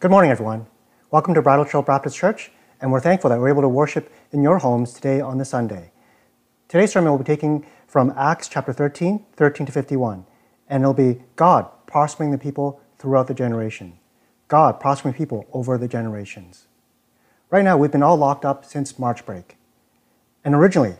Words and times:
Good 0.00 0.12
morning, 0.12 0.30
everyone. 0.30 0.68
Welcome 1.10 1.34
to 1.34 1.42
Bridle 1.42 1.64
Trail 1.64 1.82
Baptist 1.82 2.16
Church, 2.16 2.52
and 2.80 2.92
we're 2.92 3.00
thankful 3.00 3.30
that 3.30 3.40
we're 3.40 3.48
able 3.48 3.62
to 3.62 3.68
worship 3.68 4.12
in 4.30 4.44
your 4.44 4.58
homes 4.58 4.92
today 4.92 5.20
on 5.20 5.38
this 5.38 5.48
Sunday. 5.48 5.90
Today's 6.68 6.92
sermon 6.92 7.10
will 7.10 7.18
be 7.18 7.24
taken 7.24 7.66
from 7.88 8.14
Acts 8.16 8.46
chapter 8.46 8.72
13, 8.72 9.26
13 9.34 9.66
to 9.66 9.72
51, 9.72 10.24
and 10.68 10.84
it'll 10.84 10.94
be 10.94 11.22
God 11.34 11.66
prospering 11.88 12.30
the 12.30 12.38
people 12.38 12.80
throughout 12.96 13.26
the 13.26 13.34
generation. 13.34 13.98
God 14.46 14.78
prospering 14.78 15.14
people 15.14 15.48
over 15.52 15.76
the 15.76 15.88
generations. 15.88 16.68
Right 17.50 17.64
now, 17.64 17.76
we've 17.76 17.90
been 17.90 18.04
all 18.04 18.16
locked 18.16 18.44
up 18.44 18.64
since 18.64 19.00
March 19.00 19.26
break. 19.26 19.56
And 20.44 20.54
originally, 20.54 20.94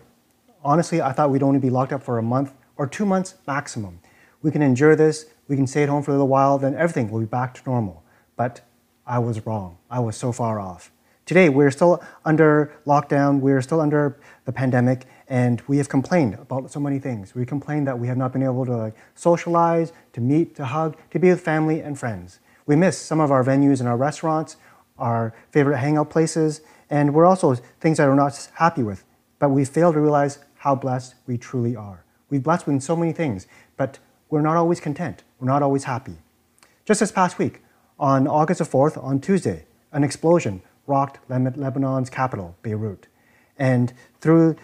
honestly, 0.64 1.00
I 1.00 1.12
thought 1.12 1.30
we'd 1.30 1.44
only 1.44 1.60
be 1.60 1.70
locked 1.70 1.92
up 1.92 2.02
for 2.02 2.18
a 2.18 2.22
month 2.24 2.52
or 2.76 2.88
two 2.88 3.06
months 3.06 3.36
maximum. 3.46 4.00
We 4.42 4.50
can 4.50 4.60
endure 4.60 4.96
this, 4.96 5.26
we 5.46 5.54
can 5.54 5.68
stay 5.68 5.84
at 5.84 5.88
home 5.88 6.02
for 6.02 6.10
a 6.10 6.14
little 6.14 6.26
while, 6.26 6.58
then 6.58 6.74
everything 6.74 7.12
will 7.12 7.20
be 7.20 7.26
back 7.26 7.54
to 7.54 7.62
normal. 7.64 8.02
But 8.34 8.62
I 9.08 9.18
was 9.18 9.46
wrong. 9.46 9.78
I 9.90 10.00
was 10.00 10.16
so 10.16 10.32
far 10.32 10.60
off. 10.60 10.92
Today, 11.24 11.48
we're 11.48 11.70
still 11.70 12.02
under 12.24 12.72
lockdown, 12.86 13.40
we're 13.40 13.62
still 13.62 13.80
under 13.80 14.18
the 14.44 14.52
pandemic, 14.52 15.06
and 15.28 15.62
we 15.66 15.78
have 15.78 15.88
complained 15.88 16.34
about 16.34 16.70
so 16.70 16.78
many 16.78 16.98
things. 16.98 17.34
We 17.34 17.46
complain 17.46 17.84
that 17.84 17.98
we 17.98 18.06
have 18.06 18.18
not 18.18 18.32
been 18.32 18.42
able 18.42 18.66
to 18.66 18.76
like, 18.76 18.94
socialize, 19.14 19.92
to 20.12 20.20
meet, 20.20 20.56
to 20.56 20.66
hug, 20.66 20.96
to 21.10 21.18
be 21.18 21.30
with 21.30 21.40
family 21.40 21.80
and 21.80 21.98
friends. 21.98 22.40
We 22.66 22.76
miss 22.76 22.98
some 22.98 23.18
of 23.20 23.30
our 23.30 23.42
venues 23.42 23.80
and 23.80 23.88
our 23.88 23.96
restaurants, 23.96 24.56
our 24.98 25.34
favorite 25.50 25.78
hangout 25.78 26.10
places, 26.10 26.60
and 26.90 27.14
we're 27.14 27.26
also 27.26 27.54
things 27.80 27.96
that 27.96 28.08
we're 28.08 28.14
not 28.14 28.50
happy 28.54 28.82
with. 28.82 29.04
But 29.38 29.50
we 29.50 29.64
fail 29.64 29.92
to 29.92 30.00
realize 30.00 30.38
how 30.56 30.74
blessed 30.74 31.14
we 31.26 31.38
truly 31.38 31.74
are. 31.74 32.04
We've 32.30 32.42
blessed 32.42 32.66
with 32.66 32.82
so 32.82 32.96
many 32.96 33.12
things, 33.12 33.46
but 33.76 33.98
we're 34.28 34.42
not 34.42 34.56
always 34.56 34.80
content. 34.80 35.24
We're 35.40 35.46
not 35.46 35.62
always 35.62 35.84
happy. 35.84 36.16
Just 36.84 37.00
this 37.00 37.12
past 37.12 37.38
week, 37.38 37.62
on 37.98 38.26
August 38.26 38.60
4th, 38.60 39.02
on 39.02 39.20
Tuesday, 39.20 39.64
an 39.92 40.04
explosion 40.04 40.62
rocked 40.86 41.18
Lebanon's 41.28 42.10
capital, 42.10 42.56
Beirut. 42.62 43.06
And 43.58 43.92
through, 44.20 44.56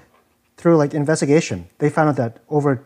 through 0.56 0.76
like 0.76 0.94
investigation, 0.94 1.68
they 1.78 1.90
found 1.90 2.10
out 2.10 2.16
that 2.16 2.38
over 2.48 2.84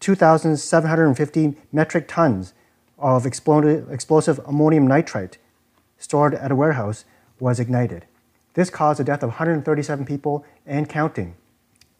2,750 0.00 1.56
metric 1.72 2.06
tons 2.08 2.54
of 2.98 3.26
explosive 3.26 4.40
ammonium 4.46 4.86
nitrate 4.86 5.38
stored 5.98 6.34
at 6.34 6.52
a 6.52 6.56
warehouse 6.56 7.04
was 7.40 7.58
ignited. 7.58 8.06
This 8.54 8.70
caused 8.70 9.00
the 9.00 9.04
death 9.04 9.22
of 9.22 9.30
137 9.30 10.04
people 10.04 10.44
and 10.64 10.88
counting. 10.88 11.34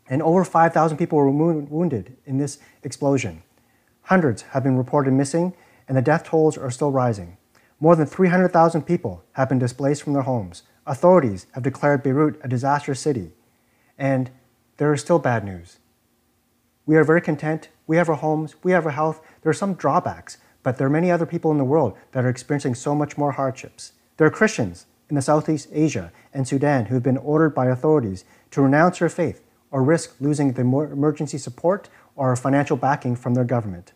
And 0.09 0.23
over 0.23 0.45
5,000 0.45 0.97
people 0.97 1.19
were 1.19 1.31
wounded 1.31 2.17
in 2.25 2.39
this 2.39 2.59
explosion. 2.83 3.43
Hundreds 4.03 4.43
have 4.43 4.63
been 4.63 4.77
reported 4.77 5.13
missing, 5.13 5.55
and 5.87 5.97
the 5.97 6.03
death 6.03 6.25
tolls 6.25 6.57
are 6.57 6.71
still 6.71 6.91
rising. 6.91 7.37
More 7.81 7.95
than 7.95 8.07
300,000 8.07 8.83
people 8.83 9.25
have 9.33 9.49
been 9.49 9.59
displaced 9.59 10.03
from 10.03 10.13
their 10.13 10.23
homes. 10.23 10.65
Authorities 10.87 11.47
have 11.53 11.63
declared 11.63 12.03
Beirut 12.03 12.41
a 12.43 12.49
disaster 12.49 12.95
city. 12.95 13.31
And 13.97 14.31
there 14.79 14.93
is 14.93 15.01
still 15.01 15.19
bad 15.19 15.45
news. 15.45 15.79
We 16.87 16.97
are 16.97 17.05
very 17.05 17.21
content. 17.21 17.69
We 17.87 17.97
have 17.97 18.09
our 18.09 18.17
homes. 18.17 18.57
We 18.63 18.73
have 18.73 18.87
our 18.87 18.93
health. 18.93 19.21
There 19.43 19.51
are 19.51 19.55
some 19.55 19.75
drawbacks, 19.75 20.39
but 20.63 20.77
there 20.77 20.87
are 20.87 20.91
many 20.91 21.11
other 21.11 21.27
people 21.27 21.53
in 21.53 21.59
the 21.59 21.65
world 21.65 21.97
that 22.13 22.25
are 22.25 22.29
experiencing 22.29 22.75
so 22.75 22.95
much 22.95 23.17
more 23.17 23.33
hardships. 23.33 23.93
There 24.17 24.27
are 24.27 24.31
Christians 24.31 24.87
in 25.09 25.15
the 25.15 25.23
Southeast 25.23 25.69
Asia 25.73 26.13
and 26.35 26.49
Sudan 26.49 26.87
who 26.87 26.95
have 26.95 27.03
been 27.03 27.17
ordered 27.17 27.55
by 27.55 27.67
authorities 27.67 28.25
to 28.51 28.63
renounce 28.63 28.99
their 28.99 29.09
faith 29.09 29.43
or 29.71 29.83
risk 29.85 30.17
losing 30.21 30.53
the 30.53 30.63
emergency 30.63 31.39
support 31.39 31.89
or 32.17 32.35
financial 32.35 32.77
backing 32.77 33.15
from 33.15 33.35
their 33.35 33.45
government. 33.45 33.93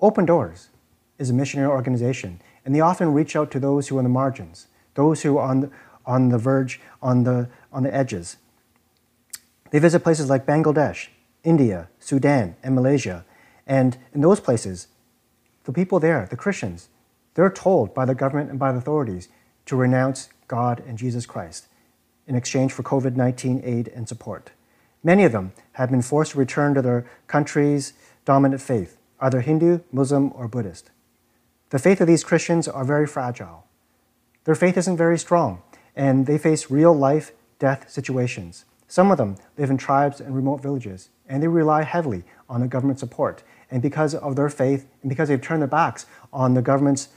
Open 0.00 0.26
Doors 0.26 0.70
is 1.18 1.30
a 1.30 1.34
missionary 1.34 1.68
organization 1.68 2.40
and 2.70 2.76
they 2.76 2.80
often 2.80 3.12
reach 3.12 3.34
out 3.34 3.50
to 3.50 3.58
those 3.58 3.88
who 3.88 3.96
are 3.96 3.98
on 3.98 4.04
the 4.04 4.10
margins, 4.10 4.68
those 4.94 5.22
who 5.22 5.38
are 5.38 5.48
on 5.48 5.62
the, 5.62 5.70
on 6.06 6.28
the 6.28 6.38
verge, 6.38 6.80
on 7.02 7.24
the, 7.24 7.48
on 7.72 7.82
the 7.82 7.92
edges. 7.92 8.36
They 9.72 9.80
visit 9.80 10.04
places 10.04 10.30
like 10.30 10.46
Bangladesh, 10.46 11.08
India, 11.42 11.88
Sudan, 11.98 12.54
and 12.62 12.76
Malaysia. 12.76 13.24
And 13.66 13.98
in 14.14 14.20
those 14.20 14.38
places, 14.38 14.86
the 15.64 15.72
people 15.72 15.98
there, 15.98 16.28
the 16.30 16.36
Christians, 16.36 16.90
they're 17.34 17.50
told 17.50 17.92
by 17.92 18.04
the 18.04 18.14
government 18.14 18.50
and 18.50 18.58
by 18.60 18.70
the 18.70 18.78
authorities 18.78 19.28
to 19.66 19.74
renounce 19.74 20.28
God 20.46 20.80
and 20.86 20.96
Jesus 20.96 21.26
Christ 21.26 21.66
in 22.28 22.36
exchange 22.36 22.72
for 22.72 22.84
COVID 22.84 23.16
19 23.16 23.62
aid 23.64 23.88
and 23.88 24.08
support. 24.08 24.52
Many 25.02 25.24
of 25.24 25.32
them 25.32 25.54
have 25.72 25.90
been 25.90 26.02
forced 26.02 26.30
to 26.32 26.38
return 26.38 26.74
to 26.74 26.82
their 26.82 27.04
country's 27.26 27.94
dominant 28.24 28.62
faith, 28.62 28.96
either 29.18 29.40
Hindu, 29.40 29.80
Muslim, 29.90 30.30
or 30.36 30.46
Buddhist. 30.46 30.92
The 31.70 31.78
faith 31.78 32.00
of 32.00 32.08
these 32.08 32.24
Christians 32.24 32.66
are 32.66 32.84
very 32.84 33.06
fragile. 33.06 33.64
Their 34.44 34.56
faith 34.56 34.76
isn't 34.76 34.96
very 34.96 35.16
strong, 35.16 35.62
and 35.94 36.26
they 36.26 36.36
face 36.36 36.68
real 36.68 36.92
life 36.92 37.30
death 37.60 37.88
situations. 37.88 38.64
Some 38.88 39.12
of 39.12 39.18
them 39.18 39.36
live 39.56 39.70
in 39.70 39.76
tribes 39.76 40.20
and 40.20 40.34
remote 40.34 40.60
villages, 40.60 41.10
and 41.28 41.40
they 41.40 41.46
rely 41.46 41.84
heavily 41.84 42.24
on 42.48 42.60
the 42.60 42.66
government 42.66 42.98
support. 42.98 43.44
And 43.70 43.80
because 43.80 44.16
of 44.16 44.34
their 44.34 44.48
faith, 44.48 44.88
and 45.02 45.08
because 45.08 45.28
they've 45.28 45.40
turned 45.40 45.62
their 45.62 45.68
backs 45.68 46.06
on 46.32 46.54
the 46.54 46.62
government's 46.62 47.10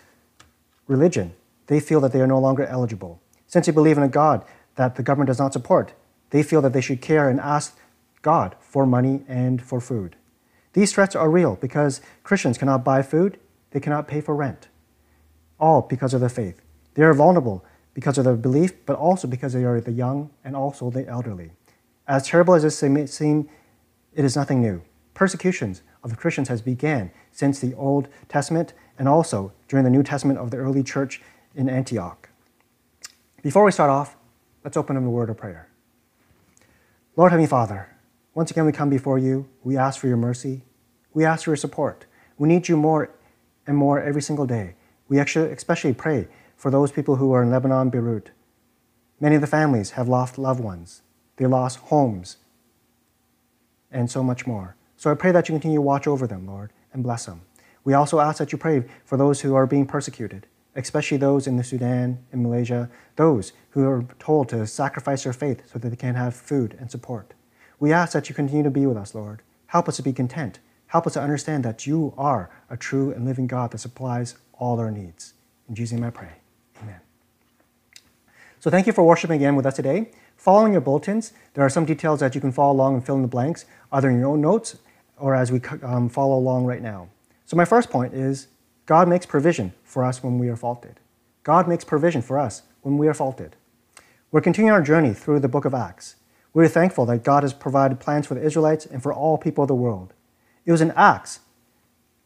religion, 0.87 1.33
they 1.65 1.79
feel 1.79 1.99
that 2.01 2.11
they 2.11 2.21
are 2.21 2.27
no 2.27 2.39
longer 2.39 2.63
eligible. 2.65 3.19
Since 3.47 3.65
they 3.65 3.71
believe 3.71 3.97
in 3.97 4.03
a 4.03 4.07
God 4.07 4.45
that 4.75 4.97
the 4.97 5.03
government 5.03 5.29
does 5.29 5.39
not 5.39 5.53
support, 5.53 5.93
they 6.29 6.43
feel 6.43 6.61
that 6.61 6.73
they 6.73 6.81
should 6.81 7.01
care 7.01 7.27
and 7.27 7.39
ask 7.39 7.75
God 8.21 8.55
for 8.59 8.85
money 8.85 9.23
and 9.27 9.63
for 9.63 9.81
food. 9.81 10.15
These 10.73 10.93
threats 10.93 11.15
are 11.15 11.29
real 11.29 11.55
because 11.55 12.01
Christians 12.21 12.59
cannot 12.59 12.83
buy 12.83 13.01
food 13.01 13.39
they 13.73 13.79
cannot 13.79 14.07
pay 14.07 14.21
for 14.21 14.35
rent. 14.35 14.69
All 15.59 15.81
because 15.81 16.13
of 16.13 16.21
their 16.21 16.29
faith. 16.29 16.61
They 16.93 17.03
are 17.03 17.13
vulnerable 17.13 17.65
because 17.93 18.17
of 18.17 18.23
their 18.23 18.35
belief, 18.35 18.85
but 18.85 18.97
also 18.97 19.27
because 19.27 19.53
they 19.53 19.65
are 19.65 19.81
the 19.81 19.91
young 19.91 20.29
and 20.43 20.55
also 20.55 20.89
the 20.89 21.07
elderly. 21.07 21.51
As 22.07 22.27
terrible 22.27 22.53
as 22.53 22.61
this 22.61 22.81
may 22.83 23.07
seem, 23.07 23.49
it 24.13 24.23
is 24.23 24.35
nothing 24.35 24.61
new. 24.61 24.83
Persecutions 25.15 25.81
of 26.03 26.11
the 26.11 26.15
Christians 26.15 26.49
has 26.49 26.61
began 26.61 27.11
since 27.31 27.59
the 27.59 27.73
Old 27.73 28.07
Testament 28.29 28.73
and 28.99 29.07
also 29.07 29.53
during 29.67 29.83
the 29.83 29.89
New 29.89 30.03
Testament 30.03 30.37
of 30.37 30.51
the 30.51 30.57
early 30.57 30.83
church 30.83 31.21
in 31.55 31.67
Antioch. 31.67 32.29
Before 33.41 33.63
we 33.63 33.71
start 33.71 33.89
off, 33.89 34.15
let's 34.63 34.77
open 34.77 34.97
in 34.97 35.03
a 35.03 35.09
word 35.09 35.29
of 35.29 35.37
prayer. 35.37 35.67
Lord 37.15 37.31
Heavenly 37.31 37.49
Father, 37.49 37.89
once 38.35 38.51
again 38.51 38.65
we 38.65 38.71
come 38.71 38.89
before 38.89 39.17
you. 39.17 39.47
We 39.63 39.77
ask 39.77 39.99
for 39.99 40.07
your 40.07 40.17
mercy. 40.17 40.61
We 41.13 41.25
ask 41.25 41.45
for 41.45 41.51
your 41.51 41.57
support. 41.57 42.05
We 42.37 42.47
need 42.47 42.67
you 42.67 42.77
more 42.77 43.09
and 43.65 43.77
more 43.77 44.01
every 44.01 44.21
single 44.21 44.45
day. 44.45 44.75
We 45.07 45.19
actually 45.19 45.51
especially 45.51 45.93
pray 45.93 46.27
for 46.55 46.71
those 46.71 46.91
people 46.91 47.17
who 47.17 47.33
are 47.33 47.43
in 47.43 47.51
Lebanon, 47.51 47.89
Beirut. 47.89 48.31
Many 49.19 49.35
of 49.35 49.41
the 49.41 49.47
families 49.47 49.91
have 49.91 50.07
lost 50.07 50.37
loved 50.37 50.59
ones. 50.59 51.01
They 51.37 51.45
lost 51.45 51.79
homes 51.79 52.37
and 53.91 54.09
so 54.09 54.23
much 54.23 54.45
more. 54.47 54.75
So 54.97 55.11
I 55.11 55.15
pray 55.15 55.31
that 55.31 55.47
you 55.47 55.53
continue 55.53 55.77
to 55.77 55.81
watch 55.81 56.07
over 56.07 56.27
them, 56.27 56.47
Lord, 56.47 56.71
and 56.93 57.03
bless 57.03 57.25
them. 57.25 57.41
We 57.83 57.93
also 57.93 58.19
ask 58.19 58.37
that 58.37 58.51
you 58.51 58.57
pray 58.57 58.85
for 59.03 59.17
those 59.17 59.41
who 59.41 59.55
are 59.55 59.67
being 59.67 59.85
persecuted, 59.85 60.47
especially 60.75 61.17
those 61.17 61.47
in 61.47 61.57
the 61.57 61.63
Sudan 61.63 62.19
in 62.31 62.43
Malaysia, 62.43 62.89
those 63.17 63.53
who 63.71 63.87
are 63.87 64.05
told 64.19 64.49
to 64.49 64.65
sacrifice 64.65 65.23
their 65.23 65.33
faith 65.33 65.63
so 65.71 65.79
that 65.79 65.89
they 65.89 65.95
can 65.95 66.15
have 66.15 66.35
food 66.35 66.77
and 66.79 66.89
support. 66.89 67.33
We 67.79 67.91
ask 67.91 68.13
that 68.13 68.29
you 68.29 68.35
continue 68.35 68.63
to 68.63 68.69
be 68.69 68.85
with 68.85 68.97
us, 68.97 69.13
Lord. 69.13 69.41
Help 69.67 69.89
us 69.89 69.97
to 69.97 70.03
be 70.03 70.13
content 70.13 70.59
Help 70.93 71.07
us 71.07 71.13
to 71.13 71.21
understand 71.21 71.65
that 71.65 71.87
you 71.87 72.13
are 72.19 72.51
a 72.69 72.77
true 72.77 73.11
and 73.11 73.25
living 73.25 73.47
God 73.47 73.71
that 73.71 73.79
supplies 73.79 74.35
all 74.53 74.79
our 74.79 74.91
needs. 74.91 75.33
In 75.67 75.73
Jesus' 75.73 75.93
name 75.93 76.03
I 76.03 76.11
pray. 76.11 76.33
Amen. 76.83 76.99
So 78.59 78.69
thank 78.69 78.85
you 78.85 78.93
for 78.93 79.03
worshiping 79.03 79.37
again 79.37 79.55
with 79.55 79.65
us 79.65 79.75
today. 79.75 80.11
Following 80.37 80.71
your 80.73 80.81
bulletins, 80.81 81.33
there 81.55 81.65
are 81.65 81.69
some 81.69 81.85
details 81.85 82.19
that 82.19 82.35
you 82.35 82.41
can 82.41 82.51
follow 82.51 82.73
along 82.73 82.93
and 82.93 83.03
fill 83.03 83.15
in 83.15 83.23
the 83.23 83.27
blanks, 83.27 83.65
either 83.91 84.07
in 84.07 84.19
your 84.19 84.27
own 84.27 84.41
notes 84.41 84.77
or 85.17 85.33
as 85.33 85.51
we 85.51 85.59
um, 85.81 86.09
follow 86.09 86.37
along 86.37 86.65
right 86.65 86.83
now. 86.83 87.09
So 87.47 87.57
my 87.57 87.65
first 87.65 87.89
point 87.89 88.13
is 88.13 88.49
God 88.85 89.07
makes 89.07 89.25
provision 89.25 89.73
for 89.83 90.05
us 90.05 90.21
when 90.21 90.37
we 90.37 90.47
are 90.47 90.55
faulted. 90.55 90.99
God 91.41 91.67
makes 91.67 91.83
provision 91.83 92.21
for 92.21 92.37
us 92.37 92.61
when 92.83 92.99
we 92.99 93.07
are 93.07 93.15
faulted. 93.15 93.55
We're 94.29 94.41
continuing 94.41 94.71
our 94.71 94.83
journey 94.83 95.15
through 95.15 95.39
the 95.39 95.49
book 95.49 95.65
of 95.65 95.73
Acts. 95.73 96.17
We're 96.53 96.67
thankful 96.67 97.07
that 97.07 97.23
God 97.23 97.41
has 97.41 97.51
provided 97.51 97.99
plans 97.99 98.27
for 98.27 98.35
the 98.35 98.45
Israelites 98.45 98.85
and 98.85 99.01
for 99.01 99.11
all 99.11 99.39
people 99.39 99.63
of 99.63 99.69
the 99.69 99.73
world. 99.73 100.13
It 100.65 100.71
was 100.71 100.81
in 100.81 100.91
Acts 100.91 101.39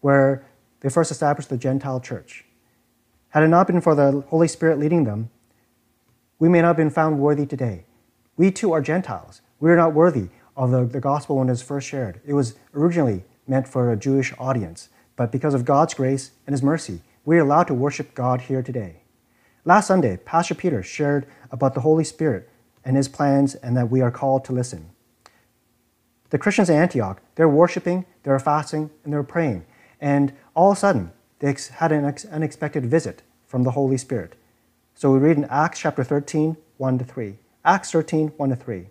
where 0.01 0.45
they 0.81 0.89
first 0.89 1.11
established 1.11 1.49
the 1.49 1.57
Gentile 1.57 1.99
church. 1.99 2.45
Had 3.29 3.43
it 3.43 3.47
not 3.47 3.67
been 3.67 3.81
for 3.81 3.95
the 3.95 4.23
Holy 4.27 4.47
Spirit 4.47 4.79
leading 4.79 5.03
them, 5.03 5.29
we 6.39 6.49
may 6.49 6.61
not 6.61 6.69
have 6.69 6.77
been 6.77 6.89
found 6.89 7.19
worthy 7.19 7.45
today. 7.45 7.85
We 8.35 8.51
too 8.51 8.71
are 8.71 8.81
Gentiles. 8.81 9.41
We 9.59 9.71
are 9.71 9.75
not 9.75 9.93
worthy 9.93 10.29
of 10.55 10.71
the, 10.71 10.85
the 10.85 10.99
gospel 10.99 11.37
when 11.37 11.47
it 11.47 11.51
was 11.51 11.61
first 11.61 11.87
shared. 11.87 12.21
It 12.25 12.33
was 12.33 12.55
originally 12.73 13.23
meant 13.47 13.67
for 13.67 13.91
a 13.91 13.97
Jewish 13.97 14.33
audience, 14.37 14.89
but 15.15 15.31
because 15.31 15.53
of 15.53 15.65
God's 15.65 15.93
grace 15.93 16.31
and 16.45 16.53
His 16.53 16.61
mercy, 16.61 17.01
we 17.25 17.37
are 17.37 17.41
allowed 17.41 17.67
to 17.67 17.73
worship 17.73 18.13
God 18.13 18.41
here 18.41 18.61
today. 18.61 19.01
Last 19.65 19.87
Sunday, 19.87 20.17
Pastor 20.17 20.55
Peter 20.55 20.83
shared 20.83 21.25
about 21.51 21.73
the 21.73 21.81
Holy 21.81 22.03
Spirit 22.03 22.49
and 22.85 22.95
His 22.95 23.07
plans 23.07 23.55
and 23.55 23.75
that 23.75 23.89
we 23.89 24.01
are 24.01 24.11
called 24.11 24.45
to 24.45 24.53
listen. 24.53 24.91
The 26.29 26.37
Christians 26.37 26.69
in 26.69 26.75
Antioch, 26.75 27.21
they're 27.35 27.47
worshiping, 27.47 28.05
they're 28.23 28.39
fasting, 28.39 28.89
and 29.03 29.13
they're 29.13 29.23
praying. 29.23 29.65
And 30.01 30.33
all 30.55 30.71
of 30.71 30.77
a 30.77 30.79
sudden, 30.79 31.11
they 31.39 31.55
had 31.73 31.91
an 31.91 32.13
unexpected 32.31 32.85
visit 32.85 33.21
from 33.45 33.63
the 33.63 33.71
Holy 33.71 33.97
Spirit. 33.97 34.35
So 34.93 35.11
we 35.11 35.19
read 35.19 35.37
in 35.37 35.45
Acts 35.45 35.79
chapter 35.79 36.03
13, 36.03 36.57
1 36.77 36.97
to 36.97 37.05
3. 37.05 37.37
Acts 37.63 37.91
13, 37.91 38.29
1 38.35 38.49
to 38.49 38.55
3. 38.55 38.87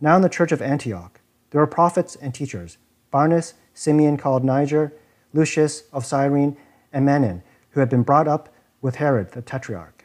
Now 0.00 0.16
in 0.16 0.22
the 0.22 0.28
church 0.28 0.52
of 0.52 0.62
Antioch, 0.62 1.20
there 1.50 1.60
were 1.60 1.66
prophets 1.66 2.16
and 2.16 2.34
teachers 2.34 2.78
Barnabas, 3.10 3.54
Simeon 3.72 4.16
called 4.16 4.44
Niger, 4.44 4.92
Lucius 5.32 5.84
of 5.92 6.04
Cyrene, 6.04 6.56
and 6.92 7.06
Manaen, 7.06 7.42
who 7.70 7.80
had 7.80 7.88
been 7.88 8.02
brought 8.02 8.28
up 8.28 8.48
with 8.80 8.96
Herod 8.96 9.32
the 9.32 9.42
Tetrarch, 9.42 10.04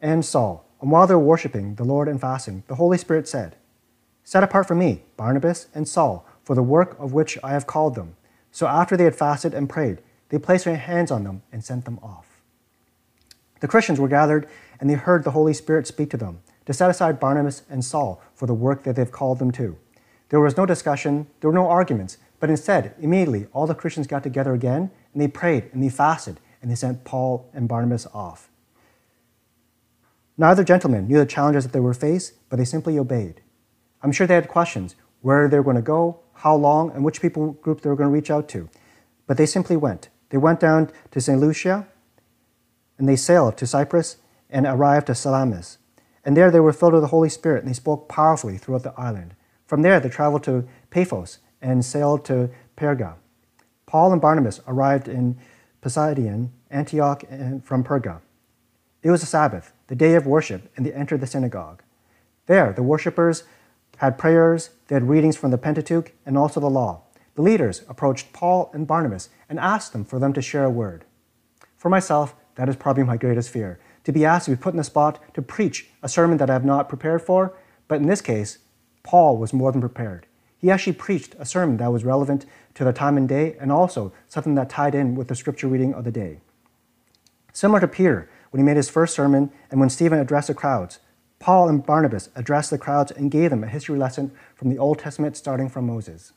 and 0.00 0.24
Saul. 0.24 0.64
And 0.80 0.90
while 0.90 1.06
they 1.06 1.14
were 1.14 1.20
worshiping 1.20 1.76
the 1.76 1.84
Lord 1.84 2.08
and 2.08 2.20
fasting, 2.20 2.62
the 2.66 2.74
Holy 2.74 2.98
Spirit 2.98 3.26
said, 3.26 3.56
Set 4.24 4.42
apart 4.42 4.66
for 4.66 4.74
me 4.74 5.02
Barnabas 5.16 5.68
and 5.74 5.86
Saul 5.86 6.26
for 6.42 6.54
the 6.54 6.62
work 6.62 6.96
of 6.98 7.12
which 7.12 7.38
I 7.44 7.50
have 7.50 7.66
called 7.66 7.94
them. 7.94 8.16
So 8.50 8.66
after 8.66 8.96
they 8.96 9.04
had 9.04 9.14
fasted 9.14 9.54
and 9.54 9.68
prayed, 9.68 9.98
they 10.30 10.38
placed 10.38 10.64
their 10.64 10.76
hands 10.76 11.10
on 11.10 11.24
them 11.24 11.42
and 11.52 11.62
sent 11.62 11.84
them 11.84 11.98
off. 12.02 12.40
The 13.60 13.68
Christians 13.68 14.00
were 14.00 14.08
gathered, 14.08 14.48
and 14.80 14.90
they 14.90 14.94
heard 14.94 15.24
the 15.24 15.30
Holy 15.30 15.54
Spirit 15.54 15.86
speak 15.86 16.10
to 16.10 16.16
them 16.16 16.40
to 16.66 16.72
set 16.72 16.90
aside 16.90 17.20
Barnabas 17.20 17.62
and 17.68 17.84
Saul 17.84 18.22
for 18.34 18.46
the 18.46 18.54
work 18.54 18.82
that 18.84 18.96
they've 18.96 19.10
called 19.10 19.38
them 19.38 19.50
to. 19.52 19.76
There 20.30 20.40
was 20.40 20.56
no 20.56 20.66
discussion, 20.66 21.26
there 21.40 21.50
were 21.50 21.54
no 21.54 21.68
arguments, 21.68 22.18
but 22.40 22.50
instead, 22.50 22.94
immediately, 22.98 23.46
all 23.52 23.66
the 23.66 23.74
Christians 23.74 24.06
got 24.06 24.22
together 24.22 24.54
again, 24.54 24.90
and 25.12 25.22
they 25.22 25.28
prayed, 25.28 25.70
and 25.72 25.82
they 25.82 25.88
fasted, 25.88 26.40
and 26.60 26.70
they 26.70 26.74
sent 26.74 27.04
Paul 27.04 27.48
and 27.54 27.68
Barnabas 27.68 28.06
off. 28.12 28.48
Neither 30.36 30.64
gentleman 30.64 31.06
knew 31.06 31.18
the 31.18 31.26
challenges 31.26 31.64
that 31.64 31.72
they 31.72 31.80
were 31.80 31.94
faced, 31.94 32.32
but 32.48 32.56
they 32.56 32.64
simply 32.64 32.98
obeyed. 32.98 33.40
I'm 34.04 34.12
sure 34.12 34.26
they 34.26 34.34
had 34.34 34.48
questions 34.48 34.94
where 35.22 35.48
they 35.48 35.56
were 35.56 35.64
going 35.64 35.76
to 35.76 35.82
go, 35.82 36.20
how 36.34 36.54
long, 36.54 36.90
and 36.92 37.02
which 37.04 37.22
people 37.22 37.52
group 37.52 37.80
they 37.80 37.88
were 37.88 37.96
going 37.96 38.10
to 38.10 38.14
reach 38.14 38.30
out 38.30 38.48
to. 38.50 38.68
But 39.26 39.38
they 39.38 39.46
simply 39.46 39.78
went. 39.78 40.10
They 40.28 40.36
went 40.36 40.60
down 40.60 40.90
to 41.12 41.20
Seleucia, 41.22 41.88
and 42.98 43.08
they 43.08 43.16
sailed 43.16 43.56
to 43.56 43.66
Cyprus 43.66 44.18
and 44.50 44.66
arrived 44.66 45.08
at 45.08 45.16
Salamis. 45.16 45.78
And 46.22 46.36
there 46.36 46.50
they 46.50 46.60
were 46.60 46.74
filled 46.74 46.92
with 46.92 47.02
the 47.02 47.08
Holy 47.08 47.30
Spirit, 47.30 47.60
and 47.60 47.68
they 47.68 47.74
spoke 47.74 48.06
powerfully 48.06 48.58
throughout 48.58 48.82
the 48.82 48.92
island. 48.98 49.34
From 49.66 49.80
there, 49.80 49.98
they 50.00 50.10
traveled 50.10 50.44
to 50.44 50.68
Paphos 50.90 51.38
and 51.62 51.82
sailed 51.82 52.26
to 52.26 52.50
Perga. 52.76 53.14
Paul 53.86 54.12
and 54.12 54.20
Barnabas 54.20 54.60
arrived 54.66 55.08
in 55.08 55.38
Pisidian, 55.80 56.50
Antioch, 56.70 57.24
and 57.30 57.64
from 57.64 57.82
Perga. 57.82 58.20
It 59.02 59.10
was 59.10 59.22
a 59.22 59.26
Sabbath, 59.26 59.72
the 59.86 59.96
day 59.96 60.14
of 60.14 60.26
worship, 60.26 60.70
and 60.76 60.84
they 60.84 60.92
entered 60.92 61.22
the 61.22 61.26
synagogue. 61.26 61.82
There, 62.46 62.72
the 62.74 62.82
worshippers 62.82 63.44
had 63.98 64.18
prayers, 64.18 64.70
they 64.88 64.94
had 64.94 65.08
readings 65.08 65.36
from 65.36 65.50
the 65.50 65.58
Pentateuch, 65.58 66.12
and 66.26 66.36
also 66.36 66.60
the 66.60 66.70
law. 66.70 67.02
The 67.34 67.42
leaders 67.42 67.82
approached 67.88 68.32
Paul 68.32 68.70
and 68.72 68.86
Barnabas 68.86 69.28
and 69.48 69.58
asked 69.58 69.92
them 69.92 70.04
for 70.04 70.18
them 70.18 70.32
to 70.32 70.42
share 70.42 70.64
a 70.64 70.70
word. 70.70 71.04
For 71.76 71.88
myself, 71.88 72.34
that 72.54 72.68
is 72.68 72.76
probably 72.76 73.02
my 73.02 73.16
greatest 73.16 73.50
fear 73.50 73.78
to 74.04 74.12
be 74.12 74.24
asked 74.24 74.44
to 74.44 74.52
be 74.52 74.56
put 74.56 74.74
in 74.74 74.78
the 74.78 74.84
spot 74.84 75.18
to 75.34 75.42
preach 75.42 75.88
a 76.02 76.08
sermon 76.08 76.38
that 76.38 76.50
I 76.50 76.52
have 76.52 76.64
not 76.64 76.88
prepared 76.88 77.22
for. 77.22 77.56
But 77.88 78.00
in 78.00 78.06
this 78.06 78.20
case, 78.20 78.58
Paul 79.02 79.36
was 79.36 79.52
more 79.52 79.72
than 79.72 79.80
prepared. 79.80 80.26
He 80.58 80.70
actually 80.70 80.94
preached 80.94 81.34
a 81.38 81.44
sermon 81.44 81.76
that 81.78 81.92
was 81.92 82.04
relevant 82.04 82.46
to 82.74 82.84
the 82.84 82.92
time 82.92 83.16
and 83.16 83.28
day 83.28 83.56
and 83.60 83.70
also 83.70 84.12
something 84.28 84.54
that 84.54 84.70
tied 84.70 84.94
in 84.94 85.14
with 85.14 85.28
the 85.28 85.34
scripture 85.34 85.68
reading 85.68 85.92
of 85.92 86.04
the 86.04 86.10
day. 86.10 86.40
Similar 87.52 87.80
to 87.80 87.88
Peter, 87.88 88.30
when 88.50 88.60
he 88.60 88.64
made 88.64 88.76
his 88.76 88.88
first 88.88 89.14
sermon 89.14 89.50
and 89.70 89.80
when 89.80 89.90
Stephen 89.90 90.18
addressed 90.18 90.48
the 90.48 90.54
crowds, 90.54 91.00
Paul 91.44 91.68
and 91.68 91.84
Barnabas 91.84 92.30
addressed 92.34 92.70
the 92.70 92.78
crowds 92.78 93.12
and 93.12 93.30
gave 93.30 93.50
them 93.50 93.62
a 93.62 93.68
history 93.68 93.98
lesson 93.98 94.32
from 94.54 94.70
the 94.70 94.78
Old 94.78 94.98
Testament 94.98 95.36
starting 95.36 95.68
from 95.68 95.86
Moses 95.86 96.32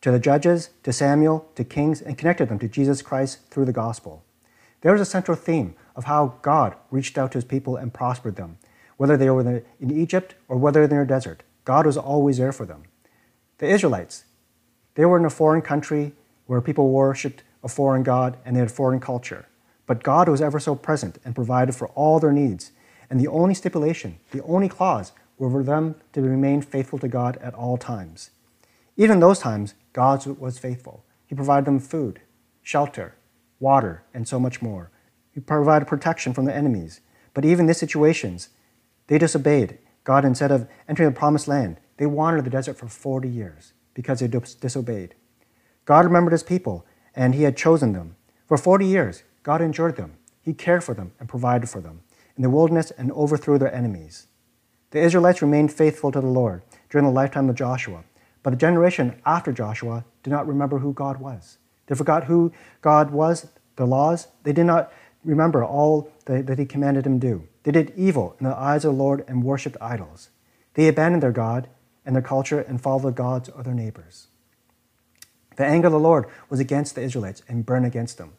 to 0.00 0.10
the 0.10 0.18
judges, 0.18 0.70
to 0.82 0.92
Samuel, 0.92 1.48
to 1.54 1.62
kings, 1.62 2.02
and 2.02 2.18
connected 2.18 2.48
them 2.48 2.58
to 2.58 2.66
Jesus 2.66 3.00
Christ 3.00 3.48
through 3.48 3.66
the 3.66 3.72
gospel. 3.72 4.24
There 4.80 4.90
was 4.90 5.00
a 5.00 5.04
central 5.04 5.36
theme 5.36 5.76
of 5.94 6.06
how 6.06 6.34
God 6.42 6.74
reached 6.90 7.16
out 7.16 7.30
to 7.30 7.38
his 7.38 7.44
people 7.44 7.76
and 7.76 7.94
prospered 7.94 8.34
them. 8.34 8.58
Whether 8.96 9.16
they 9.16 9.30
were 9.30 9.62
in 9.78 9.96
Egypt 9.96 10.34
or 10.48 10.56
whether 10.56 10.88
they're 10.88 11.02
in 11.02 11.06
a 11.06 11.08
desert, 11.08 11.44
God 11.64 11.86
was 11.86 11.96
always 11.96 12.38
there 12.38 12.50
for 12.50 12.66
them. 12.66 12.82
The 13.58 13.68
Israelites, 13.68 14.24
they 14.96 15.04
were 15.04 15.18
in 15.18 15.26
a 15.26 15.30
foreign 15.30 15.62
country 15.62 16.10
where 16.46 16.60
people 16.60 16.90
worshipped 16.90 17.44
a 17.62 17.68
foreign 17.68 18.02
God 18.02 18.36
and 18.44 18.56
they 18.56 18.60
had 18.60 18.72
foreign 18.72 18.98
culture. 18.98 19.46
But 19.86 20.02
God 20.02 20.28
was 20.28 20.42
ever 20.42 20.58
so 20.58 20.74
present 20.74 21.20
and 21.24 21.36
provided 21.36 21.76
for 21.76 21.86
all 21.90 22.18
their 22.18 22.32
needs. 22.32 22.72
And 23.10 23.18
the 23.18 23.28
only 23.28 23.54
stipulation, 23.54 24.18
the 24.30 24.42
only 24.42 24.68
clause, 24.68 25.12
were 25.38 25.50
for 25.50 25.62
them 25.62 25.94
to 26.12 26.20
remain 26.20 26.60
faithful 26.60 26.98
to 26.98 27.08
God 27.08 27.36
at 27.38 27.54
all 27.54 27.76
times. 27.76 28.30
Even 28.96 29.14
in 29.14 29.20
those 29.20 29.38
times, 29.38 29.74
God 29.92 30.26
was 30.26 30.58
faithful. 30.58 31.04
He 31.26 31.34
provided 31.34 31.66
them 31.66 31.78
food, 31.78 32.20
shelter, 32.62 33.14
water, 33.60 34.02
and 34.12 34.26
so 34.26 34.40
much 34.40 34.60
more. 34.60 34.90
He 35.32 35.40
provided 35.40 35.86
protection 35.86 36.34
from 36.34 36.44
the 36.44 36.54
enemies. 36.54 37.00
But 37.32 37.44
even 37.44 37.60
in 37.60 37.66
these 37.68 37.78
situations, 37.78 38.48
they 39.06 39.18
disobeyed 39.18 39.78
God 40.04 40.24
instead 40.24 40.50
of 40.50 40.68
entering 40.88 41.10
the 41.10 41.18
promised 41.18 41.48
land. 41.48 41.78
They 41.98 42.06
wandered 42.06 42.44
the 42.44 42.50
desert 42.50 42.74
for 42.74 42.88
40 42.88 43.28
years 43.28 43.72
because 43.94 44.20
they 44.20 44.26
disobeyed. 44.26 45.14
God 45.84 46.04
remembered 46.04 46.32
his 46.32 46.42
people, 46.42 46.84
and 47.14 47.34
he 47.34 47.44
had 47.44 47.56
chosen 47.56 47.92
them. 47.92 48.16
For 48.46 48.56
40 48.56 48.86
years, 48.86 49.22
God 49.42 49.60
endured 49.60 49.96
them. 49.96 50.16
He 50.40 50.54
cared 50.54 50.82
for 50.82 50.94
them 50.94 51.12
and 51.20 51.28
provided 51.28 51.68
for 51.68 51.80
them 51.80 52.02
in 52.38 52.42
the 52.42 52.48
wilderness 52.48 52.92
and 52.92 53.12
overthrew 53.12 53.58
their 53.58 53.74
enemies. 53.74 54.28
The 54.92 55.00
Israelites 55.00 55.42
remained 55.42 55.72
faithful 55.72 56.12
to 56.12 56.20
the 56.20 56.26
Lord 56.26 56.62
during 56.88 57.04
the 57.04 57.12
lifetime 57.12 57.50
of 57.50 57.56
Joshua, 57.56 58.04
but 58.42 58.50
the 58.50 58.56
generation 58.56 59.20
after 59.26 59.52
Joshua 59.52 60.04
did 60.22 60.30
not 60.30 60.46
remember 60.46 60.78
who 60.78 60.94
God 60.94 61.18
was. 61.18 61.58
They 61.86 61.96
forgot 61.96 62.24
who 62.24 62.52
God 62.80 63.10
was, 63.10 63.48
the 63.76 63.86
laws. 63.86 64.28
They 64.44 64.52
did 64.52 64.64
not 64.64 64.92
remember 65.24 65.64
all 65.64 66.10
that 66.26 66.58
he 66.58 66.64
commanded 66.64 67.04
them 67.04 67.18
to 67.18 67.26
do. 67.26 67.48
They 67.64 67.72
did 67.72 67.92
evil 67.96 68.36
in 68.38 68.46
the 68.46 68.56
eyes 68.56 68.84
of 68.84 68.92
the 68.92 68.98
Lord 68.98 69.24
and 69.26 69.42
worshipped 69.42 69.76
idols. 69.80 70.30
They 70.74 70.86
abandoned 70.86 71.22
their 71.22 71.32
God 71.32 71.68
and 72.06 72.14
their 72.14 72.22
culture 72.22 72.60
and 72.60 72.80
followed 72.80 73.02
the 73.02 73.10
gods 73.10 73.48
of 73.48 73.64
their 73.64 73.74
neighbors. 73.74 74.28
The 75.56 75.66
anger 75.66 75.88
of 75.88 75.92
the 75.92 75.98
Lord 75.98 76.26
was 76.48 76.60
against 76.60 76.94
the 76.94 77.02
Israelites 77.02 77.42
and 77.48 77.66
burned 77.66 77.84
against 77.84 78.16
them. 78.16 78.34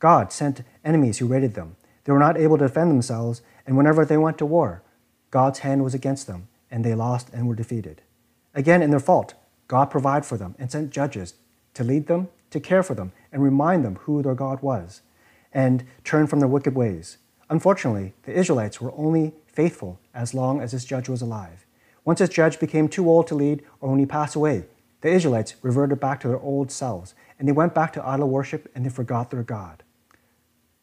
God 0.00 0.32
sent 0.32 0.60
enemies 0.84 1.18
who 1.18 1.26
raided 1.26 1.54
them. 1.54 1.76
They 2.08 2.12
were 2.12 2.18
not 2.18 2.38
able 2.38 2.56
to 2.56 2.66
defend 2.66 2.90
themselves, 2.90 3.42
and 3.66 3.76
whenever 3.76 4.02
they 4.02 4.16
went 4.16 4.38
to 4.38 4.46
war, 4.46 4.82
God's 5.30 5.58
hand 5.58 5.84
was 5.84 5.92
against 5.92 6.26
them, 6.26 6.48
and 6.70 6.82
they 6.82 6.94
lost 6.94 7.28
and 7.34 7.46
were 7.46 7.54
defeated. 7.54 8.00
Again, 8.54 8.80
in 8.80 8.88
their 8.88 8.98
fault, 8.98 9.34
God 9.66 9.90
provided 9.90 10.24
for 10.24 10.38
them 10.38 10.54
and 10.58 10.72
sent 10.72 10.88
judges 10.88 11.34
to 11.74 11.84
lead 11.84 12.06
them 12.06 12.28
to 12.48 12.60
care 12.60 12.82
for 12.82 12.94
them 12.94 13.12
and 13.30 13.42
remind 13.42 13.84
them 13.84 13.96
who 13.96 14.22
their 14.22 14.34
God 14.34 14.62
was 14.62 15.02
and 15.52 15.84
turn 16.02 16.26
from 16.26 16.40
their 16.40 16.48
wicked 16.48 16.74
ways. 16.74 17.18
Unfortunately, 17.50 18.14
the 18.22 18.32
Israelites 18.32 18.80
were 18.80 18.94
only 18.96 19.34
faithful 19.44 20.00
as 20.14 20.32
long 20.32 20.62
as 20.62 20.72
this 20.72 20.86
judge 20.86 21.10
was 21.10 21.20
alive. 21.20 21.66
Once 22.06 22.20
this 22.20 22.30
judge 22.30 22.58
became 22.58 22.88
too 22.88 23.06
old 23.06 23.26
to 23.26 23.34
lead 23.34 23.62
or 23.82 23.90
when 23.90 23.98
he 23.98 24.06
passed 24.06 24.34
away, 24.34 24.64
the 25.02 25.10
Israelites 25.10 25.56
reverted 25.60 26.00
back 26.00 26.20
to 26.20 26.28
their 26.28 26.40
old 26.40 26.72
selves 26.72 27.14
and 27.38 27.46
they 27.46 27.52
went 27.52 27.74
back 27.74 27.92
to 27.92 28.06
idol 28.06 28.30
worship 28.30 28.66
and 28.74 28.86
they 28.86 28.88
forgot 28.88 29.30
their 29.30 29.42
God. 29.42 29.82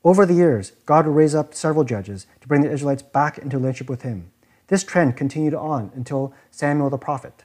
Over 0.05 0.27
the 0.27 0.35
years, 0.35 0.73
God 0.85 1.07
would 1.07 1.15
raise 1.15 1.33
up 1.33 1.55
several 1.55 1.83
judges 1.83 2.27
to 2.41 2.47
bring 2.47 2.61
the 2.61 2.71
Israelites 2.71 3.01
back 3.01 3.39
into 3.39 3.57
relationship 3.57 3.89
with 3.89 4.03
him. 4.03 4.31
This 4.67 4.83
trend 4.83 5.17
continued 5.17 5.55
on 5.55 5.91
until 5.95 6.31
Samuel 6.51 6.91
the 6.91 6.99
prophet. 6.99 7.43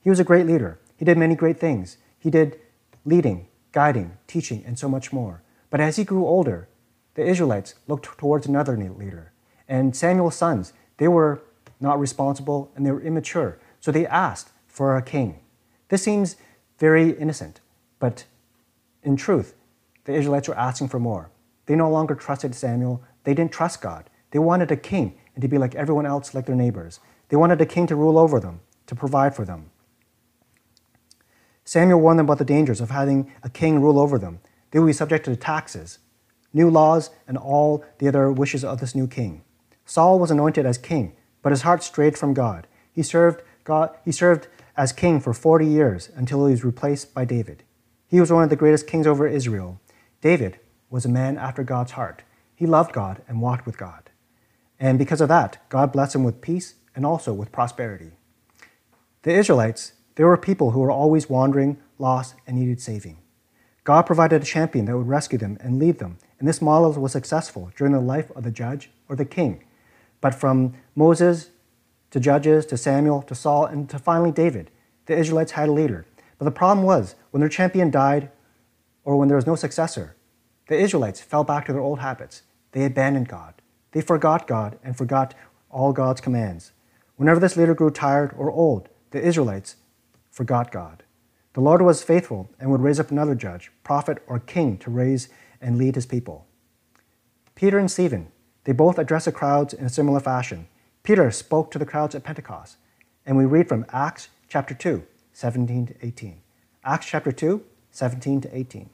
He 0.00 0.08
was 0.08 0.20
a 0.20 0.24
great 0.24 0.46
leader. 0.46 0.78
He 0.96 1.04
did 1.04 1.18
many 1.18 1.34
great 1.34 1.58
things. 1.58 1.96
He 2.16 2.30
did 2.30 2.60
leading, 3.04 3.48
guiding, 3.72 4.18
teaching, 4.28 4.62
and 4.64 4.78
so 4.78 4.88
much 4.88 5.12
more. 5.12 5.42
But 5.68 5.80
as 5.80 5.96
he 5.96 6.04
grew 6.04 6.24
older, 6.24 6.68
the 7.14 7.26
Israelites 7.26 7.74
looked 7.88 8.04
towards 8.18 8.46
another 8.46 8.76
leader. 8.76 9.32
And 9.68 9.96
Samuel's 9.96 10.36
sons, 10.36 10.72
they 10.98 11.08
were 11.08 11.42
not 11.80 11.98
responsible 11.98 12.70
and 12.76 12.86
they 12.86 12.92
were 12.92 13.02
immature. 13.02 13.58
So 13.80 13.90
they 13.90 14.06
asked 14.06 14.50
for 14.68 14.96
a 14.96 15.02
king. 15.02 15.40
This 15.88 16.04
seems 16.04 16.36
very 16.78 17.10
innocent, 17.10 17.58
but 17.98 18.26
in 19.02 19.16
truth, 19.16 19.54
the 20.04 20.14
Israelites 20.14 20.46
were 20.46 20.56
asking 20.56 20.88
for 20.88 21.00
more. 21.00 21.30
They 21.70 21.76
no 21.76 21.88
longer 21.88 22.16
trusted 22.16 22.56
Samuel. 22.56 23.00
They 23.22 23.32
didn't 23.32 23.52
trust 23.52 23.80
God. 23.80 24.10
They 24.32 24.40
wanted 24.40 24.72
a 24.72 24.76
king 24.76 25.16
and 25.36 25.42
to 25.42 25.46
be 25.46 25.56
like 25.56 25.76
everyone 25.76 26.04
else, 26.04 26.34
like 26.34 26.46
their 26.46 26.56
neighbors. 26.56 26.98
They 27.28 27.36
wanted 27.36 27.60
a 27.60 27.64
king 27.64 27.86
to 27.86 27.94
rule 27.94 28.18
over 28.18 28.40
them, 28.40 28.58
to 28.88 28.96
provide 28.96 29.36
for 29.36 29.44
them. 29.44 29.70
Samuel 31.64 32.00
warned 32.00 32.18
them 32.18 32.26
about 32.26 32.38
the 32.38 32.44
dangers 32.44 32.80
of 32.80 32.90
having 32.90 33.32
a 33.44 33.48
king 33.48 33.80
rule 33.80 34.00
over 34.00 34.18
them. 34.18 34.40
They 34.72 34.80
would 34.80 34.88
be 34.88 34.92
subject 34.92 35.26
to 35.26 35.36
taxes, 35.36 36.00
new 36.52 36.68
laws, 36.68 37.10
and 37.28 37.38
all 37.38 37.84
the 37.98 38.08
other 38.08 38.32
wishes 38.32 38.64
of 38.64 38.80
this 38.80 38.96
new 38.96 39.06
king. 39.06 39.44
Saul 39.86 40.18
was 40.18 40.32
anointed 40.32 40.66
as 40.66 40.76
king, 40.76 41.12
but 41.40 41.52
his 41.52 41.62
heart 41.62 41.84
strayed 41.84 42.18
from 42.18 42.34
God. 42.34 42.66
He 42.92 43.04
served, 43.04 43.42
God, 43.62 43.96
he 44.04 44.10
served 44.10 44.48
as 44.76 44.92
king 44.92 45.20
for 45.20 45.32
40 45.32 45.66
years 45.66 46.10
until 46.16 46.46
he 46.46 46.50
was 46.50 46.64
replaced 46.64 47.14
by 47.14 47.24
David. 47.24 47.62
He 48.08 48.18
was 48.18 48.32
one 48.32 48.42
of 48.42 48.50
the 48.50 48.56
greatest 48.56 48.88
kings 48.88 49.06
over 49.06 49.28
Israel. 49.28 49.80
David 50.20 50.58
was 50.90 51.04
a 51.04 51.08
man 51.08 51.38
after 51.38 51.62
God's 51.62 51.92
heart. 51.92 52.22
He 52.54 52.66
loved 52.66 52.92
God 52.92 53.22
and 53.26 53.40
walked 53.40 53.64
with 53.64 53.78
God. 53.78 54.10
And 54.78 54.98
because 54.98 55.20
of 55.20 55.28
that, 55.28 55.58
God 55.68 55.92
blessed 55.92 56.16
him 56.16 56.24
with 56.24 56.40
peace 56.40 56.74
and 56.94 57.06
also 57.06 57.32
with 57.32 57.52
prosperity. 57.52 58.12
The 59.22 59.32
Israelites, 59.32 59.92
they 60.16 60.24
were 60.24 60.36
people 60.36 60.72
who 60.72 60.80
were 60.80 60.90
always 60.90 61.30
wandering, 61.30 61.78
lost, 61.98 62.34
and 62.46 62.58
needed 62.58 62.80
saving. 62.80 63.18
God 63.84 64.02
provided 64.02 64.42
a 64.42 64.44
champion 64.44 64.86
that 64.86 64.96
would 64.96 65.08
rescue 65.08 65.38
them 65.38 65.56
and 65.60 65.78
lead 65.78 65.98
them 65.98 66.18
and 66.40 66.48
this 66.48 66.62
model 66.62 66.90
was 66.94 67.12
successful 67.12 67.70
during 67.76 67.92
the 67.92 68.00
life 68.00 68.30
of 68.34 68.42
the 68.42 68.50
judge 68.50 68.90
or 69.08 69.14
the 69.14 69.26
king. 69.26 69.62
But 70.22 70.34
from 70.34 70.74
Moses 70.96 71.50
to 72.10 72.18
Judges 72.18 72.66
to 72.66 72.76
Samuel 72.78 73.22
to 73.22 73.34
Saul 73.34 73.66
and 73.66 73.88
to 73.90 73.98
finally 73.98 74.32
David, 74.32 74.70
the 75.04 75.16
Israelites 75.16 75.52
had 75.52 75.68
a 75.68 75.72
leader. 75.72 76.06
But 76.38 76.46
the 76.46 76.50
problem 76.50 76.84
was 76.84 77.14
when 77.30 77.40
their 77.40 77.50
champion 77.50 77.90
died 77.90 78.30
or 79.04 79.16
when 79.16 79.28
there 79.28 79.36
was 79.36 79.46
no 79.46 79.54
successor, 79.54 80.16
the 80.70 80.78
Israelites 80.78 81.20
fell 81.20 81.42
back 81.42 81.66
to 81.66 81.72
their 81.72 81.82
old 81.82 81.98
habits. 81.98 82.42
They 82.70 82.84
abandoned 82.84 83.26
God. 83.26 83.54
They 83.90 84.00
forgot 84.00 84.46
God 84.46 84.78
and 84.84 84.96
forgot 84.96 85.34
all 85.68 85.92
God's 85.92 86.20
commands. 86.20 86.70
Whenever 87.16 87.40
this 87.40 87.56
leader 87.56 87.74
grew 87.74 87.90
tired 87.90 88.32
or 88.38 88.52
old, 88.52 88.88
the 89.10 89.20
Israelites 89.20 89.74
forgot 90.30 90.70
God. 90.70 91.02
The 91.54 91.60
Lord 91.60 91.82
was 91.82 92.04
faithful 92.04 92.48
and 92.60 92.70
would 92.70 92.82
raise 92.82 93.00
up 93.00 93.10
another 93.10 93.34
judge, 93.34 93.72
prophet, 93.82 94.22
or 94.28 94.38
king 94.38 94.78
to 94.78 94.92
raise 94.92 95.28
and 95.60 95.76
lead 95.76 95.96
his 95.96 96.06
people. 96.06 96.46
Peter 97.56 97.76
and 97.76 97.90
Stephen, 97.90 98.28
they 98.62 98.72
both 98.72 98.96
addressed 98.96 99.24
the 99.24 99.32
crowds 99.32 99.74
in 99.74 99.84
a 99.84 99.88
similar 99.90 100.20
fashion. 100.20 100.68
Peter 101.02 101.32
spoke 101.32 101.72
to 101.72 101.80
the 101.80 101.84
crowds 101.84 102.14
at 102.14 102.22
Pentecost, 102.22 102.76
and 103.26 103.36
we 103.36 103.44
read 103.44 103.68
from 103.68 103.86
Acts 103.92 104.28
chapter 104.48 104.74
2, 104.74 105.02
17 105.32 105.86
to 105.86 106.06
18. 106.06 106.40
Acts 106.84 107.06
chapter 107.06 107.32
2, 107.32 107.60
17 107.90 108.42
to 108.42 108.56
18. 108.56 108.88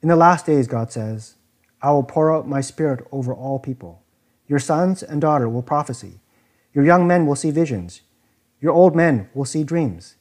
In 0.00 0.08
the 0.08 0.16
last 0.16 0.46
days, 0.46 0.68
God 0.68 0.92
says, 0.92 1.34
I 1.82 1.90
will 1.90 2.04
pour 2.04 2.34
out 2.34 2.46
my 2.46 2.60
spirit 2.60 3.06
over 3.10 3.34
all 3.34 3.58
people. 3.58 4.02
Your 4.46 4.60
sons 4.60 5.02
and 5.02 5.20
daughter 5.20 5.48
will 5.48 5.62
prophesy. 5.62 6.20
Your 6.72 6.84
young 6.84 7.06
men 7.06 7.26
will 7.26 7.34
see 7.34 7.50
visions. 7.50 8.02
Your 8.60 8.72
old 8.72 8.94
men 8.94 9.28
will 9.34 9.44
see 9.44 9.64
dreams. 9.64 10.14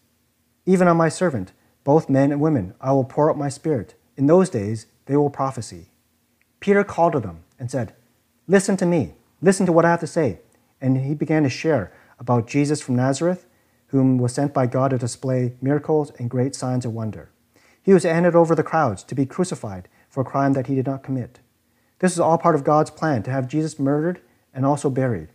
Even 0.65 0.88
on 0.88 0.98
my 0.98 1.10
servant, 1.10 1.51
both 1.84 2.10
men 2.10 2.31
and 2.31 2.41
women, 2.41 2.74
I 2.81 2.91
will 2.91 3.03
pour 3.03 3.29
out 3.29 3.38
my 3.38 3.50
spirit. 3.50 3.96
In 4.15 4.27
those 4.27 4.50
days, 4.50 4.88
they 5.05 5.15
will 5.15 5.29
prophesy. 5.29 5.88
Peter 6.60 6.84
called 6.84 7.13
to 7.13 7.19
them 7.19 7.43
and 7.60 7.69
said, 7.69 7.93
Listen 8.48 8.77
to 8.77 8.86
me. 8.86 9.13
Listen 9.41 9.65
to 9.67 9.72
what 9.72 9.86
I 9.86 9.91
have 9.91 10.00
to 10.00 10.07
say. 10.07 10.39
And 10.81 10.98
he 11.05 11.13
began 11.13 11.43
to 11.43 11.50
share 11.50 11.93
about 12.19 12.48
Jesus 12.48 12.81
from 12.81 12.96
Nazareth, 12.96 13.46
whom 13.88 14.17
was 14.17 14.34
sent 14.34 14.53
by 14.53 14.65
God 14.65 14.89
to 14.89 14.98
display 14.98 15.53
miracles 15.62 16.12
and 16.17 16.29
great 16.29 16.55
signs 16.55 16.84
of 16.84 16.93
wonder. 16.93 17.29
He 17.88 17.94
was 17.94 18.03
handed 18.03 18.36
over 18.36 18.53
the 18.53 18.63
crowds 18.63 19.01
to 19.03 19.15
be 19.15 19.25
crucified 19.25 19.88
for 20.10 20.20
a 20.20 20.25
crime 20.25 20.51
that 20.51 20.67
he 20.67 20.75
did 20.75 20.88
not 20.88 21.03
commit. 21.03 21.39
This 22.00 22.12
is 22.12 22.20
all 22.20 22.38
part 22.38 22.53
of 22.53 22.65
God's 22.65 22.91
plan 22.91 23.24
to 23.24 23.32
have 23.32 23.48
Jesus 23.48 23.79
murdered 23.79 24.20
and 24.53 24.65
also 24.65 24.89
buried. 24.89 25.29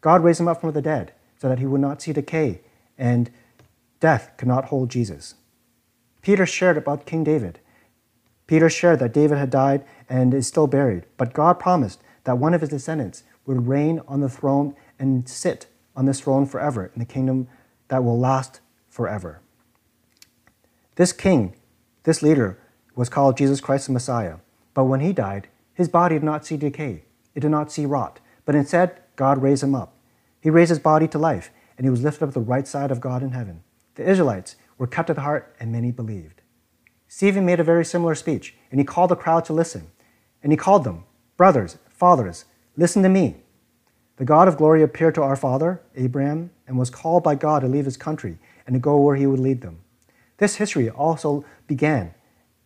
God 0.00 0.24
raised 0.24 0.40
him 0.40 0.48
up 0.48 0.62
from 0.62 0.72
the 0.72 0.80
dead 0.80 1.12
so 1.36 1.50
that 1.50 1.58
he 1.58 1.66
would 1.66 1.82
not 1.82 2.00
see 2.00 2.14
decay 2.14 2.62
and 2.96 3.30
death 4.00 4.30
could 4.38 4.48
not 4.48 4.64
hold 4.64 4.88
Jesus. 4.88 5.34
Peter 6.22 6.46
shared 6.46 6.78
about 6.78 7.04
King 7.04 7.24
David. 7.24 7.58
Peter 8.46 8.70
shared 8.70 9.00
that 9.00 9.12
David 9.12 9.36
had 9.36 9.50
died 9.50 9.84
and 10.08 10.32
is 10.32 10.46
still 10.46 10.66
buried, 10.66 11.04
but 11.18 11.34
God 11.34 11.60
promised 11.60 12.00
that 12.24 12.38
one 12.38 12.54
of 12.54 12.62
his 12.62 12.70
descendants 12.70 13.22
would 13.44 13.68
reign 13.68 14.00
on 14.08 14.20
the 14.20 14.30
throne 14.30 14.74
and 14.98 15.28
sit 15.28 15.66
on 15.94 16.06
this 16.06 16.20
throne 16.20 16.46
forever 16.46 16.90
in 16.94 17.00
the 17.00 17.04
kingdom 17.04 17.48
that 17.88 18.02
will 18.02 18.18
last 18.18 18.60
forever. 18.88 19.42
This 20.96 21.12
king, 21.12 21.54
this 22.08 22.22
leader, 22.22 22.58
was 22.94 23.10
called 23.10 23.36
Jesus 23.36 23.60
Christ 23.60 23.86
the 23.86 23.92
Messiah, 23.92 24.36
but 24.72 24.84
when 24.84 25.00
he 25.00 25.12
died, 25.12 25.46
his 25.74 25.90
body 25.90 26.14
did 26.14 26.22
not 26.22 26.46
see 26.46 26.56
decay, 26.56 27.02
it 27.34 27.40
did 27.40 27.50
not 27.50 27.70
see 27.70 27.84
rot, 27.84 28.18
but 28.46 28.54
instead, 28.54 29.02
God 29.14 29.42
raised 29.42 29.62
him 29.62 29.74
up. 29.74 29.94
He 30.40 30.48
raised 30.48 30.70
his 30.70 30.78
body 30.78 31.06
to 31.08 31.18
life, 31.18 31.50
and 31.76 31.84
he 31.84 31.90
was 31.90 32.02
lifted 32.02 32.24
up 32.24 32.28
at 32.28 32.34
the 32.34 32.40
right 32.40 32.66
side 32.66 32.90
of 32.90 33.02
God 33.02 33.22
in 33.22 33.32
heaven. 33.32 33.62
The 33.96 34.08
Israelites 34.08 34.56
were 34.78 34.86
cut 34.86 35.06
to 35.08 35.12
the 35.12 35.20
heart, 35.20 35.54
and 35.60 35.70
many 35.70 35.90
believed. 35.90 36.40
Stephen 37.08 37.44
made 37.44 37.60
a 37.60 37.64
very 37.64 37.84
similar 37.84 38.14
speech, 38.14 38.56
and 38.70 38.80
he 38.80 38.86
called 38.86 39.10
the 39.10 39.14
crowd 39.14 39.44
to 39.44 39.52
listen. 39.52 39.90
And 40.42 40.50
he 40.50 40.56
called 40.56 40.84
them, 40.84 41.04
Brothers, 41.36 41.76
fathers, 41.90 42.46
listen 42.74 43.02
to 43.02 43.10
me. 43.10 43.36
The 44.16 44.24
God 44.24 44.48
of 44.48 44.56
glory 44.56 44.82
appeared 44.82 45.14
to 45.16 45.22
our 45.22 45.36
father, 45.36 45.82
Abraham, 45.94 46.52
and 46.66 46.78
was 46.78 46.88
called 46.88 47.22
by 47.22 47.34
God 47.34 47.60
to 47.60 47.68
leave 47.68 47.84
his 47.84 47.98
country 47.98 48.38
and 48.66 48.72
to 48.72 48.80
go 48.80 48.96
where 48.96 49.16
he 49.16 49.26
would 49.26 49.40
lead 49.40 49.60
them. 49.60 49.80
This 50.38 50.56
history 50.56 50.88
also 50.88 51.44
began 51.66 52.14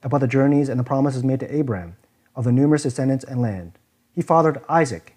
about 0.03 0.21
the 0.21 0.27
journeys 0.27 0.69
and 0.69 0.79
the 0.79 0.85
promises 0.85 1.25
made 1.25 1.41
to 1.41 1.55
Abraham 1.55 1.97
of 2.35 2.45
the 2.45 2.53
numerous 2.53 2.85
descendants 2.85 3.25
and 3.25 3.43
land. 3.43 3.79
He 4.15 4.23
fathered 4.23 4.63
Isaac, 4.69 5.17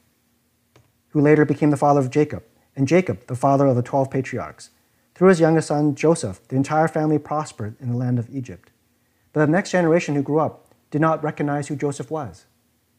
who 1.09 1.21
later 1.21 1.45
became 1.45 1.69
the 1.69 1.77
father 1.77 1.99
of 1.99 2.09
Jacob, 2.09 2.43
and 2.75 2.87
Jacob, 2.87 3.27
the 3.27 3.35
father 3.35 3.65
of 3.67 3.75
the 3.75 3.81
twelve 3.81 4.09
patriarchs. 4.11 4.69
Through 5.13 5.29
his 5.29 5.39
youngest 5.39 5.69
son, 5.69 5.95
Joseph, 5.95 6.45
the 6.49 6.57
entire 6.57 6.89
family 6.89 7.17
prospered 7.17 7.75
in 7.79 7.89
the 7.89 7.97
land 7.97 8.19
of 8.19 8.29
Egypt. 8.29 8.71
But 9.31 9.45
the 9.45 9.51
next 9.51 9.71
generation 9.71 10.15
who 10.15 10.21
grew 10.21 10.39
up 10.39 10.73
did 10.91 11.01
not 11.01 11.23
recognize 11.23 11.67
who 11.67 11.75
Joseph 11.75 12.11
was. 12.11 12.45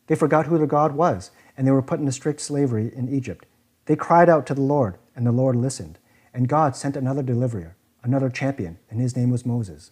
They 0.07 0.15
forgot 0.15 0.47
who 0.47 0.59
their 0.59 0.67
God 0.67 0.95
was, 0.95 1.31
and 1.57 1.67
they 1.67 1.71
were 1.71 1.83
put 1.83 2.01
into 2.01 2.13
strict 2.13 2.41
slavery 2.41 2.93
in 2.95 3.09
Egypt. 3.09 3.47
They 3.87 3.97
cried 3.97 4.29
out 4.29 4.47
to 4.47 4.55
the 4.55 4.63
Lord, 4.63 4.99
and 5.15 5.27
the 5.27 5.33
Lord 5.33 5.57
listened. 5.57 5.99
And 6.33 6.49
God 6.49 6.77
sent 6.77 6.97
another 6.97 7.23
deliverer, 7.23 7.77
another 8.07 8.31
champion, 8.31 8.79
and 8.91 9.01
his 9.01 9.17
name 9.17 9.31
was 9.31 9.45
Moses. 9.45 9.91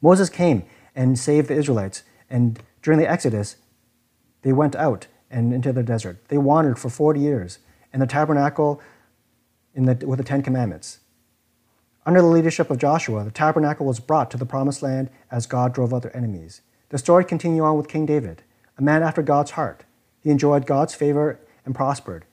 Moses 0.00 0.28
came 0.28 0.64
and 0.94 1.18
saved 1.18 1.48
the 1.48 1.54
Israelites, 1.54 2.02
and 2.28 2.60
during 2.82 2.98
the 2.98 3.10
Exodus, 3.10 3.56
they 4.42 4.52
went 4.52 4.76
out 4.76 5.06
and 5.30 5.52
into 5.52 5.72
the 5.72 5.82
desert. 5.82 6.18
They 6.28 6.38
wandered 6.38 6.78
for 6.78 6.90
40 6.90 7.20
years 7.20 7.60
in 7.92 8.00
the 8.00 8.06
tabernacle 8.06 8.80
in 9.74 9.86
the, 9.86 10.06
with 10.06 10.18
the 10.18 10.24
Ten 10.24 10.42
Commandments. 10.42 10.98
Under 12.04 12.20
the 12.20 12.26
leadership 12.26 12.68
of 12.68 12.78
Joshua, 12.78 13.24
the 13.24 13.30
tabernacle 13.30 13.86
was 13.86 14.00
brought 14.00 14.30
to 14.32 14.36
the 14.36 14.44
promised 14.44 14.82
land 14.82 15.08
as 15.30 15.46
God 15.46 15.72
drove 15.72 15.94
out 15.94 16.02
their 16.02 16.16
enemies. 16.16 16.60
The 16.88 16.98
story 16.98 17.24
continued 17.24 17.64
on 17.64 17.76
with 17.76 17.88
King 17.88 18.06
David, 18.06 18.42
a 18.76 18.82
man 18.82 19.02
after 19.02 19.22
God's 19.22 19.52
heart. 19.52 19.84
He 20.20 20.30
enjoyed 20.30 20.66
God's 20.66 20.94
favor 20.94 21.38
and 21.64 21.74
prospered. 21.74 22.24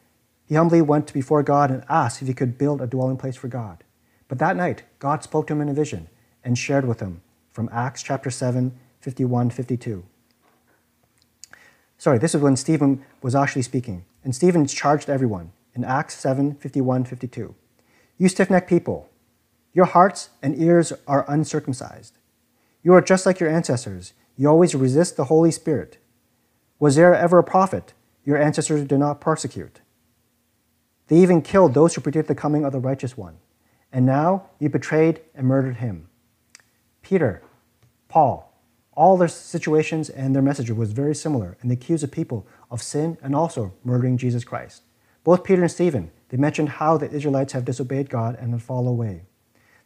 He 0.47 0.55
humbly 0.55 0.81
went 0.81 1.13
before 1.13 1.43
God 1.43 1.69
and 1.69 1.83
asked 1.87 2.21
if 2.21 2.27
he 2.27 2.33
could 2.33 2.57
build 2.57 2.81
a 2.81 2.87
dwelling 2.87 3.17
place 3.17 3.35
for 3.35 3.47
God. 3.47 3.83
But 4.29 4.37
that 4.37 4.55
night, 4.55 4.83
God 4.99 5.21
spoke 5.23 5.47
to 5.47 5.53
him 5.53 5.61
in 5.61 5.67
a 5.67 5.73
vision 5.73 6.07
and 6.45 6.57
shared 6.57 6.85
with 6.85 7.01
him 7.01 7.21
from 7.51 7.69
Acts 7.73 8.01
chapter 8.01 8.31
7, 8.31 8.71
51 9.01 9.49
52. 9.49 10.05
Sorry, 11.97 12.17
this 12.17 12.33
is 12.33 12.41
when 12.41 12.55
Stephen 12.55 13.03
was 13.21 13.35
actually 13.35 13.63
speaking. 13.63 14.05
And 14.23 14.33
Stephen 14.33 14.65
charged 14.65 15.09
everyone 15.09 15.51
in 15.75 15.83
Acts 15.83 16.15
7 16.15 16.55
51 16.55 17.03
52. 17.03 17.53
You 18.17 18.29
stiff 18.29 18.49
necked 18.49 18.69
people, 18.69 19.09
your 19.73 19.85
hearts 19.85 20.29
and 20.41 20.59
ears 20.59 20.93
are 21.07 21.25
uncircumcised. 21.27 22.17
You 22.83 22.93
are 22.93 23.01
just 23.01 23.25
like 23.25 23.39
your 23.39 23.49
ancestors. 23.49 24.13
You 24.35 24.47
always 24.47 24.73
resist 24.73 25.15
the 25.15 25.25
Holy 25.25 25.51
Spirit. 25.51 25.97
Was 26.79 26.95
there 26.95 27.13
ever 27.13 27.39
a 27.39 27.43
prophet 27.43 27.93
your 28.25 28.37
ancestors 28.37 28.87
did 28.87 28.99
not 28.99 29.21
persecute? 29.21 29.81
They 31.07 31.17
even 31.17 31.41
killed 31.41 31.73
those 31.73 31.95
who 31.95 32.01
predicted 32.01 32.27
the 32.35 32.39
coming 32.39 32.65
of 32.65 32.71
the 32.71 32.79
righteous 32.79 33.17
one. 33.17 33.37
And 33.91 34.05
now 34.05 34.49
you 34.59 34.69
betrayed 34.69 35.21
and 35.33 35.47
murdered 35.47 35.77
him. 35.77 36.07
Peter, 37.01 37.41
Paul, 38.07 38.53
all 38.93 39.17
their 39.17 39.27
situations 39.27 40.09
and 40.09 40.35
their 40.35 40.41
message 40.41 40.69
was 40.69 40.91
very 40.91 41.15
similar, 41.15 41.57
and 41.61 41.71
they 41.71 41.75
accused 41.75 42.03
the 42.03 42.07
people 42.07 42.45
of 42.69 42.81
sin 42.81 43.17
and 43.23 43.35
also 43.35 43.73
murdering 43.83 44.17
Jesus 44.17 44.43
Christ. 44.43 44.83
Both 45.23 45.43
Peter 45.43 45.61
and 45.61 45.71
Stephen, 45.71 46.11
they 46.29 46.37
mentioned 46.37 46.69
how 46.69 46.97
the 46.97 47.09
Israelites 47.09 47.53
have 47.53 47.65
disobeyed 47.65 48.09
God 48.09 48.37
and 48.39 48.51
have 48.51 48.61
fallen 48.61 48.87
away. 48.87 49.23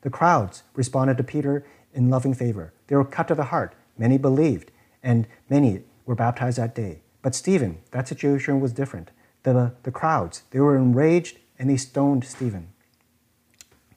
The 0.01 0.09
crowds 0.09 0.63
responded 0.75 1.17
to 1.17 1.23
Peter 1.23 1.65
in 1.93 2.09
loving 2.09 2.33
favor. 2.33 2.73
They 2.87 2.95
were 2.95 3.05
cut 3.05 3.27
to 3.29 3.35
the 3.35 3.45
heart. 3.45 3.75
Many 3.97 4.17
believed, 4.17 4.71
and 5.01 5.27
many 5.49 5.83
were 6.05 6.15
baptized 6.15 6.57
that 6.57 6.75
day. 6.75 7.01
But 7.21 7.35
Stephen, 7.35 7.77
that 7.91 8.07
situation 8.07 8.59
was 8.59 8.73
different. 8.73 9.11
The, 9.43 9.73
the 9.83 9.91
crowds, 9.91 10.43
they 10.51 10.59
were 10.59 10.75
enraged 10.75 11.37
and 11.57 11.69
they 11.69 11.77
stoned 11.77 12.25
Stephen. 12.25 12.72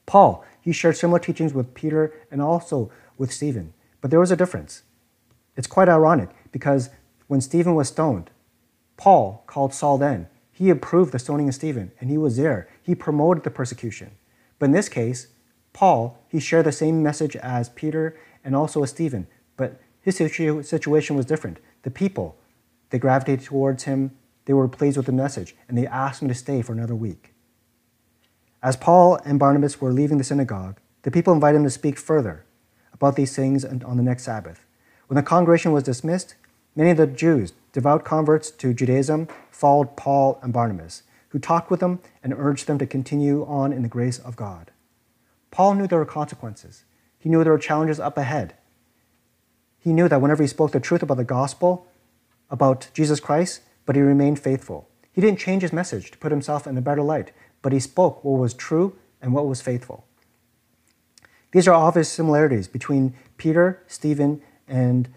Paul, 0.07 0.43
he 0.59 0.71
shared 0.71 0.97
similar 0.97 1.19
teachings 1.19 1.53
with 1.53 1.75
Peter 1.75 2.11
and 2.31 2.41
also 2.41 2.91
with 3.17 3.31
Stephen, 3.31 3.73
but 4.01 4.09
there 4.09 4.19
was 4.19 4.31
a 4.31 4.35
difference. 4.35 4.81
It's 5.55 5.67
quite 5.67 5.89
ironic 5.89 6.29
because 6.51 6.89
when 7.27 7.41
Stephen 7.41 7.75
was 7.75 7.89
stoned, 7.89 8.31
Paul 8.95 9.43
called 9.45 9.73
Saul 9.73 9.99
then. 9.99 10.27
He 10.51 10.71
approved 10.71 11.11
the 11.11 11.19
stoning 11.19 11.49
of 11.49 11.53
Stephen 11.53 11.91
and 11.99 12.09
he 12.09 12.17
was 12.17 12.37
there. 12.37 12.67
He 12.81 12.95
promoted 12.95 13.43
the 13.43 13.51
persecution. 13.51 14.11
But 14.57 14.67
in 14.67 14.71
this 14.71 14.89
case, 14.89 15.27
Paul, 15.73 16.17
he 16.27 16.39
shared 16.39 16.65
the 16.65 16.71
same 16.71 17.03
message 17.03 17.35
as 17.35 17.69
Peter 17.69 18.17
and 18.43 18.55
also 18.55 18.81
as 18.81 18.89
Stephen, 18.89 19.27
but 19.57 19.79
his 20.01 20.15
situ- 20.15 20.63
situation 20.63 21.15
was 21.15 21.25
different. 21.25 21.59
The 21.83 21.91
people, 21.91 22.39
they 22.89 22.97
gravitated 22.97 23.45
towards 23.45 23.83
him, 23.83 24.17
they 24.45 24.53
were 24.53 24.67
pleased 24.67 24.97
with 24.97 25.05
the 25.05 25.11
message, 25.11 25.55
and 25.67 25.77
they 25.77 25.85
asked 25.85 26.21
him 26.21 26.29
to 26.29 26.33
stay 26.33 26.61
for 26.61 26.71
another 26.71 26.95
week. 26.95 27.33
As 28.63 28.75
Paul 28.75 29.19
and 29.23 29.37
Barnabas 29.37 29.79
were 29.79 29.91
leaving 29.91 30.17
the 30.17 30.23
synagogue, 30.23 30.79
the 31.03 31.11
people 31.11 31.33
invited 31.33 31.57
him 31.57 31.63
to 31.63 31.69
speak 31.69 31.97
further 31.97 32.43
about 32.91 33.15
these 33.15 33.35
things 33.35 33.63
on 33.63 33.97
the 33.97 34.03
next 34.03 34.23
Sabbath. 34.23 34.65
When 35.07 35.15
the 35.15 35.23
congregation 35.23 35.71
was 35.71 35.83
dismissed, 35.83 36.35
many 36.75 36.89
of 36.89 36.97
the 36.97 37.05
Jews, 37.05 37.53
devout 37.71 38.03
converts 38.03 38.49
to 38.51 38.73
Judaism, 38.73 39.27
followed 39.51 39.95
Paul 39.95 40.39
and 40.41 40.51
Barnabas, 40.51 41.03
who 41.29 41.39
talked 41.39 41.69
with 41.69 41.81
them 41.81 41.99
and 42.23 42.33
urged 42.35 42.65
them 42.65 42.79
to 42.79 42.87
continue 42.87 43.45
on 43.45 43.71
in 43.71 43.83
the 43.83 43.87
grace 43.87 44.17
of 44.17 44.35
God. 44.35 44.71
Paul 45.51 45.75
knew 45.75 45.87
there 45.87 45.99
were 45.99 46.05
consequences. 46.05 46.83
He 47.19 47.29
knew 47.29 47.43
there 47.43 47.53
were 47.53 47.59
challenges 47.59 47.99
up 47.99 48.17
ahead. 48.17 48.55
He 49.77 49.93
knew 49.93 50.09
that 50.09 50.21
whenever 50.21 50.41
he 50.41 50.47
spoke 50.47 50.71
the 50.71 50.79
truth 50.79 51.03
about 51.03 51.17
the 51.17 51.23
gospel, 51.23 51.87
about 52.49 52.89
Jesus 52.93 53.19
Christ, 53.19 53.61
but 53.85 53.95
he 53.95 54.01
remained 54.01 54.39
faithful. 54.39 54.89
He 55.11 55.21
didn't 55.21 55.39
change 55.39 55.61
his 55.61 55.73
message 55.73 56.11
to 56.11 56.17
put 56.17 56.31
himself 56.31 56.67
in 56.67 56.77
a 56.77 56.81
better 56.81 57.01
light, 57.01 57.31
but 57.67 57.73
he 57.73 57.81
spoke 57.81 58.23
what 58.23 58.39
was 58.39 58.53
true 58.53 58.95
and 59.21 59.33
what 59.33 59.45
was 59.45 59.59
faithful. 59.59 60.05
These 61.51 61.67
are 61.67 61.73
obvious 61.73 62.07
similarities 62.07 62.65
between 62.65 63.13
Peter, 63.35 63.83
Stephen, 63.87 64.41
and, 64.69 65.09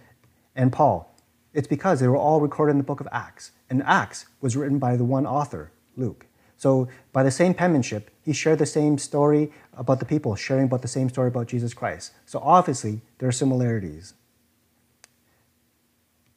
and 0.56 0.72
Paul. 0.72 1.14
It's 1.54 1.68
because 1.68 2.00
they 2.00 2.08
were 2.08 2.16
all 2.16 2.40
recorded 2.40 2.72
in 2.72 2.78
the 2.78 2.82
book 2.82 2.98
of 2.98 3.06
Acts, 3.12 3.52
and 3.70 3.84
Acts 3.84 4.26
was 4.40 4.56
written 4.56 4.80
by 4.80 4.96
the 4.96 5.04
one 5.04 5.26
author, 5.28 5.70
Luke. 5.96 6.26
So, 6.56 6.88
by 7.12 7.22
the 7.22 7.30
same 7.30 7.54
penmanship, 7.54 8.10
he 8.20 8.32
shared 8.32 8.58
the 8.58 8.66
same 8.66 8.98
story 8.98 9.52
about 9.74 10.00
the 10.00 10.04
people, 10.04 10.34
sharing 10.34 10.64
about 10.64 10.82
the 10.82 10.88
same 10.88 11.08
story 11.08 11.28
about 11.28 11.46
Jesus 11.46 11.72
Christ. 11.72 12.10
So, 12.26 12.40
obviously, 12.40 13.00
there 13.18 13.28
are 13.28 13.32
similarities. 13.32 14.14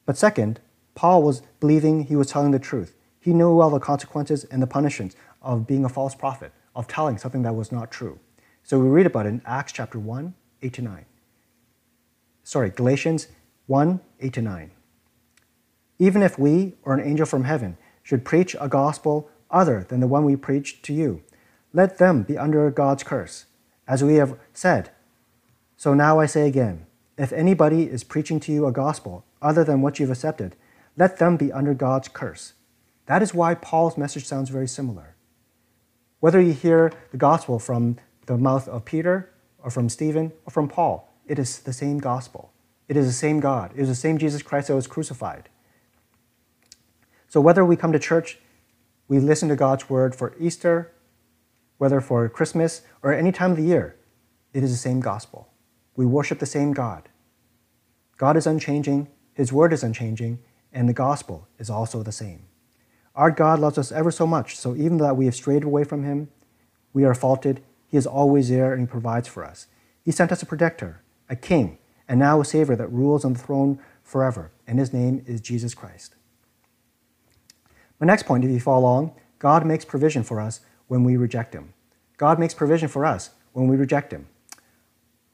But 0.06 0.16
second, 0.16 0.60
Paul 0.94 1.24
was 1.24 1.42
believing 1.58 2.04
he 2.04 2.14
was 2.14 2.28
telling 2.28 2.52
the 2.52 2.60
truth. 2.60 2.94
He 3.18 3.32
knew 3.32 3.58
all 3.58 3.70
the 3.70 3.80
consequences 3.80 4.44
and 4.44 4.62
the 4.62 4.66
punishments 4.66 5.16
of 5.44 5.66
being 5.66 5.84
a 5.84 5.88
false 5.88 6.14
prophet, 6.14 6.52
of 6.74 6.88
telling 6.88 7.18
something 7.18 7.42
that 7.42 7.54
was 7.54 7.70
not 7.70 7.90
true. 7.90 8.18
So 8.62 8.80
we 8.80 8.88
read 8.88 9.06
about 9.06 9.26
it 9.26 9.28
in 9.28 9.42
Acts 9.44 9.72
chapter 9.72 9.98
1, 9.98 10.34
8 10.62 10.72
to 10.72 10.82
9. 10.82 11.04
Sorry, 12.42 12.70
Galatians 12.70 13.28
1, 13.66 14.00
8 14.20 14.32
to 14.32 14.42
9. 14.42 14.70
Even 15.98 16.22
if 16.22 16.38
we 16.38 16.74
or 16.82 16.94
an 16.94 17.06
angel 17.06 17.26
from 17.26 17.44
heaven 17.44 17.76
should 18.02 18.24
preach 18.24 18.56
a 18.60 18.68
gospel 18.68 19.30
other 19.50 19.84
than 19.88 20.00
the 20.00 20.06
one 20.06 20.24
we 20.24 20.36
preached 20.36 20.82
to 20.84 20.92
you, 20.92 21.22
let 21.72 21.98
them 21.98 22.22
be 22.22 22.36
under 22.36 22.70
God's 22.70 23.02
curse, 23.02 23.46
as 23.86 24.02
we 24.02 24.16
have 24.16 24.38
said. 24.52 24.90
So 25.76 25.94
now 25.94 26.18
I 26.18 26.26
say 26.26 26.46
again 26.46 26.86
if 27.16 27.32
anybody 27.32 27.84
is 27.84 28.02
preaching 28.02 28.40
to 28.40 28.52
you 28.52 28.66
a 28.66 28.72
gospel 28.72 29.24
other 29.40 29.62
than 29.62 29.82
what 29.82 29.98
you've 29.98 30.10
accepted, 30.10 30.56
let 30.96 31.18
them 31.18 31.36
be 31.36 31.52
under 31.52 31.74
God's 31.74 32.08
curse. 32.08 32.54
That 33.06 33.22
is 33.22 33.34
why 33.34 33.54
Paul's 33.54 33.98
message 33.98 34.24
sounds 34.24 34.50
very 34.50 34.66
similar. 34.66 35.13
Whether 36.24 36.40
you 36.40 36.54
hear 36.54 36.90
the 37.10 37.18
gospel 37.18 37.58
from 37.58 37.98
the 38.24 38.38
mouth 38.38 38.66
of 38.66 38.86
Peter, 38.86 39.30
or 39.62 39.70
from 39.70 39.90
Stephen, 39.90 40.32
or 40.46 40.50
from 40.50 40.68
Paul, 40.68 41.12
it 41.26 41.38
is 41.38 41.58
the 41.58 41.72
same 41.74 41.98
gospel. 41.98 42.50
It 42.88 42.96
is 42.96 43.04
the 43.04 43.12
same 43.12 43.40
God. 43.40 43.72
It 43.76 43.82
is 43.82 43.88
the 43.88 43.94
same 43.94 44.16
Jesus 44.16 44.40
Christ 44.40 44.68
that 44.68 44.74
was 44.74 44.86
crucified. 44.86 45.50
So 47.28 47.42
whether 47.42 47.62
we 47.62 47.76
come 47.76 47.92
to 47.92 47.98
church, 47.98 48.38
we 49.06 49.18
listen 49.18 49.50
to 49.50 49.54
God's 49.54 49.90
word 49.90 50.14
for 50.14 50.34
Easter, 50.40 50.92
whether 51.76 52.00
for 52.00 52.26
Christmas, 52.30 52.80
or 53.02 53.12
any 53.12 53.30
time 53.30 53.50
of 53.50 53.58
the 53.58 53.64
year, 53.64 53.94
it 54.54 54.64
is 54.64 54.70
the 54.70 54.78
same 54.78 55.00
gospel. 55.00 55.52
We 55.94 56.06
worship 56.06 56.38
the 56.38 56.46
same 56.46 56.72
God. 56.72 57.10
God 58.16 58.38
is 58.38 58.46
unchanging, 58.46 59.08
His 59.34 59.52
word 59.52 59.74
is 59.74 59.84
unchanging, 59.84 60.38
and 60.72 60.88
the 60.88 60.94
gospel 60.94 61.48
is 61.58 61.68
also 61.68 62.02
the 62.02 62.12
same. 62.12 62.44
Our 63.14 63.30
God 63.30 63.60
loves 63.60 63.78
us 63.78 63.92
ever 63.92 64.10
so 64.10 64.26
much, 64.26 64.56
so 64.56 64.74
even 64.74 64.98
though 64.98 65.14
we 65.14 65.26
have 65.26 65.36
strayed 65.36 65.62
away 65.62 65.84
from 65.84 66.02
Him, 66.02 66.28
we 66.92 67.04
are 67.04 67.14
faulted, 67.14 67.62
He 67.86 67.96
is 67.96 68.06
always 68.06 68.48
there 68.48 68.72
and 68.72 68.80
He 68.82 68.86
provides 68.86 69.28
for 69.28 69.44
us. 69.44 69.68
He 70.04 70.10
sent 70.10 70.32
us 70.32 70.42
a 70.42 70.46
protector, 70.46 71.00
a 71.28 71.36
king, 71.36 71.78
and 72.08 72.18
now 72.18 72.40
a 72.40 72.44
Savior 72.44 72.74
that 72.76 72.92
rules 72.92 73.24
on 73.24 73.34
the 73.34 73.38
throne 73.38 73.78
forever, 74.02 74.50
and 74.66 74.80
His 74.80 74.92
name 74.92 75.22
is 75.26 75.40
Jesus 75.40 75.74
Christ. 75.74 76.16
My 78.00 78.06
next 78.06 78.24
point, 78.24 78.44
if 78.44 78.50
you 78.50 78.58
follow 78.58 78.80
along, 78.80 79.14
God 79.38 79.64
makes 79.64 79.84
provision 79.84 80.24
for 80.24 80.40
us 80.40 80.60
when 80.88 81.04
we 81.04 81.16
reject 81.16 81.54
Him. 81.54 81.72
God 82.16 82.40
makes 82.40 82.54
provision 82.54 82.88
for 82.88 83.06
us 83.06 83.30
when 83.52 83.68
we 83.68 83.76
reject 83.76 84.12
Him. 84.12 84.26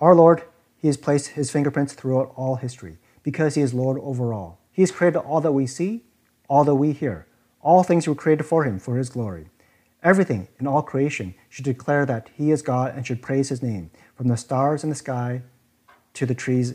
Our 0.01 0.15
Lord, 0.15 0.43
He 0.77 0.89
has 0.89 0.99
placed 0.99 1.29
His 1.29 1.51
fingerprints 1.51 1.95
throughout 1.95 2.33
all 2.37 2.57
history 2.57 2.99
because 3.23 3.55
He 3.55 3.63
is 3.63 3.73
Lord 3.73 3.99
over 4.03 4.35
all. 4.35 4.61
He 4.71 4.83
has 4.83 4.91
created 4.91 5.19
all 5.19 5.41
that 5.41 5.53
we 5.53 5.67
see, 5.67 6.05
all 6.49 6.65
that 6.65 6.75
we 6.75 6.93
hear. 6.93 7.27
All 7.63 7.83
things 7.83 8.07
were 8.07 8.15
created 8.15 8.45
for 8.45 8.65
him, 8.65 8.79
for 8.79 8.97
his 8.97 9.11
glory. 9.11 9.49
Everything 10.03 10.49
in 10.59 10.67
all 10.67 10.83
creation 10.83 11.35
should 11.49 11.65
declare 11.65 12.07
that 12.07 12.31
he 12.35 12.51
is 12.51 12.63
God 12.63 12.95
and 12.97 13.07
should 13.07 13.23
praise 13.23 13.51
his 13.51 13.63
name, 13.63 13.91
from 14.15 14.29
the 14.29 14.37
stars 14.37 14.83
in 14.83 14.91
the 14.91 14.97
sky 14.97 15.43
to 16.15 16.27
the 16.27 16.35
trees. 16.35 16.75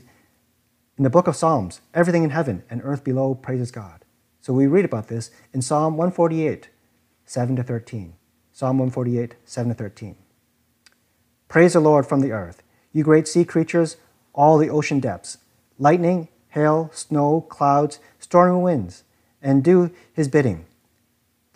In 0.98 1.04
the 1.04 1.10
book 1.10 1.28
of 1.28 1.36
Psalms, 1.36 1.82
everything 1.94 2.24
in 2.24 2.30
heaven 2.30 2.64
and 2.70 2.82
earth 2.84 3.04
below 3.04 3.34
praises 3.34 3.72
God. 3.72 4.06
So 4.42 4.54
we 4.54 4.68
read 4.68 4.86
about 4.86 5.08
this 5.08 5.32
in 5.54 5.62
Psalm 5.62 5.98
148, 5.98 6.70
7 7.26 7.56
to 7.56 7.64
13. 7.64 8.14
Psalm 8.52 8.78
148, 8.78 9.36
7 9.44 9.70
to 9.70 9.76
13. 9.76 10.16
Praise 11.48 11.74
the 11.74 11.80
Lord 11.80 12.06
from 12.06 12.22
the 12.22 12.32
earth, 12.32 12.62
you 12.94 13.04
great 13.04 13.28
sea 13.28 13.44
creatures, 13.44 13.98
all 14.34 14.58
the 14.58 14.70
ocean 14.70 15.00
depths, 15.00 15.40
lightning 15.80 16.30
hail, 16.56 16.90
snow, 16.94 17.42
clouds, 17.42 18.00
stormy 18.18 18.60
winds, 18.62 19.04
and 19.42 19.64
do 19.64 19.92
his 20.14 20.30
bidding. 20.30 20.66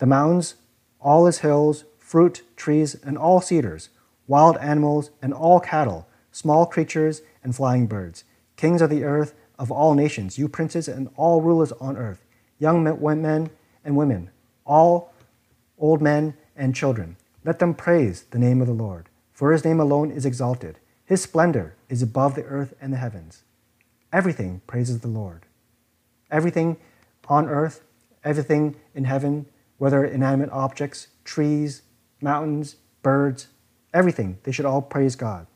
The 0.00 0.06
mountains, 0.06 0.54
all 0.98 1.26
his 1.26 1.40
hills, 1.40 1.84
fruit, 1.98 2.42
trees, 2.56 2.94
and 3.04 3.18
all 3.18 3.42
cedars, 3.42 3.90
wild 4.26 4.56
animals, 4.56 5.10
and 5.20 5.34
all 5.34 5.60
cattle, 5.60 6.08
small 6.32 6.64
creatures, 6.64 7.20
and 7.44 7.54
flying 7.54 7.86
birds, 7.86 8.24
kings 8.56 8.80
of 8.80 8.88
the 8.88 9.04
earth, 9.04 9.34
of 9.58 9.70
all 9.70 9.94
nations, 9.94 10.38
you 10.38 10.48
princes 10.48 10.88
and 10.88 11.10
all 11.16 11.42
rulers 11.42 11.70
on 11.72 11.98
earth, 11.98 12.24
young 12.58 12.82
men 12.82 13.50
and 13.84 13.94
women, 13.94 14.30
all 14.64 15.12
old 15.78 16.00
men 16.00 16.32
and 16.56 16.74
children. 16.74 17.16
Let 17.44 17.58
them 17.58 17.74
praise 17.74 18.22
the 18.22 18.38
name 18.38 18.62
of 18.62 18.66
the 18.66 18.72
Lord, 18.72 19.10
for 19.34 19.52
his 19.52 19.66
name 19.66 19.80
alone 19.80 20.10
is 20.10 20.24
exalted. 20.24 20.78
His 21.04 21.22
splendor 21.22 21.74
is 21.90 22.02
above 22.02 22.36
the 22.36 22.44
earth 22.44 22.72
and 22.80 22.90
the 22.90 22.96
heavens. 22.96 23.42
Everything 24.14 24.62
praises 24.66 25.00
the 25.00 25.08
Lord. 25.08 25.44
Everything 26.30 26.78
on 27.28 27.48
earth, 27.48 27.82
everything 28.24 28.76
in 28.94 29.04
heaven, 29.04 29.44
whether 29.80 30.04
inanimate 30.04 30.50
objects, 30.50 31.08
trees, 31.24 31.80
mountains, 32.20 32.76
birds, 33.02 33.48
everything, 33.94 34.36
they 34.42 34.52
should 34.52 34.66
all 34.66 34.82
praise 34.82 35.16
God. 35.16 35.46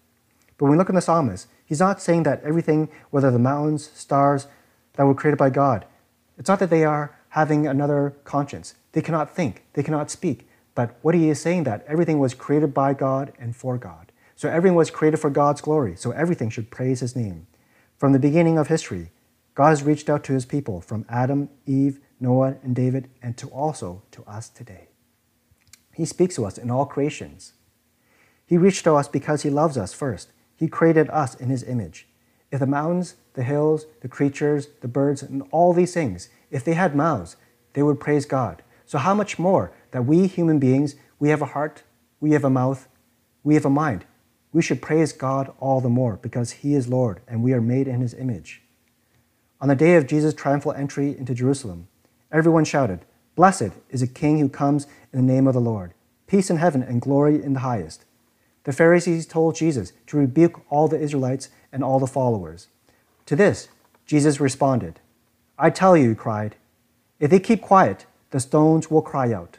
But 0.56 0.64
when 0.64 0.72
we 0.72 0.78
look 0.78 0.88
in 0.88 0.94
the 0.94 1.02
psalmist, 1.02 1.46
he's 1.66 1.78
not 1.78 2.00
saying 2.00 2.22
that 2.22 2.42
everything, 2.42 2.88
whether 3.10 3.30
the 3.30 3.38
mountains, 3.38 3.90
stars 3.94 4.46
that 4.94 5.04
were 5.04 5.14
created 5.14 5.36
by 5.36 5.50
God, 5.50 5.84
it's 6.38 6.48
not 6.48 6.58
that 6.60 6.70
they 6.70 6.84
are 6.84 7.14
having 7.28 7.66
another 7.66 8.14
conscience. 8.24 8.72
They 8.92 9.02
cannot 9.02 9.36
think, 9.36 9.66
they 9.74 9.82
cannot 9.82 10.10
speak. 10.10 10.48
But 10.74 10.96
what 11.02 11.14
he 11.14 11.28
is 11.28 11.38
saying 11.38 11.64
that 11.64 11.84
everything 11.86 12.18
was 12.18 12.32
created 12.32 12.72
by 12.72 12.94
God 12.94 13.30
and 13.38 13.54
for 13.54 13.76
God. 13.76 14.10
So 14.36 14.48
everything 14.48 14.74
was 14.74 14.90
created 14.90 15.18
for 15.18 15.28
God's 15.28 15.60
glory. 15.60 15.96
So 15.96 16.12
everything 16.12 16.48
should 16.48 16.70
praise 16.70 17.00
his 17.00 17.14
name. 17.14 17.46
From 17.98 18.14
the 18.14 18.18
beginning 18.18 18.56
of 18.56 18.68
history, 18.68 19.10
God 19.54 19.68
has 19.68 19.82
reached 19.82 20.08
out 20.08 20.24
to 20.24 20.32
his 20.32 20.46
people 20.46 20.80
from 20.80 21.04
Adam, 21.10 21.50
Eve, 21.66 22.00
Noah, 22.20 22.56
and 22.62 22.74
David, 22.74 23.08
and 23.22 23.36
to 23.36 23.48
also 23.48 24.02
to 24.12 24.22
us 24.24 24.48
today. 24.48 24.88
He 25.94 26.04
speaks 26.04 26.36
to 26.36 26.44
us 26.44 26.58
in 26.58 26.70
all 26.70 26.86
creations. 26.86 27.52
He 28.46 28.56
reached 28.56 28.84
to 28.84 28.94
us 28.94 29.08
because 29.08 29.42
he 29.42 29.50
loves 29.50 29.78
us 29.78 29.94
first. 29.94 30.32
He 30.56 30.68
created 30.68 31.08
us 31.10 31.34
in 31.34 31.48
his 31.48 31.62
image. 31.62 32.06
If 32.50 32.60
the 32.60 32.66
mountains, 32.66 33.16
the 33.34 33.42
hills, 33.42 33.86
the 34.00 34.08
creatures, 34.08 34.68
the 34.80 34.88
birds, 34.88 35.22
and 35.22 35.42
all 35.50 35.72
these 35.72 35.94
things, 35.94 36.28
if 36.50 36.64
they 36.64 36.74
had 36.74 36.94
mouths, 36.94 37.36
they 37.72 37.82
would 37.82 38.00
praise 38.00 38.26
God. 38.26 38.62
So, 38.86 38.98
how 38.98 39.14
much 39.14 39.38
more 39.38 39.72
that 39.90 40.06
we 40.06 40.26
human 40.26 40.58
beings, 40.58 40.94
we 41.18 41.30
have 41.30 41.42
a 41.42 41.46
heart, 41.46 41.82
we 42.20 42.32
have 42.32 42.44
a 42.44 42.50
mouth, 42.50 42.88
we 43.42 43.54
have 43.54 43.64
a 43.64 43.70
mind, 43.70 44.04
we 44.52 44.62
should 44.62 44.80
praise 44.80 45.12
God 45.12 45.52
all 45.58 45.80
the 45.80 45.88
more 45.88 46.16
because 46.16 46.52
He 46.52 46.74
is 46.74 46.86
Lord 46.86 47.20
and 47.26 47.42
we 47.42 47.52
are 47.52 47.60
made 47.60 47.88
in 47.88 48.00
His 48.00 48.14
image. 48.14 48.62
On 49.60 49.68
the 49.68 49.74
day 49.74 49.96
of 49.96 50.06
Jesus' 50.06 50.34
triumphal 50.34 50.72
entry 50.72 51.16
into 51.16 51.34
Jerusalem, 51.34 51.88
everyone 52.34 52.64
shouted, 52.64 53.00
Blessed 53.36 53.70
is 53.88 54.02
a 54.02 54.06
King 54.06 54.38
who 54.38 54.48
comes 54.50 54.86
in 55.12 55.26
the 55.26 55.32
name 55.32 55.46
of 55.46 55.54
the 55.54 55.60
Lord, 55.60 55.94
peace 56.26 56.50
in 56.50 56.58
heaven 56.58 56.82
and 56.82 57.00
glory 57.00 57.42
in 57.42 57.54
the 57.54 57.60
highest. 57.60 58.04
The 58.64 58.72
Pharisees 58.72 59.26
told 59.26 59.54
Jesus 59.54 59.92
to 60.08 60.18
rebuke 60.18 60.60
all 60.68 60.88
the 60.88 61.00
Israelites 61.00 61.48
and 61.72 61.82
all 61.82 61.98
the 61.98 62.06
followers. 62.06 62.68
To 63.26 63.36
this, 63.36 63.68
Jesus 64.04 64.40
responded, 64.40 65.00
I 65.58 65.70
tell 65.70 65.96
you, 65.96 66.10
he 66.10 66.14
cried, 66.14 66.56
if 67.18 67.30
they 67.30 67.40
keep 67.40 67.62
quiet, 67.62 68.04
the 68.30 68.40
stones 68.40 68.90
will 68.90 69.02
cry 69.02 69.32
out. 69.32 69.58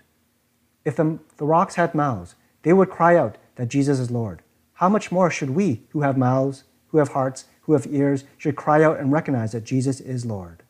If 0.84 0.98
the, 0.98 1.18
the 1.38 1.46
rocks 1.46 1.76
had 1.76 1.96
mouths, 1.96 2.36
they 2.62 2.74
would 2.74 2.90
cry 2.90 3.16
out 3.16 3.38
that 3.56 3.70
Jesus 3.70 4.00
is 4.00 4.12
Lord 4.12 4.42
how 4.76 4.90
much 4.90 5.12
more 5.12 5.32
should 5.32 5.52
we, 5.52 5.84
who 5.90 6.02
have 6.02 6.18
mouths, 6.18 6.66
who 6.88 6.98
have 6.98 7.10
hearts, 7.10 7.46
who 7.62 7.74
have 7.74 7.88
ears, 7.88 8.26
should 8.38 8.56
cry 8.56 8.84
out 8.84 9.00
and 9.00 9.12
recognize 9.12 9.54
that 9.54 9.64
Jesus 9.64 10.00
is 10.02 10.26
Lord? 10.26 10.64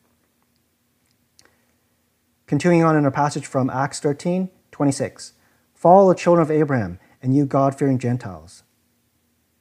Continuing 2.46 2.84
on 2.84 2.96
in 2.96 3.04
our 3.04 3.10
passage 3.10 3.44
from 3.44 3.68
Acts 3.70 3.98
13 3.98 4.50
26. 4.70 5.32
Follow 5.74 6.08
the 6.08 6.18
children 6.18 6.42
of 6.42 6.50
Abraham, 6.50 7.00
and 7.20 7.34
you 7.34 7.44
God 7.44 7.76
fearing 7.76 7.98
Gentiles. 7.98 8.62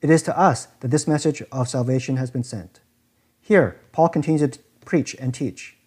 It 0.02 0.12
is 0.12 0.22
to 0.24 0.38
us 0.38 0.68
that 0.82 0.90
this 0.90 1.08
message 1.08 1.42
of 1.52 1.68
salvation 1.68 2.18
has 2.18 2.30
been 2.30 2.44
sent. 2.44 2.82
Here, 3.42 3.80
Paul 3.92 4.10
continues 4.10 4.48
to 4.48 4.60
preach 4.86 5.16
and 5.16 5.34
teach. 5.34 5.78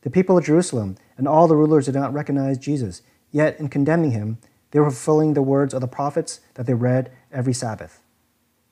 The 0.00 0.10
people 0.10 0.36
of 0.36 0.46
Jerusalem 0.46 0.96
and 1.16 1.28
all 1.28 1.46
the 1.46 1.54
rulers 1.54 1.84
did 1.84 1.94
not 1.94 2.12
recognize 2.12 2.58
Jesus, 2.58 3.02
yet 3.30 3.60
in 3.60 3.68
condemning 3.68 4.10
him, 4.10 4.38
they 4.72 4.80
were 4.80 4.90
fulfilling 4.90 5.34
the 5.34 5.42
words 5.42 5.72
of 5.72 5.80
the 5.80 5.86
prophets 5.86 6.40
that 6.54 6.66
they 6.66 6.74
read 6.74 7.12
every 7.30 7.52
Sabbath. 7.52 8.00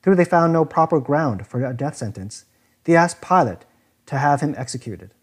Though 0.01 0.13
they 0.13 0.25
found 0.25 0.51
no 0.51 0.65
proper 0.65 0.99
ground 0.99 1.47
for 1.47 1.63
a 1.63 1.73
death 1.73 1.95
sentence, 1.95 2.43
they 2.83 2.97
asked 2.97 3.21
Pilate 3.21 3.63
to 4.07 4.17
have 4.17 4.41
him 4.41 4.55
executed. 4.57 5.13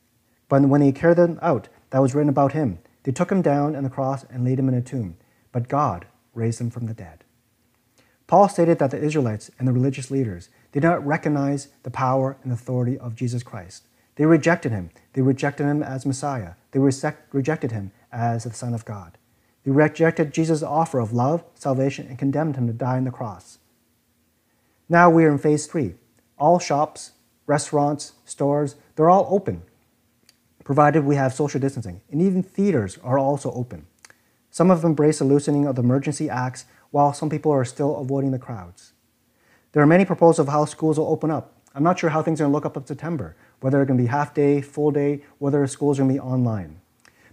But 0.55 0.69
when 0.69 0.83
he 0.83 0.93
carried 0.93 1.17
them 1.17 1.41
out, 1.43 1.67
that 1.91 1.99
was 1.99 2.15
written 2.15 2.29
about 2.29 2.53
him. 2.53 2.79
They 3.03 3.11
took 3.11 3.33
him 3.33 3.43
down 3.43 3.75
on 3.75 3.83
the 3.83 3.91
cross 3.91 4.25
and 4.31 4.45
laid 4.45 4.61
him 4.61 4.69
in 4.69 4.75
a 4.77 4.81
tomb. 4.81 5.17
But 5.51 5.67
God 5.67 6.07
raised 6.33 6.61
him 6.61 6.71
from 6.71 6.87
the 6.87 6.95
dead. 6.95 7.25
Paul 8.29 8.49
stated 8.49 8.79
that 8.79 8.93
the 8.93 9.03
Israelites 9.03 9.51
and 9.59 9.67
the 9.67 9.73
religious 9.73 10.13
leaders 10.13 10.51
did 10.71 10.85
not 10.85 11.05
recognize 11.05 11.71
the 11.83 11.91
power 11.91 12.37
and 12.45 12.53
authority 12.53 12.97
of 12.97 13.17
Jesus 13.17 13.43
Christ. 13.43 13.89
They 14.15 14.27
rejected 14.27 14.71
him. 14.71 14.91
They 15.15 15.23
rejected 15.23 15.65
him 15.65 15.83
as 15.83 16.07
Messiah. 16.07 16.53
They 16.71 16.79
rejected 16.79 17.73
him 17.73 17.91
as 18.13 18.45
the 18.45 18.53
Son 18.53 18.75
of 18.75 18.85
God. 18.85 19.19
They 19.65 19.73
rejected 19.73 20.33
Jesus' 20.33 20.63
offer 20.63 21.01
of 21.01 21.13
love, 21.13 21.43
salvation, 21.57 22.07
and 22.07 22.17
condemned 22.17 22.55
him 22.55 22.69
to 22.69 22.73
die 22.73 22.99
on 22.99 23.05
the 23.07 23.11
cross. 23.11 23.59
Now 24.89 25.11
we 25.11 25.25
are 25.25 25.33
in 25.33 25.39
phase 25.39 25.67
three. 25.67 25.95
All 26.39 26.61
shops, 26.61 27.11
restaurants, 27.49 28.13
stores, 28.25 28.77
they're 28.95 29.11
all 29.11 29.27
open, 29.29 29.63
provided 30.65 31.05
we 31.05 31.17
have 31.17 31.33
social 31.33 31.61
distancing. 31.61 32.01
And 32.11 32.21
even 32.21 32.43
theaters 32.43 32.99
are 33.05 33.19
also 33.19 33.53
open. 33.53 33.87
Some 34.51 34.71
have 34.71 34.85
embraced 34.85 35.19
the 35.19 35.25
loosening 35.25 35.67
of 35.67 35.77
the 35.77 35.83
emergency 35.83 36.31
acts, 36.31 36.65
while 36.91 37.13
some 37.13 37.29
people 37.29 37.53
are 37.53 37.65
still 37.65 37.97
avoiding 37.97 38.31
the 38.31 38.39
crowds. 38.39 38.93
There 39.73 39.83
are 39.83 39.87
many 39.87 40.05
proposals 40.05 40.39
of 40.39 40.53
how 40.53 40.65
schools 40.65 40.99
will 40.99 41.09
open 41.09 41.31
up. 41.31 41.53
I'm 41.75 41.83
not 41.83 41.99
sure 41.99 42.11
how 42.11 42.23
things 42.23 42.41
are 42.41 42.45
going 42.45 42.53
to 42.53 42.55
look 42.55 42.65
up 42.65 42.77
in 42.77 42.87
September, 42.87 43.37
whether 43.61 43.79
they're 43.79 43.85
going 43.85 43.99
to 43.99 44.05
be 44.05 44.09
half 44.09 44.33
day, 44.33 44.61
full 44.61 44.93
day, 44.93 45.23
whether 45.39 45.67
schools 45.67 45.99
are 45.99 46.03
going 46.03 46.15
to 46.15 46.23
be 46.23 46.27
online. 46.27 46.81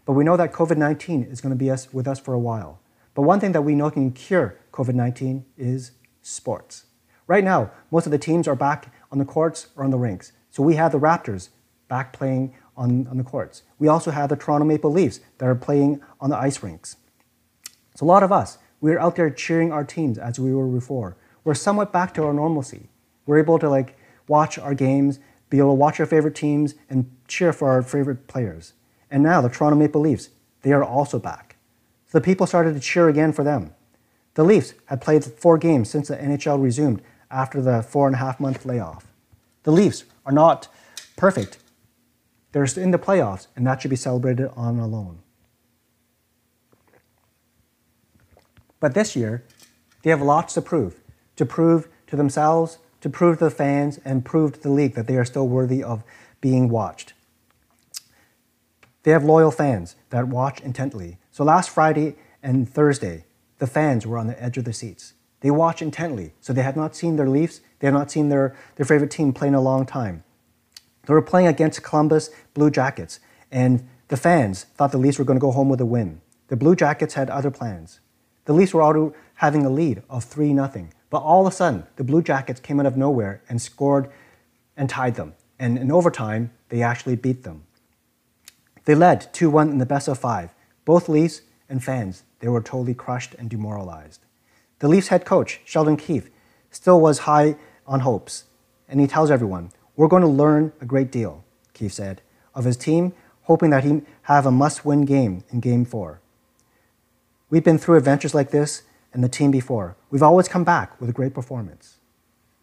But 0.04 0.14
we 0.14 0.24
know 0.24 0.36
that 0.36 0.52
COVID 0.52 0.78
19 0.78 1.24
is 1.24 1.42
going 1.42 1.52
to 1.52 1.56
be 1.56 1.70
us, 1.70 1.94
with 1.94 2.08
us 2.08 2.20
for 2.20 2.34
a 2.34 2.40
while. 2.40 2.80
But 3.14 3.22
one 3.22 3.40
thing 3.40 3.52
that 3.52 3.62
we 3.62 3.76
know 3.76 3.92
can 3.92 4.12
cure 4.12 4.58
COVID 4.74 4.96
19 4.96 5.46
is 5.58 5.92
sports. 6.24 6.86
Right 7.28 7.44
now, 7.44 7.72
most 7.92 8.08
of 8.08 8.12
the 8.12 8.18
teams 8.18 8.48
are 8.48 8.56
back 8.56 8.92
on 9.12 9.20
the 9.20 9.26
courts 9.26 9.68
or 9.76 9.84
on 9.84 9.92
the 9.92 10.00
rinks. 10.00 10.32
So 10.50 10.64
we 10.64 10.76
have 10.76 10.92
the 10.92 11.00
Raptors 11.00 11.50
back 11.88 12.14
playing 12.14 12.56
on, 12.76 13.08
on 13.08 13.18
the 13.18 13.24
courts. 13.24 13.64
We 13.80 13.88
also 13.88 14.12
have 14.12 14.30
the 14.30 14.36
Toronto 14.36 14.66
Maple 14.66 14.92
Leafs 14.92 15.20
that 15.38 15.48
are 15.48 15.56
playing 15.56 16.02
on 16.20 16.30
the 16.30 16.38
ice 16.38 16.64
rinks. 16.64 16.98
So 17.96 18.06
a 18.06 18.08
lot 18.08 18.24
of 18.24 18.32
us, 18.32 18.58
we're 18.80 19.00
out 19.00 19.16
there 19.16 19.30
cheering 19.30 19.72
our 19.72 19.84
teams 19.84 20.18
as 20.18 20.40
we 20.40 20.54
were 20.54 20.68
before. 20.68 21.18
We're 21.44 21.54
somewhat 21.54 21.92
back 21.92 22.14
to 22.16 22.24
our 22.24 22.34
normalcy. 22.34 22.90
We're 23.26 23.40
able 23.40 23.60
to 23.60 23.70
like 23.70 23.98
watch 24.28 24.58
our 24.58 24.74
games, 24.74 25.20
be 25.50 25.58
able 25.58 25.72
to 25.72 25.76
watch 25.76 26.00
our 26.00 26.06
favorite 26.06 26.36
teams, 26.36 26.76
and 26.90 27.12
cheer 27.28 27.54
for 27.54 27.70
our 27.70 27.82
favorite 27.82 28.28
players. 28.28 28.74
And 29.10 29.22
now 29.22 29.42
the 29.42 29.50
Toronto 29.50 29.78
Maple 29.78 30.02
Leafs, 30.02 30.30
they 30.62 30.72
are 30.72 30.84
also 30.84 31.20
back. 31.20 31.58
So 32.08 32.18
the 32.20 32.24
people 32.24 32.48
started 32.48 32.74
to 32.74 32.80
cheer 32.80 33.10
again 33.10 33.34
for 33.34 33.44
them. 33.44 33.74
The 34.34 34.44
Leafs 34.44 34.74
had 34.86 35.02
played 35.02 35.26
four 35.26 35.58
games 35.58 35.90
since 35.90 36.08
the 36.08 36.16
NHL 36.16 36.62
resumed 36.62 37.02
after 37.30 37.62
the 37.62 37.84
four 37.84 38.08
and 38.08 38.16
a 38.16 38.20
half 38.20 38.40
month 38.40 38.66
layoff. 38.66 39.08
The 39.64 39.72
Leafs 39.72 40.06
are 40.26 40.32
not 40.32 40.68
perfect. 41.18 41.58
They're 42.52 42.68
still 42.68 42.84
in 42.84 42.92
the 42.92 43.00
playoffs, 43.00 43.48
and 43.56 43.66
that 43.66 43.82
should 43.82 43.90
be 43.90 43.96
celebrated 43.96 44.50
on 44.56 44.80
alone. 44.80 45.20
But 48.80 48.94
this 48.94 49.16
year, 49.16 49.44
they 50.04 50.10
have 50.10 50.22
lots 50.22 50.54
to 50.56 50.62
prove 50.62 51.00
to 51.38 51.46
prove 51.46 51.88
to 52.08 52.16
themselves, 52.16 52.78
to 53.00 53.10
prove 53.10 53.40
to 53.40 53.46
the 53.46 53.52
fans, 53.52 54.00
and 54.04 54.26
prove 54.26 54.54
to 54.54 54.60
the 54.60 54.70
league 54.70 54.94
that 54.94 55.08
they 55.08 55.18
are 55.18 55.26
still 55.26 55.48
worthy 55.48 55.84
of 55.84 56.04
being 56.40 56.70
watched. 56.70 57.14
They 59.04 59.12
have 59.12 59.24
loyal 59.24 59.50
fans 59.50 59.96
that 60.10 60.28
watch 60.28 60.62
intently. 60.62 61.18
So 61.32 61.44
last 61.44 61.70
Friday 61.70 62.16
and 62.44 62.70
Thursday, 62.70 63.26
the 63.58 63.66
fans 63.66 64.06
were 64.06 64.18
on 64.18 64.28
the 64.28 64.42
edge 64.44 64.58
of 64.58 64.66
their 64.66 64.74
seats. 64.74 65.14
They 65.40 65.50
watch 65.50 65.82
intently. 65.82 66.34
So 66.42 66.54
they 66.54 66.62
had 66.62 66.76
not 66.76 66.96
seen 66.96 67.16
their 67.16 67.30
Leafs, 67.30 67.62
they 67.80 67.88
had 67.88 67.94
not 67.94 68.12
seen 68.12 68.30
their, 68.30 68.56
their 68.76 68.86
favorite 68.86 69.10
team 69.10 69.34
play 69.34 69.48
in 69.48 69.56
a 69.56 69.62
long 69.62 69.86
time. 69.86 70.24
They 71.06 71.14
were 71.14 71.22
playing 71.22 71.48
against 71.48 71.84
Columbus 71.84 72.30
Blue 72.54 72.70
Jackets, 72.70 73.20
and 73.52 73.88
the 74.08 74.18
fans 74.18 74.66
thought 74.76 74.92
the 74.92 74.98
Leafs 74.98 75.20
were 75.20 75.26
going 75.26 75.40
to 75.40 75.42
go 75.42 75.52
home 75.52 75.70
with 75.70 75.82
a 75.82 75.86
win. 75.86 76.22
The 76.48 76.58
Blue 76.58 76.76
Jackets 76.76 77.14
had 77.14 77.30
other 77.30 77.50
plans. 77.50 78.00
The 78.46 78.54
Leafs 78.54 78.74
were 78.74 78.84
already 78.84 79.16
having 79.36 79.66
a 79.66 79.70
lead 79.70 80.04
of 80.10 80.24
3 80.24 80.54
0. 80.54 80.88
But 81.10 81.20
all 81.20 81.46
of 81.46 81.54
a 81.54 81.56
sudden, 81.56 81.86
the 81.96 82.04
Blue 82.04 82.22
Jackets 82.22 82.60
came 82.60 82.80
out 82.80 82.86
of 82.86 82.98
nowhere 82.98 83.42
and 83.48 83.62
scored 83.62 84.10
and 84.76 84.90
tied 84.90 85.16
them. 85.16 85.34
And 85.60 85.78
in 85.78 85.92
overtime, 85.92 86.52
they 86.70 86.82
actually 86.82 87.16
beat 87.16 87.44
them. 87.44 87.64
They 88.86 88.96
led 88.96 89.32
2 89.34 89.50
1 89.50 89.70
in 89.70 89.78
the 89.78 89.86
best 89.86 90.08
of 90.08 90.18
five. 90.18 90.54
Both 90.86 91.08
Leafs 91.08 91.42
and 91.70 91.84
fans, 91.84 92.24
they 92.40 92.48
were 92.48 92.62
totally 92.62 92.94
crushed 92.94 93.36
and 93.36 93.50
demoralized. 93.50 94.26
The 94.80 94.88
Leafs 94.88 95.10
head 95.10 95.26
coach, 95.26 95.62
Sheldon 95.64 95.98
Keefe, 95.98 96.30
still 96.72 97.00
was 97.00 97.20
high 97.20 97.56
on 97.86 98.02
hopes. 98.02 98.46
And 98.90 99.00
he 99.00 99.08
tells 99.08 99.30
everyone, 99.30 99.72
We're 99.96 100.08
going 100.08 100.24
to 100.24 100.28
learn 100.28 100.74
a 100.82 100.86
great 100.86 101.12
deal, 101.12 101.44
Keefe 101.74 101.94
said, 101.94 102.22
of 102.56 102.66
his 102.66 102.78
team, 102.78 103.14
hoping 103.44 103.70
that 103.72 103.84
he 103.84 104.02
have 104.24 104.46
a 104.46 104.52
must 104.52 104.86
win 104.86 105.06
game 105.06 105.44
in 105.50 105.60
game 105.60 105.86
four. 105.86 106.22
We've 107.50 107.64
been 107.64 107.78
through 107.78 107.98
adventures 107.98 108.34
like 108.34 108.52
this 108.52 108.84
and 109.14 109.24
the 109.24 109.30
team 109.30 109.52
before. 109.52 109.98
We've 110.10 110.24
always 110.24 110.48
come 110.48 110.64
back 110.64 111.00
with 111.00 111.10
a 111.10 111.14
great 111.14 111.34
performance. 111.34 111.98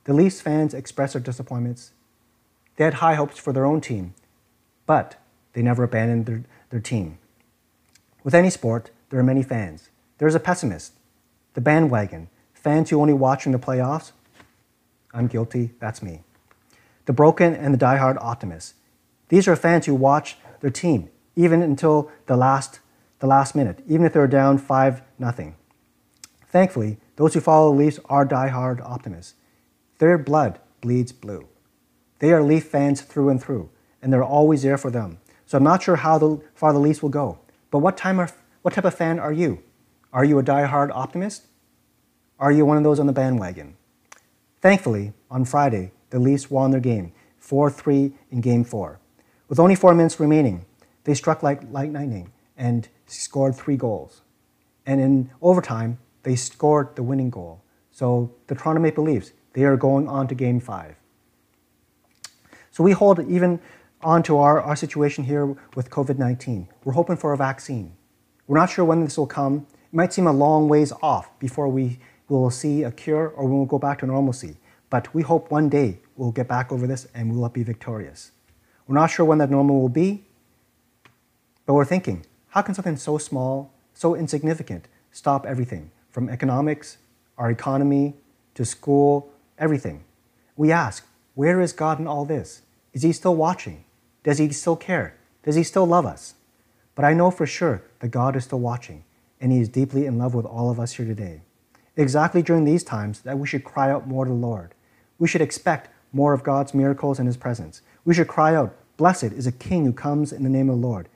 The 0.04 0.14
Leafs 0.14 0.40
fans 0.40 0.72
expressed 0.72 1.12
their 1.12 1.22
disappointments. 1.22 1.92
They 2.76 2.84
had 2.84 2.94
high 2.94 3.14
hopes 3.14 3.38
for 3.38 3.52
their 3.52 3.66
own 3.66 3.82
team, 3.82 4.14
but 4.86 5.16
they 5.52 5.60
never 5.60 5.82
abandoned 5.82 6.26
their, 6.26 6.44
their 6.70 6.80
team. 6.80 7.18
With 8.24 8.34
any 8.34 8.48
sport, 8.48 8.90
there 9.10 9.20
are 9.20 9.24
many 9.24 9.42
fans. 9.42 9.90
There's 10.16 10.34
a 10.34 10.40
pessimist, 10.40 10.94
the 11.54 11.60
bandwagon, 11.60 12.28
fans 12.54 12.88
who 12.90 13.00
only 13.00 13.12
watch 13.12 13.44
in 13.44 13.52
the 13.52 13.58
playoffs. 13.58 14.12
I'm 15.12 15.26
guilty, 15.26 15.72
that's 15.80 16.02
me. 16.02 16.22
The 17.08 17.14
broken 17.14 17.54
and 17.54 17.72
the 17.72 17.78
die-hard 17.78 18.18
optimists. 18.20 18.74
These 19.30 19.48
are 19.48 19.56
fans 19.56 19.86
who 19.86 19.94
watch 19.94 20.36
their 20.60 20.68
team 20.68 21.08
even 21.36 21.62
until 21.62 22.10
the 22.26 22.36
last 22.36 22.80
the 23.20 23.26
last 23.26 23.54
minute, 23.54 23.82
even 23.88 24.04
if 24.04 24.12
they're 24.12 24.26
down 24.26 24.58
5 24.58 25.00
nothing. 25.18 25.56
Thankfully, 26.48 26.98
those 27.16 27.32
who 27.32 27.40
follow 27.40 27.72
the 27.72 27.78
Leafs 27.78 27.98
are 28.10 28.26
die-hard 28.26 28.82
optimists. 28.82 29.36
Their 30.00 30.18
blood 30.18 30.60
bleeds 30.82 31.12
blue. 31.12 31.48
They 32.18 32.30
are 32.30 32.42
Leaf 32.42 32.64
fans 32.66 33.00
through 33.00 33.30
and 33.30 33.42
through, 33.42 33.70
and 34.02 34.12
they're 34.12 34.22
always 34.22 34.62
there 34.62 34.76
for 34.76 34.90
them. 34.90 35.16
So 35.46 35.56
I'm 35.56 35.64
not 35.64 35.82
sure 35.82 35.96
how 35.96 36.18
the, 36.18 36.42
far 36.54 36.74
the 36.74 36.78
Leafs 36.78 37.02
will 37.02 37.08
go. 37.08 37.38
But 37.70 37.78
what, 37.78 37.96
time 37.96 38.20
are, 38.20 38.28
what 38.60 38.74
type 38.74 38.84
of 38.84 38.94
fan 38.94 39.18
are 39.18 39.32
you? 39.32 39.62
Are 40.12 40.26
you 40.26 40.38
a 40.38 40.42
die-hard 40.42 40.90
optimist? 40.90 41.46
Are 42.38 42.52
you 42.52 42.66
one 42.66 42.76
of 42.76 42.84
those 42.84 43.00
on 43.00 43.06
the 43.06 43.14
bandwagon? 43.14 43.78
Thankfully, 44.60 45.14
on 45.30 45.46
Friday, 45.46 45.92
the 46.10 46.18
Leafs 46.18 46.50
won 46.50 46.70
their 46.70 46.80
game, 46.80 47.12
4-3 47.42 48.12
in 48.30 48.40
Game 48.40 48.64
4. 48.64 48.98
With 49.48 49.58
only 49.58 49.74
four 49.74 49.94
minutes 49.94 50.20
remaining, 50.20 50.66
they 51.04 51.14
struck 51.14 51.42
like, 51.42 51.62
lightning 51.70 52.32
and 52.56 52.88
scored 53.06 53.54
three 53.54 53.76
goals. 53.76 54.22
And 54.84 55.00
in 55.00 55.30
overtime, 55.40 55.98
they 56.22 56.36
scored 56.36 56.96
the 56.96 57.02
winning 57.02 57.30
goal. 57.30 57.62
So 57.90 58.34
the 58.46 58.54
Toronto 58.54 58.80
Maple 58.82 59.04
Leafs, 59.04 59.32
they 59.54 59.64
are 59.64 59.76
going 59.76 60.06
on 60.06 60.28
to 60.28 60.34
game 60.34 60.60
five. 60.60 60.96
So 62.70 62.84
we 62.84 62.92
hold 62.92 63.18
even 63.28 63.60
on 64.02 64.22
to 64.24 64.38
our, 64.38 64.60
our 64.60 64.76
situation 64.76 65.24
here 65.24 65.46
with 65.74 65.90
COVID 65.90 66.18
19. 66.18 66.68
We're 66.84 66.92
hoping 66.92 67.16
for 67.16 67.32
a 67.32 67.36
vaccine. 67.36 67.96
We're 68.46 68.58
not 68.58 68.70
sure 68.70 68.84
when 68.84 69.02
this 69.02 69.18
will 69.18 69.26
come. 69.26 69.66
It 69.92 69.96
might 69.96 70.12
seem 70.12 70.26
a 70.26 70.32
long 70.32 70.68
ways 70.68 70.92
off 71.02 71.38
before 71.38 71.68
we 71.68 71.98
will 72.28 72.50
see 72.50 72.82
a 72.82 72.92
cure 72.92 73.28
or 73.28 73.46
we'll 73.46 73.64
go 73.64 73.78
back 73.78 73.98
to 74.00 74.06
normalcy. 74.06 74.56
But 74.90 75.14
we 75.14 75.22
hope 75.22 75.50
one 75.50 75.68
day 75.68 75.98
we'll 76.16 76.32
get 76.32 76.48
back 76.48 76.72
over 76.72 76.86
this 76.86 77.06
and 77.14 77.34
we'll 77.34 77.48
be 77.48 77.62
victorious. 77.62 78.32
We're 78.86 78.94
not 78.94 79.10
sure 79.10 79.26
when 79.26 79.38
that 79.38 79.50
normal 79.50 79.80
will 79.80 79.88
be, 79.88 80.24
but 81.66 81.74
we're 81.74 81.84
thinking 81.84 82.24
how 82.48 82.62
can 82.62 82.74
something 82.74 82.96
so 82.96 83.18
small, 83.18 83.72
so 83.92 84.14
insignificant, 84.14 84.88
stop 85.12 85.44
everything 85.44 85.90
from 86.10 86.30
economics, 86.30 86.96
our 87.36 87.50
economy, 87.50 88.14
to 88.54 88.64
school, 88.64 89.30
everything? 89.58 90.04
We 90.56 90.72
ask, 90.72 91.06
where 91.34 91.60
is 91.60 91.72
God 91.72 92.00
in 92.00 92.06
all 92.06 92.24
this? 92.24 92.62
Is 92.94 93.02
He 93.02 93.12
still 93.12 93.36
watching? 93.36 93.84
Does 94.24 94.38
He 94.38 94.50
still 94.50 94.76
care? 94.76 95.14
Does 95.42 95.54
He 95.54 95.62
still 95.62 95.86
love 95.86 96.06
us? 96.06 96.34
But 96.94 97.04
I 97.04 97.12
know 97.12 97.30
for 97.30 97.46
sure 97.46 97.82
that 98.00 98.08
God 98.08 98.34
is 98.34 98.44
still 98.44 98.60
watching, 98.60 99.04
and 99.40 99.52
He 99.52 99.60
is 99.60 99.68
deeply 99.68 100.06
in 100.06 100.18
love 100.18 100.34
with 100.34 100.46
all 100.46 100.70
of 100.70 100.80
us 100.80 100.92
here 100.92 101.06
today. 101.06 101.42
Exactly 101.96 102.42
during 102.42 102.64
these 102.64 102.82
times 102.82 103.20
that 103.20 103.38
we 103.38 103.46
should 103.46 103.62
cry 103.62 103.90
out 103.90 104.08
more 104.08 104.24
to 104.24 104.30
the 104.30 104.34
Lord. 104.34 104.74
We 105.18 105.28
should 105.28 105.40
expect 105.40 105.90
more 106.12 106.32
of 106.32 106.42
God's 106.42 106.74
miracles 106.74 107.18
and 107.18 107.26
His 107.26 107.36
presence. 107.36 107.82
We 108.04 108.14
should 108.14 108.28
cry 108.28 108.54
out, 108.54 108.74
Blessed 108.96 109.24
is 109.24 109.46
a 109.46 109.52
King 109.52 109.84
who 109.84 109.92
comes 109.92 110.32
in 110.32 110.42
the 110.42 110.48
name 110.48 110.68
of 110.68 110.80
the 110.80 110.86
Lord. 110.86 111.08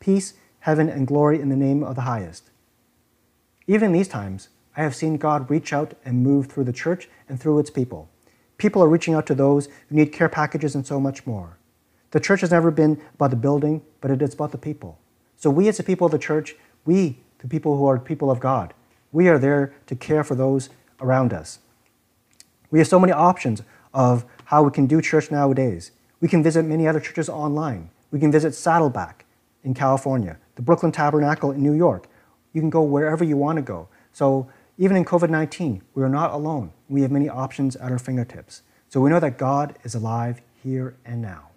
Peace 0.00 0.34
heaven, 0.62 0.88
and 0.88 1.08
glory 1.08 1.40
in 1.40 1.48
the 1.48 1.56
name 1.56 1.82
of 1.82 1.96
the 1.96 2.02
highest. 2.02 2.50
Even 3.66 3.90
these 3.90 4.06
times, 4.06 4.48
I 4.76 4.82
have 4.82 4.94
seen 4.94 5.16
God 5.16 5.50
reach 5.50 5.72
out 5.72 5.94
and 6.04 6.22
move 6.22 6.46
through 6.46 6.64
the 6.64 6.72
church 6.72 7.08
and 7.28 7.38
through 7.38 7.58
its 7.58 7.70
people. 7.70 8.08
People 8.58 8.80
are 8.82 8.88
reaching 8.88 9.14
out 9.14 9.26
to 9.26 9.34
those 9.34 9.66
who 9.88 9.96
need 9.96 10.12
care 10.12 10.28
packages 10.28 10.76
and 10.76 10.86
so 10.86 11.00
much 11.00 11.26
more. 11.26 11.58
The 12.12 12.20
church 12.20 12.42
has 12.42 12.52
never 12.52 12.70
been 12.70 13.02
about 13.14 13.30
the 13.30 13.36
building, 13.36 13.82
but 14.00 14.12
it 14.12 14.22
is 14.22 14.34
about 14.34 14.52
the 14.52 14.58
people. 14.58 14.98
So 15.36 15.50
we 15.50 15.66
as 15.66 15.78
the 15.78 15.82
people 15.82 16.04
of 16.04 16.12
the 16.12 16.18
church, 16.18 16.54
we, 16.84 17.18
the 17.38 17.48
people 17.48 17.76
who 17.76 17.86
are 17.86 17.98
people 17.98 18.30
of 18.30 18.38
God, 18.38 18.72
we 19.10 19.26
are 19.26 19.40
there 19.40 19.74
to 19.88 19.96
care 19.96 20.22
for 20.22 20.36
those 20.36 20.70
around 21.00 21.32
us. 21.32 21.58
We 22.72 22.78
have 22.78 22.88
so 22.88 22.98
many 22.98 23.12
options 23.12 23.62
of 23.94 24.24
how 24.46 24.64
we 24.64 24.70
can 24.72 24.86
do 24.86 25.00
church 25.00 25.30
nowadays. 25.30 25.92
We 26.20 26.26
can 26.26 26.42
visit 26.42 26.64
many 26.64 26.88
other 26.88 27.00
churches 27.00 27.28
online. 27.28 27.90
We 28.10 28.18
can 28.18 28.32
visit 28.32 28.54
Saddleback 28.54 29.26
in 29.62 29.74
California, 29.74 30.38
the 30.56 30.62
Brooklyn 30.62 30.90
Tabernacle 30.90 31.52
in 31.52 31.62
New 31.62 31.74
York. 31.74 32.08
You 32.52 32.62
can 32.62 32.70
go 32.70 32.82
wherever 32.82 33.22
you 33.22 33.36
want 33.36 33.56
to 33.56 33.62
go. 33.62 33.88
So 34.12 34.48
even 34.78 34.96
in 34.96 35.04
COVID 35.04 35.28
19, 35.28 35.82
we 35.94 36.02
are 36.02 36.08
not 36.08 36.32
alone. 36.32 36.72
We 36.88 37.02
have 37.02 37.10
many 37.10 37.28
options 37.28 37.76
at 37.76 37.92
our 37.92 37.98
fingertips. 37.98 38.62
So 38.88 39.00
we 39.00 39.10
know 39.10 39.20
that 39.20 39.38
God 39.38 39.76
is 39.84 39.94
alive 39.94 40.40
here 40.62 40.96
and 41.04 41.20
now. 41.20 41.50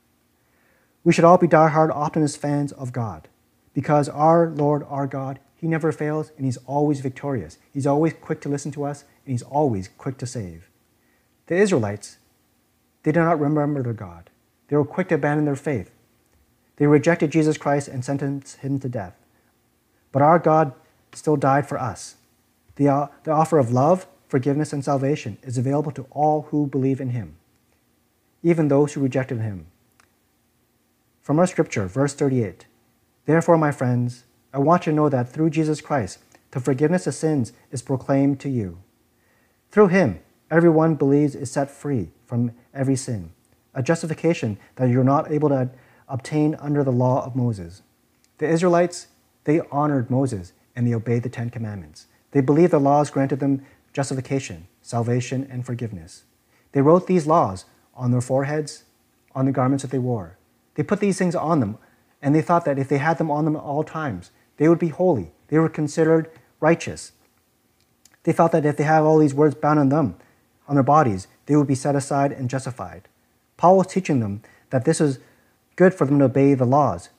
We 1.05 1.13
should 1.13 1.23
all 1.23 1.37
be 1.37 1.47
die-hard 1.47 1.91
optimist 1.91 2.37
fans 2.37 2.71
of 2.73 2.91
God 2.91 3.29
because 3.73 4.09
our 4.09 4.49
Lord, 4.49 4.83
our 4.89 5.07
God, 5.07 5.39
He 5.55 5.67
never 5.67 5.93
fails 5.93 6.31
and 6.35 6.45
He's 6.45 6.57
always 6.65 6.99
victorious. 6.99 7.57
He's 7.73 7.87
always 7.87 8.13
quick 8.13 8.41
to 8.41 8.49
listen 8.49 8.71
to 8.71 8.83
us 8.83 9.03
and 9.25 9.31
He's 9.31 9.43
always 9.43 9.87
quick 9.87 10.17
to 10.17 10.25
save. 10.25 10.69
The 11.47 11.55
Israelites, 11.55 12.17
they 13.03 13.11
did 13.11 13.19
not 13.19 13.39
remember 13.39 13.83
their 13.83 13.93
God. 13.93 14.29
They 14.67 14.75
were 14.75 14.85
quick 14.85 15.09
to 15.09 15.15
abandon 15.15 15.45
their 15.45 15.55
faith. 15.55 15.91
They 16.77 16.87
rejected 16.87 17.31
Jesus 17.31 17.57
Christ 17.57 17.87
and 17.87 18.03
sentenced 18.03 18.57
Him 18.57 18.79
to 18.79 18.89
death. 18.89 19.15
But 20.11 20.21
our 20.21 20.39
God 20.39 20.73
still 21.13 21.37
died 21.37 21.67
for 21.67 21.79
us. 21.79 22.15
The, 22.75 22.89
uh, 22.89 23.07
the 23.23 23.31
offer 23.31 23.59
of 23.59 23.71
love, 23.71 24.07
forgiveness, 24.27 24.73
and 24.73 24.83
salvation 24.83 25.37
is 25.43 25.57
available 25.57 25.91
to 25.91 26.07
all 26.11 26.43
who 26.49 26.67
believe 26.67 26.99
in 26.99 27.09
Him, 27.09 27.35
even 28.43 28.67
those 28.67 28.93
who 28.93 29.01
rejected 29.01 29.39
Him. 29.39 29.67
From 31.21 31.39
our 31.39 31.47
scripture, 31.47 31.85
verse 31.87 32.13
38 32.13 32.65
Therefore, 33.25 33.57
my 33.57 33.71
friends, 33.71 34.23
I 34.53 34.59
want 34.59 34.85
you 34.85 34.91
to 34.91 34.95
know 34.95 35.09
that 35.09 35.29
through 35.29 35.49
Jesus 35.49 35.81
Christ, 35.81 36.19
the 36.51 36.59
forgiveness 36.59 37.07
of 37.07 37.13
sins 37.13 37.51
is 37.71 37.81
proclaimed 37.81 38.39
to 38.39 38.49
you. 38.49 38.77
Through 39.71 39.87
him, 39.87 40.19
everyone 40.51 40.95
believes 40.95 41.35
is 41.35 41.51
set 41.51 41.69
free 41.69 42.09
from 42.25 42.51
every 42.73 42.95
sin, 42.95 43.31
a 43.73 43.83
justification 43.83 44.57
that 44.75 44.89
you're 44.89 45.03
not 45.03 45.31
able 45.31 45.49
to 45.49 45.69
obtain 46.07 46.55
under 46.55 46.83
the 46.83 46.91
law 46.91 47.25
of 47.25 47.35
Moses. 47.35 47.81
The 48.37 48.47
Israelites, 48.47 49.07
they 49.45 49.61
honored 49.71 50.09
Moses 50.09 50.53
and 50.75 50.87
they 50.87 50.93
obeyed 50.93 51.23
the 51.23 51.29
Ten 51.29 51.49
Commandments. 51.49 52.07
They 52.31 52.41
believed 52.41 52.73
the 52.73 52.79
laws 52.79 53.09
granted 53.09 53.39
them 53.39 53.65
justification, 53.93 54.67
salvation, 54.81 55.47
and 55.49 55.65
forgiveness. 55.65 56.25
They 56.73 56.81
wrote 56.81 57.07
these 57.07 57.25
laws 57.25 57.65
on 57.93 58.11
their 58.11 58.21
foreheads, 58.21 58.83
on 59.33 59.45
the 59.45 59.51
garments 59.53 59.83
that 59.83 59.91
they 59.91 59.99
wore. 59.99 60.37
They 60.75 60.83
put 60.83 60.99
these 60.99 61.17
things 61.17 61.35
on 61.35 61.61
them, 61.61 61.77
and 62.21 62.35
they 62.35 62.41
thought 62.41 62.65
that 62.65 62.77
if 62.77 62.89
they 62.89 62.97
had 62.97 63.17
them 63.17 63.31
on 63.31 63.45
them 63.45 63.55
at 63.55 63.61
all 63.61 63.83
times, 63.83 64.31
they 64.57 64.67
would 64.67 64.79
be 64.79 64.89
holy. 64.89 65.31
They 65.47 65.57
were 65.59 65.69
considered 65.69 66.29
righteous. 66.59 67.13
They 68.23 68.33
felt 68.33 68.51
that 68.51 68.65
if 68.65 68.75
they 68.75 68.83
had 68.83 69.01
all 69.01 69.19
these 69.19 69.33
words 69.33 69.55
bound 69.55 69.79
on 69.79 69.89
them, 69.89 70.15
on 70.67 70.75
their 70.75 70.83
bodies, 70.83 71.27
they 71.45 71.55
would 71.55 71.67
be 71.67 71.75
set 71.75 71.95
aside 71.95 72.31
and 72.31 72.49
justified. 72.49 73.07
Paul 73.57 73.77
was 73.77 73.87
teaching 73.87 74.19
them 74.19 74.41
that 74.69 74.85
this 74.85 74.99
was 74.99 75.19
good 75.75 75.93
for 75.93 76.05
them 76.05 76.19
to 76.19 76.25
obey 76.25 76.53
the 76.53 76.65
laws. 76.65 77.09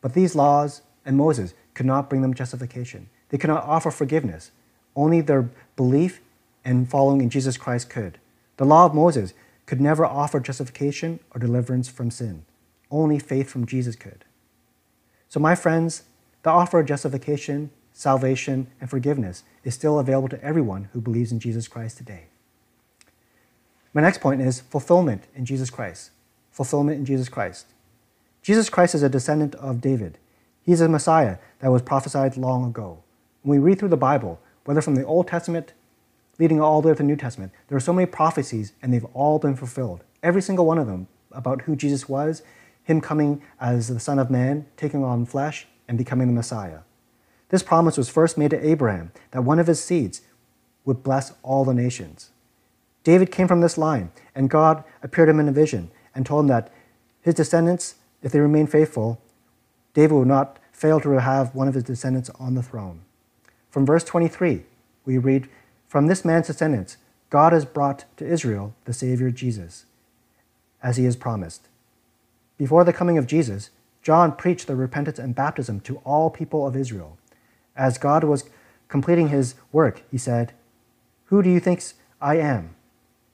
But 0.00 0.14
these 0.14 0.34
laws 0.34 0.82
and 1.04 1.16
Moses 1.16 1.54
could 1.74 1.86
not 1.86 2.08
bring 2.08 2.22
them 2.22 2.34
justification. 2.34 3.08
They 3.28 3.38
could 3.38 3.50
not 3.50 3.64
offer 3.64 3.90
forgiveness. 3.90 4.50
Only 4.94 5.20
their 5.20 5.48
belief 5.76 6.20
and 6.64 6.88
following 6.88 7.20
in 7.20 7.30
Jesus 7.30 7.56
Christ 7.56 7.88
could. 7.90 8.18
The 8.56 8.64
law 8.64 8.86
of 8.86 8.94
Moses 8.94 9.34
could 9.66 9.80
never 9.80 10.04
offer 10.04 10.40
justification 10.40 11.20
or 11.34 11.40
deliverance 11.40 11.88
from 11.88 12.10
sin. 12.10 12.44
Only 12.90 13.18
faith 13.18 13.48
from 13.48 13.66
Jesus 13.66 13.96
could. 13.96 14.24
So, 15.28 15.40
my 15.40 15.54
friends, 15.54 16.02
the 16.42 16.50
offer 16.50 16.80
of 16.80 16.86
justification, 16.86 17.70
salvation, 17.92 18.66
and 18.80 18.90
forgiveness 18.90 19.44
is 19.64 19.74
still 19.74 19.98
available 19.98 20.28
to 20.28 20.44
everyone 20.44 20.88
who 20.92 21.00
believes 21.00 21.32
in 21.32 21.40
Jesus 21.40 21.68
Christ 21.68 21.96
today. 21.96 22.26
My 23.94 24.02
next 24.02 24.20
point 24.20 24.40
is 24.40 24.60
fulfillment 24.60 25.24
in 25.34 25.44
Jesus 25.44 25.70
Christ. 25.70 26.10
Fulfillment 26.50 26.98
in 26.98 27.04
Jesus 27.04 27.28
Christ. 27.28 27.66
Jesus 28.42 28.68
Christ 28.70 28.94
is 28.94 29.02
a 29.02 29.08
descendant 29.08 29.54
of 29.56 29.80
David. 29.80 30.18
He 30.62 30.72
is 30.72 30.80
a 30.80 30.88
Messiah 30.88 31.38
that 31.60 31.70
was 31.70 31.82
prophesied 31.82 32.36
long 32.36 32.64
ago. 32.64 33.02
When 33.42 33.60
we 33.60 33.64
read 33.64 33.78
through 33.78 33.88
the 33.88 33.96
Bible, 33.96 34.40
whether 34.64 34.80
from 34.80 34.94
the 34.94 35.04
Old 35.04 35.28
Testament 35.28 35.72
leading 36.38 36.60
all 36.60 36.80
the 36.80 36.88
way 36.88 36.94
to 36.94 36.98
the 36.98 37.04
New 37.04 37.16
Testament, 37.16 37.52
there 37.68 37.76
are 37.76 37.80
so 37.80 37.92
many 37.92 38.06
prophecies 38.06 38.72
and 38.80 38.92
they've 38.92 39.04
all 39.12 39.38
been 39.38 39.56
fulfilled. 39.56 40.04
Every 40.22 40.42
single 40.42 40.66
one 40.66 40.78
of 40.78 40.86
them 40.86 41.08
about 41.30 41.62
who 41.62 41.76
Jesus 41.76 42.08
was 42.08 42.42
him 42.84 43.00
coming 43.00 43.42
as 43.60 43.88
the 43.88 44.00
Son 44.00 44.18
of 44.18 44.30
Man, 44.30 44.66
taking 44.76 45.04
on 45.04 45.24
flesh, 45.24 45.66
and 45.86 45.96
becoming 45.96 46.26
the 46.26 46.32
Messiah. 46.32 46.80
This 47.48 47.62
promise 47.62 47.96
was 47.96 48.08
first 48.08 48.38
made 48.38 48.50
to 48.50 48.66
Abraham 48.66 49.12
that 49.30 49.44
one 49.44 49.58
of 49.58 49.66
his 49.66 49.82
seeds 49.82 50.22
would 50.84 51.02
bless 51.02 51.32
all 51.42 51.64
the 51.64 51.74
nations. 51.74 52.30
David 53.04 53.30
came 53.32 53.48
from 53.48 53.60
this 53.60 53.78
line, 53.78 54.12
and 54.34 54.50
God 54.50 54.84
appeared 55.02 55.26
to 55.26 55.30
him 55.30 55.40
in 55.40 55.48
a 55.48 55.52
vision 55.52 55.90
and 56.14 56.24
told 56.24 56.44
him 56.44 56.48
that 56.48 56.72
his 57.20 57.34
descendants, 57.34 57.96
if 58.22 58.32
they 58.32 58.40
remain 58.40 58.66
faithful, 58.66 59.20
David 59.94 60.14
would 60.14 60.28
not 60.28 60.58
fail 60.72 61.00
to 61.00 61.10
have 61.10 61.54
one 61.54 61.68
of 61.68 61.74
his 61.74 61.84
descendants 61.84 62.30
on 62.38 62.54
the 62.54 62.62
throne. 62.62 63.02
From 63.70 63.86
verse 63.86 64.04
23, 64.04 64.64
we 65.04 65.18
read, 65.18 65.48
From 65.88 66.06
this 66.06 66.24
man's 66.24 66.46
descendants, 66.46 66.96
God 67.30 67.52
has 67.52 67.64
brought 67.64 68.04
to 68.18 68.26
Israel 68.26 68.74
the 68.84 68.92
Savior 68.92 69.30
Jesus, 69.30 69.86
as 70.82 70.96
he 70.96 71.04
has 71.04 71.16
promised. 71.16 71.68
Before 72.58 72.84
the 72.84 72.92
coming 72.92 73.18
of 73.18 73.26
Jesus, 73.26 73.70
John 74.02 74.32
preached 74.36 74.66
the 74.66 74.76
repentance 74.76 75.18
and 75.18 75.34
baptism 75.34 75.80
to 75.80 75.98
all 75.98 76.30
people 76.30 76.66
of 76.66 76.76
Israel. 76.76 77.16
As 77.76 77.98
God 77.98 78.24
was 78.24 78.44
completing 78.88 79.28
his 79.28 79.54
work, 79.70 80.02
he 80.10 80.18
said, 80.18 80.52
Who 81.26 81.42
do 81.42 81.48
you 81.48 81.60
think 81.60 81.82
I 82.20 82.36
am? 82.36 82.74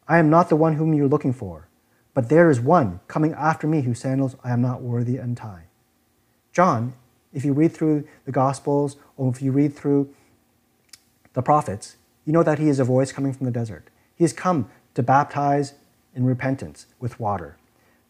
I 0.09 0.19
am 0.19 0.31
not 0.31 0.49
the 0.49 0.57
one 0.57 0.75
whom 0.75 0.95
you 0.95 1.05
are 1.05 1.09
looking 1.09 1.35
for, 1.35 1.69
but 2.15 2.31
there 2.31 2.51
is 2.51 2.61
one 2.61 3.01
coming 3.07 3.35
after 3.35 3.67
me 3.67 3.83
whose 3.83 4.01
sandals 4.01 4.37
I 4.43 4.51
am 4.51 4.63
not 4.63 4.81
worthy 4.81 5.17
to 5.17 5.23
untie. 5.23 5.65
John, 6.53 6.95
if 7.33 7.45
you 7.45 7.53
read 7.53 7.73
through 7.73 8.09
the 8.25 8.33
Gospels 8.33 8.97
or 9.17 9.31
if 9.31 9.43
you 9.43 9.53
read 9.53 9.77
through 9.77 10.13
the 11.35 11.43
prophets, 11.43 11.97
you 12.25 12.33
know 12.33 12.43
that 12.43 12.59
he 12.59 12.69
is 12.69 12.81
a 12.81 12.85
voice 12.85 13.13
coming 13.13 13.35
from 13.35 13.45
the 13.45 13.53
desert. 13.53 13.91
He 14.17 14.25
has 14.25 14.33
come 14.33 14.71
to 14.95 15.03
baptize 15.03 15.75
in 16.15 16.25
repentance 16.25 16.87
with 16.99 17.21
water. 17.21 17.57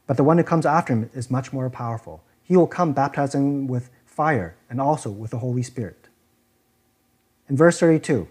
But 0.07 0.17
the 0.17 0.25
one 0.25 0.39
who 0.39 0.45
comes 0.45 0.65
after 0.65 0.93
him 0.93 1.11
is 1.13 1.31
much 1.31 1.53
more 1.53 1.69
powerful. 1.69 2.23
He 2.43 2.57
will 2.57 2.67
come 2.67 2.93
baptizing 2.93 3.67
with 3.67 3.91
fire 4.07 4.57
and 4.71 4.81
also 4.81 5.11
with 5.11 5.33
the 5.33 5.39
Holy 5.39 5.63
Spirit. 5.63 6.09
In 7.49 7.57
verse 7.57 7.79
32, 7.79 8.29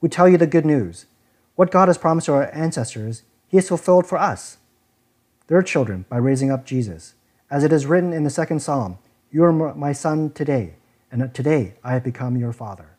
we 0.00 0.08
tell 0.08 0.28
you 0.28 0.36
the 0.36 0.46
good 0.46 0.66
news. 0.66 1.06
What 1.56 1.70
God 1.70 1.88
has 1.88 1.98
promised 1.98 2.26
to 2.26 2.32
our 2.32 2.50
ancestors, 2.52 3.22
He 3.48 3.56
has 3.56 3.68
fulfilled 3.68 4.06
for 4.06 4.18
us, 4.18 4.58
their 5.46 5.62
children, 5.62 6.04
by 6.08 6.16
raising 6.16 6.50
up 6.50 6.66
Jesus. 6.66 7.14
As 7.50 7.62
it 7.62 7.72
is 7.72 7.86
written 7.86 8.12
in 8.12 8.24
the 8.24 8.30
second 8.30 8.60
psalm, 8.60 8.98
You 9.30 9.44
are 9.44 9.52
my 9.52 9.92
son 9.92 10.30
today, 10.30 10.74
and 11.12 11.32
today 11.32 11.74
I 11.84 11.92
have 11.92 12.02
become 12.02 12.36
your 12.36 12.52
father. 12.52 12.96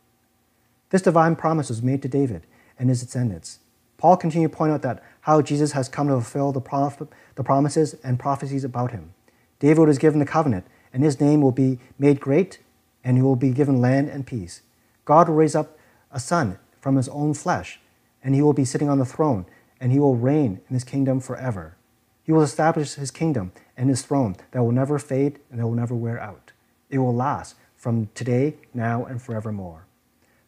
This 0.90 1.02
divine 1.02 1.36
promise 1.36 1.68
was 1.68 1.82
made 1.82 2.02
to 2.04 2.08
David 2.08 2.44
and 2.80 2.88
his 2.88 3.04
descendants. 3.04 3.60
Paul 3.98 4.16
continued 4.16 4.52
to 4.52 4.58
point 4.58 4.72
out 4.72 4.82
that 4.84 5.04
how 5.22 5.42
Jesus 5.42 5.74
has 5.74 5.90
come 5.90 6.08
to 6.08 6.14
fulfill 6.14 6.52
the, 6.52 6.62
prof- 6.62 7.02
the 7.36 7.44
promises 7.44 7.96
and 8.04 8.20
prophecies 8.20 8.64
about 8.64 8.92
him. 8.92 9.14
David 9.60 9.88
was 9.88 9.98
given 9.98 10.20
the 10.20 10.26
covenant, 10.26 10.66
and 10.94 11.04
his 11.04 11.20
name 11.20 11.42
will 11.42 11.52
be 11.52 11.80
made 11.98 12.22
great, 12.22 12.60
and 13.04 13.18
he 13.18 13.24
will 13.24 13.36
be 13.36 13.52
given 13.52 13.82
land 13.82 14.10
and 14.10 14.26
peace. 14.26 14.62
God 15.04 15.28
will 15.28 15.36
raise 15.36 15.56
up 15.56 15.78
a 16.12 16.20
son 16.20 16.60
from 16.80 16.96
his 16.96 17.10
own 17.10 17.34
flesh, 17.34 17.80
and 18.26 18.34
he 18.34 18.42
will 18.42 18.54
be 18.54 18.66
sitting 18.66 18.90
on 18.90 18.98
the 18.98 19.06
throne, 19.06 19.46
and 19.80 19.92
he 19.92 20.00
will 20.00 20.16
reign 20.16 20.60
in 20.68 20.74
his 20.74 20.84
kingdom 20.84 21.20
forever. 21.20 21.78
He 22.24 22.32
will 22.32 22.42
establish 22.42 22.96
his 22.96 23.12
kingdom 23.12 23.52
and 23.78 23.88
his 23.88 24.02
throne 24.02 24.36
that 24.50 24.64
will 24.64 24.72
never 24.72 24.98
fade 24.98 25.38
and 25.52 25.60
that 25.60 25.68
will 25.68 25.76
never 25.76 25.94
wear 25.94 26.20
out. 26.20 26.52
It 26.90 26.98
will 26.98 27.14
last 27.14 27.56
from 27.76 28.10
today, 28.16 28.56
now, 28.74 29.06
and 29.06 29.22
forevermore. 29.22 29.86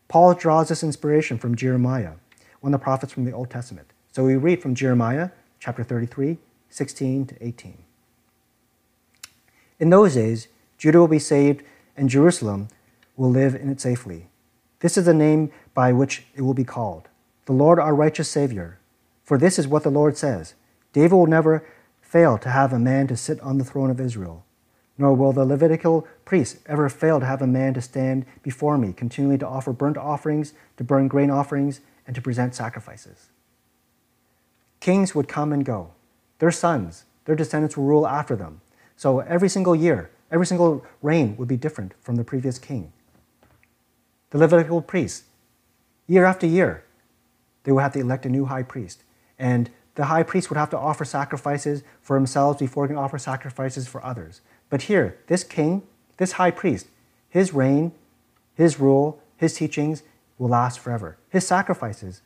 Paul 0.08 0.34
draws 0.34 0.70
this 0.70 0.82
inspiration 0.82 1.38
from 1.38 1.56
Jeremiah, 1.56 2.14
one 2.62 2.74
of 2.74 2.80
the 2.80 2.84
prophets 2.84 3.14
from 3.14 3.26
the 3.26 3.32
Old 3.32 3.52
Testament. 3.52 3.88
So 4.12 4.24
we 4.24 4.36
read 4.36 4.60
from 4.60 4.74
Jeremiah 4.74 5.30
chapter 5.60 5.84
33, 5.84 6.40
16 6.72 7.28
to 7.28 7.46
18. 7.46 7.78
In 9.80 9.92
those 9.92 10.16
days, 10.16 10.48
Judah 10.80 10.98
will 10.98 11.08
be 11.08 11.20
saved, 11.20 11.62
and 11.96 12.10
Jerusalem 12.10 12.70
will 13.16 13.30
live 13.30 13.54
in 13.54 13.70
it 13.70 13.80
safely. 13.80 14.30
This 14.80 14.98
is 14.98 15.06
the 15.06 15.14
name 15.14 15.52
by 15.76 15.94
which 15.94 16.26
it 16.34 16.42
will 16.42 16.56
be 16.56 16.64
called 16.64 17.08
the 17.48 17.54
Lord 17.54 17.80
our 17.80 17.96
righteous 17.96 18.30
Savior. 18.30 18.78
For 19.24 19.38
this 19.38 19.58
is 19.58 19.68
what 19.68 19.84
the 19.84 19.90
Lord 19.90 20.18
says 20.18 20.54
David 20.94 21.16
will 21.16 21.28
never 21.28 21.66
fail 22.02 22.38
to 22.38 22.50
have 22.50 22.72
a 22.72 22.80
man 22.80 23.08
to 23.08 23.18
sit 23.18 23.40
on 23.42 23.58
the 23.58 23.64
throne 23.64 23.90
of 23.90 24.00
Israel, 24.00 24.46
nor 24.98 25.14
will 25.14 25.32
the 25.32 25.46
Levitical 25.46 26.06
priests 26.26 26.60
ever 26.66 26.90
fail 26.90 27.20
to 27.20 27.26
have 27.26 27.42
a 27.42 27.48
man 27.48 27.74
to 27.74 27.82
stand 27.82 28.26
before 28.44 28.78
me, 28.78 28.92
continually 28.92 29.38
to 29.38 29.48
offer 29.48 29.72
burnt 29.72 29.98
offerings, 29.98 30.54
to 30.76 30.84
burn 30.84 31.08
grain 31.08 31.32
offerings, 31.32 31.80
and 32.06 32.16
to 32.16 32.22
present 32.22 32.54
sacrifices. 32.54 33.30
Kings 34.82 35.16
would 35.16 35.28
come 35.30 35.54
and 35.54 35.66
go. 35.66 35.92
Their 36.40 36.52
sons, 36.52 37.06
their 37.26 37.36
descendants 37.36 37.78
will 37.78 37.86
rule 37.86 38.08
after 38.08 38.36
them. 38.36 38.60
So 38.98 39.20
every 39.20 39.50
single 39.50 39.76
year, 39.76 40.12
every 40.32 40.46
single 40.46 40.86
reign 41.02 41.38
would 41.38 41.48
be 41.48 41.58
different 41.58 41.94
from 42.02 42.16
the 42.16 42.24
previous 42.26 42.60
king. 42.60 42.92
The 44.32 44.38
Levitical 44.38 44.82
priests, 44.82 45.24
year 46.08 46.26
after 46.26 46.46
year, 46.46 46.84
they 47.68 47.74
would 47.74 47.82
have 47.82 47.92
to 47.92 48.00
elect 48.00 48.26
a 48.26 48.30
new 48.30 48.46
high 48.46 48.64
priest. 48.64 49.04
And 49.38 49.70
the 49.96 50.06
high 50.06 50.24
priest 50.24 50.50
would 50.50 50.56
have 50.56 50.70
to 50.70 50.78
offer 50.78 51.04
sacrifices 51.04 51.84
for 52.02 52.16
himself 52.16 52.60
before 52.60 52.86
he 52.86 52.88
can 52.88 52.98
offer 52.98 53.18
sacrifices 53.18 53.90
for 53.90 54.02
others. 54.06 54.40
But 54.70 54.84
here, 54.84 55.18
this 55.28 55.44
king, 55.44 55.84
this 56.16 56.34
high 56.34 56.52
priest, 56.52 56.88
his 57.28 57.54
reign, 57.54 57.92
his 58.56 58.80
rule, 58.80 59.22
his 59.36 59.54
teachings 59.54 60.04
will 60.38 60.48
last 60.48 60.80
forever. 60.80 61.18
His 61.30 61.46
sacrifices 61.46 62.22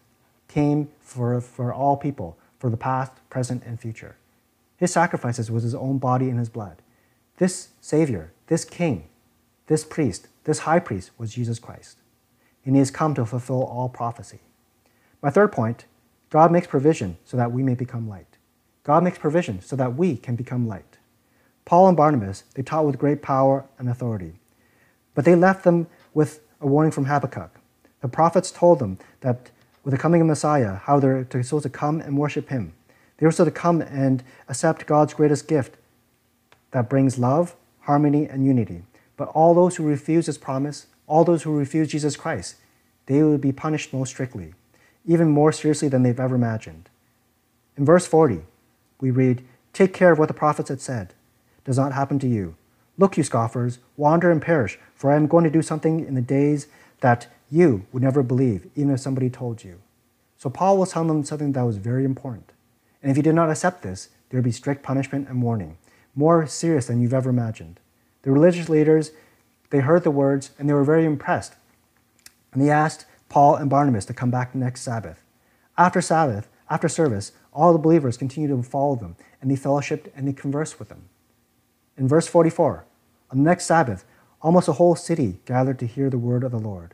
came 0.47 0.89
for, 0.99 1.41
for 1.41 1.73
all 1.73 1.97
people, 1.97 2.38
for 2.60 2.69
the 2.69 2.77
past, 2.77 3.12
present, 3.32 3.63
and 3.65 3.80
future. 3.80 4.17
His 4.77 4.93
sacrifices 4.93 5.49
was 5.49 5.63
his 5.63 5.73
own 5.73 5.97
body 5.97 6.30
and 6.30 6.38
his 6.38 6.49
blood. 6.49 6.84
This 7.38 7.69
Savior, 7.82 8.32
this 8.45 8.63
King, 8.63 9.06
this 9.65 9.84
priest, 9.86 10.27
this 10.43 10.60
high 10.60 10.80
priest 10.80 11.10
was 11.17 11.34
Jesus 11.34 11.58
Christ. 11.58 11.97
And 12.63 12.75
he 12.75 12.80
has 12.80 12.91
come 12.91 13.15
to 13.15 13.25
fulfill 13.25 13.63
all 13.63 13.89
prophecy. 13.89 14.41
My 15.21 15.29
third 15.29 15.51
point 15.51 15.86
God 16.29 16.51
makes 16.51 16.67
provision 16.67 17.17
so 17.25 17.38
that 17.38 17.51
we 17.51 17.63
may 17.63 17.75
become 17.75 18.07
light. 18.07 18.38
God 18.84 19.03
makes 19.03 19.17
provision 19.17 19.62
so 19.62 19.75
that 19.75 19.95
we 19.95 20.17
can 20.17 20.36
become 20.36 20.67
light. 20.67 20.97
Paul 21.65 21.88
and 21.88 21.97
Barnabas, 21.97 22.43
they 22.55 22.63
taught 22.63 22.86
with 22.86 22.97
great 22.97 23.21
power 23.21 23.65
and 23.77 23.89
authority. 23.89 24.34
But 25.13 25.25
they 25.25 25.36
left 25.36 25.63
them 25.63 25.88
with 26.13 26.41
a 26.60 26.67
warning 26.67 26.91
from 26.91 27.05
Habakkuk. 27.05 27.60
The 28.01 28.07
prophets 28.07 28.49
told 28.49 28.79
them 28.79 28.97
that 29.19 29.51
with 29.84 29.91
the 29.91 29.97
coming 29.97 30.21
of 30.21 30.27
Messiah, 30.27 30.75
how 30.75 30.99
they're 30.99 31.27
supposed 31.43 31.63
to 31.63 31.69
come 31.69 32.01
and 32.01 32.17
worship 32.17 32.49
him. 32.49 32.73
They 33.17 33.25
were 33.25 33.31
supposed 33.31 33.53
to 33.53 33.60
come 33.60 33.81
and 33.81 34.23
accept 34.49 34.88
God's 34.88 35.13
greatest 35.13 35.47
gift 35.47 35.75
that 36.71 36.89
brings 36.89 37.19
love, 37.19 37.55
harmony, 37.81 38.25
and 38.25 38.45
unity. 38.45 38.84
But 39.17 39.27
all 39.29 39.53
those 39.53 39.75
who 39.75 39.84
refuse 39.84 40.25
his 40.25 40.38
promise, 40.38 40.88
all 41.05 41.23
those 41.23 41.43
who 41.43 41.55
refuse 41.55 41.89
Jesus 41.89 42.15
Christ, 42.15 42.55
they 43.05 43.21
will 43.21 43.38
be 43.38 43.51
punished 43.51 43.93
most 43.93 44.10
strictly, 44.10 44.53
even 45.05 45.29
more 45.29 45.51
seriously 45.51 45.87
than 45.87 46.03
they've 46.03 46.19
ever 46.19 46.35
imagined. 46.35 46.89
In 47.77 47.85
verse 47.85 48.05
40, 48.05 48.41
we 48.99 49.11
read, 49.11 49.43
Take 49.73 49.93
care 49.93 50.11
of 50.11 50.19
what 50.19 50.27
the 50.27 50.33
prophets 50.33 50.69
had 50.69 50.81
said. 50.81 51.13
Does 51.65 51.77
not 51.77 51.93
happen 51.93 52.19
to 52.19 52.27
you. 52.27 52.55
Look, 52.97 53.17
you 53.17 53.23
scoffers, 53.23 53.79
wander 53.97 54.29
and 54.31 54.41
perish, 54.41 54.77
for 54.95 55.11
I 55.11 55.15
am 55.15 55.27
going 55.27 55.43
to 55.43 55.49
do 55.49 55.61
something 55.61 56.05
in 56.05 56.15
the 56.15 56.21
days 56.21 56.67
that 56.99 57.27
you 57.49 57.85
would 57.91 58.03
never 58.03 58.23
believe, 58.23 58.67
even 58.75 58.93
if 58.93 58.99
somebody 58.99 59.29
told 59.29 59.63
you. 59.63 59.79
So 60.37 60.49
Paul 60.49 60.77
was 60.77 60.91
telling 60.91 61.07
them 61.07 61.23
something 61.23 61.51
that 61.53 61.63
was 61.63 61.77
very 61.77 62.05
important. 62.05 62.51
And 63.01 63.11
if 63.11 63.17
you 63.17 63.23
did 63.23 63.35
not 63.35 63.49
accept 63.49 63.81
this, 63.81 64.09
there 64.29 64.37
would 64.37 64.45
be 64.45 64.51
strict 64.51 64.83
punishment 64.83 65.27
and 65.27 65.41
warning, 65.41 65.77
more 66.15 66.45
serious 66.47 66.87
than 66.87 67.01
you've 67.01 67.13
ever 67.13 67.29
imagined. 67.29 67.79
The 68.23 68.31
religious 68.31 68.69
leaders, 68.69 69.11
they 69.71 69.79
heard 69.79 70.03
the 70.03 70.11
words 70.11 70.51
and 70.57 70.69
they 70.69 70.73
were 70.73 70.83
very 70.83 71.05
impressed. 71.05 71.55
And 72.53 72.61
they 72.61 72.69
asked 72.69 73.05
Paul 73.31 73.55
and 73.55 73.69
Barnabas 73.69 74.03
to 74.05 74.13
come 74.13 74.29
back 74.29 74.53
next 74.53 74.81
Sabbath. 74.81 75.23
After 75.77 76.01
Sabbath, 76.01 76.49
after 76.69 76.89
service, 76.89 77.31
all 77.53 77.71
the 77.71 77.79
believers 77.79 78.17
continued 78.17 78.49
to 78.49 78.61
follow 78.61 78.97
them, 78.97 79.15
and 79.41 79.49
they 79.49 79.55
fellowshiped 79.55 80.11
and 80.13 80.27
they 80.27 80.33
conversed 80.33 80.79
with 80.79 80.89
them. 80.89 81.07
In 81.97 82.09
verse 82.09 82.27
44, 82.27 82.85
on 83.31 83.37
the 83.37 83.43
next 83.43 83.65
Sabbath, 83.65 84.03
almost 84.41 84.67
a 84.67 84.73
whole 84.73 84.97
city 84.97 85.39
gathered 85.45 85.79
to 85.79 85.87
hear 85.87 86.09
the 86.09 86.17
word 86.17 86.43
of 86.43 86.51
the 86.51 86.59
Lord. 86.59 86.93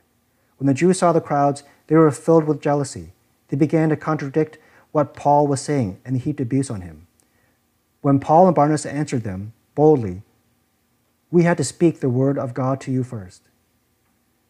When 0.60 0.68
the 0.68 0.76
Jews 0.76 1.00
saw 1.00 1.12
the 1.12 1.22
crowds, 1.22 1.64
they 1.88 1.96
were 1.96 2.12
filled 2.12 2.44
with 2.44 2.62
jealousy. 2.62 3.14
They 3.48 3.58
began 3.58 3.90
to 3.90 3.98
contradict 3.98 4.60
what 4.92 5.16
Paul 5.16 5.48
was 5.48 5.60
saying, 5.60 6.00
and 6.06 6.16
they 6.16 6.20
heaped 6.20 6.40
abuse 6.40 6.70
on 6.70 6.82
him. 6.82 7.08
When 8.02 8.20
Paul 8.20 8.46
and 8.46 8.56
Barnabas 8.56 8.86
answered 8.86 9.24
them 9.24 9.54
boldly, 9.74 10.22
We 11.32 11.44
had 11.44 11.58
to 11.58 11.64
speak 11.64 12.00
the 12.00 12.10
word 12.10 12.38
of 12.38 12.54
God 12.54 12.80
to 12.82 12.92
you 12.92 13.04
first. 13.04 13.42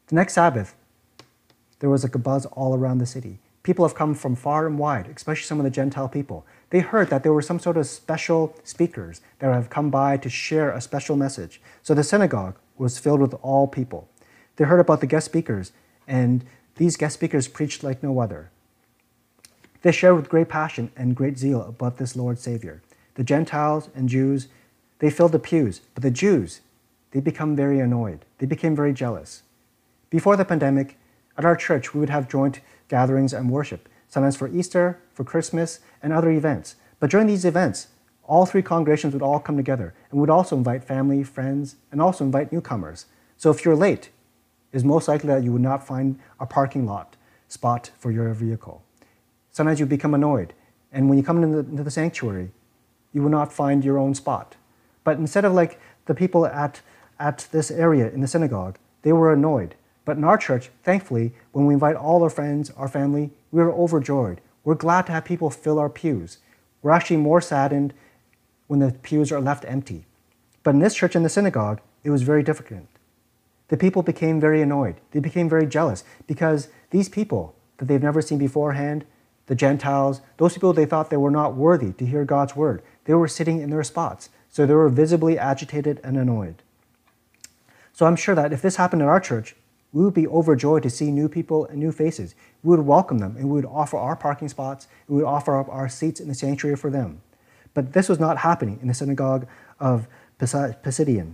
The 0.08 0.16
next 0.16 0.34
Sabbath, 0.34 0.76
there 1.80 1.90
was 1.90 2.04
like 2.04 2.16
a 2.16 2.20
buzz 2.20 2.46
all 2.48 2.76
around 2.76 2.98
the 2.98 3.06
city. 3.06 3.40
People 3.64 3.86
have 3.86 3.96
come 3.96 4.14
from 4.14 4.36
far 4.36 4.66
and 4.66 4.80
wide, 4.80 5.08
especially 5.14 5.44
some 5.44 5.60
of 5.60 5.66
the 5.66 5.70
Gentile 5.70 6.08
people. 6.08 6.46
They 6.70 6.80
heard 6.80 7.10
that 7.10 7.24
there 7.24 7.34
were 7.34 7.42
some 7.42 7.60
sort 7.60 7.78
of 7.78 7.86
special 7.86 8.56
speakers 8.64 9.22
that 9.40 9.54
have 9.54 9.70
come 9.70 9.90
by 9.90 10.18
to 10.18 10.30
share 10.30 10.72
a 10.72 10.82
special 10.82 11.16
message. 11.16 11.62
So 11.84 11.94
the 11.94 12.04
synagogue 12.04 12.56
was 12.78 12.98
filled 12.98 13.22
with 13.22 13.34
all 13.42 13.68
people. 13.68 14.08
They 14.56 14.66
heard 14.66 14.80
about 14.80 15.02
the 15.02 15.08
guest 15.08 15.26
speakers, 15.26 15.72
and 16.08 16.46
these 16.78 16.98
guest 16.98 17.16
speakers 17.16 17.48
preached 17.48 17.84
like 17.84 18.02
no 18.02 18.20
other. 18.20 18.52
They 19.82 19.92
shared 19.92 20.16
with 20.16 20.30
great 20.30 20.50
passion 20.50 20.92
and 20.96 21.16
great 21.16 21.38
zeal 21.38 21.62
about 21.62 21.98
this 21.98 22.16
Lord 22.16 22.40
Savior. 22.40 22.82
The 23.16 23.24
Gentiles 23.24 23.90
and 23.96 24.10
Jews, 24.10 24.48
they 25.00 25.10
filled 25.10 25.32
the 25.32 25.40
pews, 25.40 25.82
but 25.94 26.04
the 26.04 26.12
Jews, 26.12 26.62
they 27.12 27.20
become 27.20 27.56
very 27.56 27.80
annoyed. 27.80 28.26
They 28.38 28.46
became 28.46 28.76
very 28.76 28.94
jealous. 28.94 29.44
Before 30.10 30.36
the 30.36 30.46
pandemic, 30.46 30.98
at 31.38 31.46
our 31.46 31.56
church, 31.56 31.94
we 31.94 32.00
would 32.00 32.10
have 32.10 32.30
joint 32.30 32.62
gatherings 32.88 33.34
and 33.34 33.52
worship, 33.52 33.88
sometimes 34.08 34.36
for 34.36 34.48
Easter, 34.48 35.00
for 35.14 35.24
Christmas, 35.24 35.80
and 36.02 36.12
other 36.12 36.32
events. 36.32 36.76
But 37.00 37.12
during 37.12 37.28
these 37.28 37.46
events, 37.46 37.88
all 38.24 38.46
three 38.46 38.62
congregations 38.62 39.14
would 39.14 39.22
all 39.22 39.40
come 39.40 39.56
together 39.56 39.94
and 40.12 40.20
would 40.20 40.30
also 40.30 40.58
invite 40.58 40.84
family, 40.84 41.24
friends, 41.24 41.76
and 41.92 42.02
also 42.02 42.26
invite 42.26 42.52
newcomers. 42.52 43.06
So 43.38 43.52
if 43.52 43.64
you're 43.64 43.76
late, 43.76 44.10
it's 44.74 44.84
most 44.84 45.08
likely 45.08 45.28
that 45.28 45.44
you 45.44 45.52
would 45.54 45.62
not 45.62 45.86
find 45.86 46.20
a 46.40 46.46
parking 46.46 46.86
lot 46.86 47.16
spot 47.48 47.92
for 47.98 48.12
your 48.12 48.34
vehicle. 48.34 48.84
Sometimes 49.52 49.80
you 49.80 49.86
become 49.86 50.14
annoyed, 50.14 50.54
and 50.92 51.08
when 51.08 51.18
you 51.18 51.24
come 51.24 51.42
into 51.42 51.62
the, 51.62 51.70
into 51.70 51.84
the 51.84 51.92
sanctuary, 51.92 52.52
you 53.14 53.22
will 53.22 53.30
not 53.30 53.54
find 53.54 53.86
your 53.86 53.98
own 53.98 54.14
spot. 54.14 54.56
But 55.04 55.18
instead 55.18 55.46
of 55.46 55.54
like 55.54 55.80
the 56.06 56.14
people 56.14 56.46
at, 56.46 56.82
at 57.20 57.48
this 57.52 57.72
area 57.72 58.10
in 58.10 58.22
the 58.22 58.28
synagogue, 58.28 58.78
they 59.04 59.14
were 59.14 59.32
annoyed 59.32 59.76
but 60.08 60.16
in 60.16 60.24
our 60.24 60.38
church, 60.38 60.70
thankfully, 60.84 61.34
when 61.52 61.66
we 61.66 61.74
invite 61.74 61.98
all 61.98 62.24
our 62.24 62.30
friends, 62.30 62.72
our 62.78 62.88
family, 62.88 63.30
we 63.52 63.62
are 63.62 63.74
overjoyed. 63.74 64.40
We're 64.64 64.74
glad 64.74 65.06
to 65.08 65.12
have 65.12 65.26
people 65.26 65.50
fill 65.50 65.78
our 65.78 65.90
pews. 65.90 66.38
We're 66.82 66.92
actually 66.92 67.18
more 67.18 67.42
saddened 67.42 67.94
when 68.68 68.80
the 68.80 68.94
pews 68.94 69.34
are 69.34 69.42
left 69.42 69.66
empty. 69.68 70.06
But 70.64 70.76
in 70.76 70.80
this 70.80 70.96
church 70.96 71.14
in 71.14 71.24
the 71.24 71.30
synagogue, 71.30 71.82
it 72.06 72.10
was 72.10 72.22
very 72.22 72.42
different. 72.42 72.88
The 73.68 73.76
people 73.76 74.02
became 74.02 74.40
very 74.40 74.62
annoyed. 74.62 74.96
They 75.12 75.20
became 75.20 75.50
very 75.50 75.68
jealous 75.68 76.06
because 76.26 76.70
these 76.92 77.10
people 77.10 77.54
that 77.76 77.90
they've 77.90 78.02
never 78.02 78.22
seen 78.22 78.38
beforehand, 78.38 79.04
the 79.48 79.56
Gentiles, 79.56 80.22
those 80.38 80.54
people 80.54 80.72
they 80.72 80.86
thought 80.86 81.10
they 81.10 81.18
were 81.18 81.30
not 81.30 81.58
worthy 81.58 81.92
to 81.92 82.06
hear 82.06 82.24
God's 82.24 82.56
word, 82.56 82.82
they 83.04 83.14
were 83.14 83.28
sitting 83.28 83.60
in 83.60 83.72
their 83.72 83.84
spots. 83.84 84.30
So 84.50 84.66
they 84.66 84.74
were 84.74 84.88
visibly 84.88 85.38
agitated 85.38 86.00
and 86.02 86.16
annoyed. 86.16 86.64
So 87.92 88.06
I'm 88.06 88.16
sure 88.16 88.36
that 88.36 88.54
if 88.54 88.62
this 88.62 88.78
happened 88.78 89.02
in 89.02 89.10
our 89.10 89.20
church, 89.20 89.54
we 89.98 90.04
would 90.06 90.14
be 90.14 90.28
overjoyed 90.28 90.84
to 90.84 90.92
see 90.92 91.10
new 91.10 91.28
people 91.28 91.66
and 91.66 91.80
new 91.80 91.92
faces. 91.92 92.36
We 92.62 92.70
would 92.70 92.86
welcome 92.86 93.18
them 93.18 93.36
and 93.36 93.46
we 93.46 93.54
would 93.54 93.66
offer 93.66 93.98
our 93.98 94.16
parking 94.16 94.48
spots, 94.48 94.88
we 95.08 95.16
would 95.16 95.26
offer 95.26 95.60
up 95.60 95.68
our 95.70 95.90
seats 95.90 96.20
in 96.20 96.28
the 96.28 96.36
sanctuary 96.36 96.76
for 96.76 96.92
them. 96.92 97.22
But 97.74 97.94
this 97.94 98.08
was 98.08 98.20
not 98.20 98.38
happening 98.38 98.78
in 98.80 98.90
the 98.90 98.94
synagogue 98.94 99.48
of 99.80 100.08
Pisidian. 100.40 101.34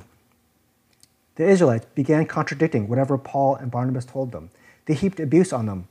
The 1.35 1.45
Israelites 1.45 1.87
began 1.93 2.25
contradicting 2.25 2.87
whatever 2.87 3.17
Paul 3.17 3.55
and 3.55 3.69
Barnabas 3.69 4.05
told 4.05 4.31
them. 4.31 4.49
They 4.85 4.93
heaped 4.93 5.19
abuse 5.19 5.51
on 5.51 5.65
them. 5.65 5.89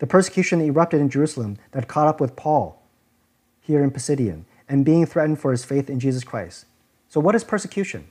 The 0.00 0.08
persecution 0.08 0.60
erupted 0.60 1.00
in 1.00 1.08
Jerusalem 1.08 1.58
that 1.70 1.86
caught 1.86 2.08
up 2.08 2.20
with 2.20 2.34
Paul 2.34 2.82
here 3.60 3.84
in 3.84 3.92
Pisidian 3.92 4.42
and 4.68 4.84
being 4.84 5.06
threatened 5.06 5.38
for 5.38 5.52
his 5.52 5.64
faith 5.64 5.88
in 5.88 6.00
Jesus 6.00 6.24
Christ. 6.24 6.66
So, 7.08 7.20
what 7.20 7.36
is 7.36 7.44
persecution? 7.44 8.08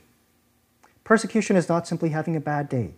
Persecution 1.02 1.56
is 1.56 1.68
not 1.68 1.86
simply 1.86 2.08
having 2.08 2.36
a 2.36 2.40
bad 2.40 2.70
day. 2.70 2.94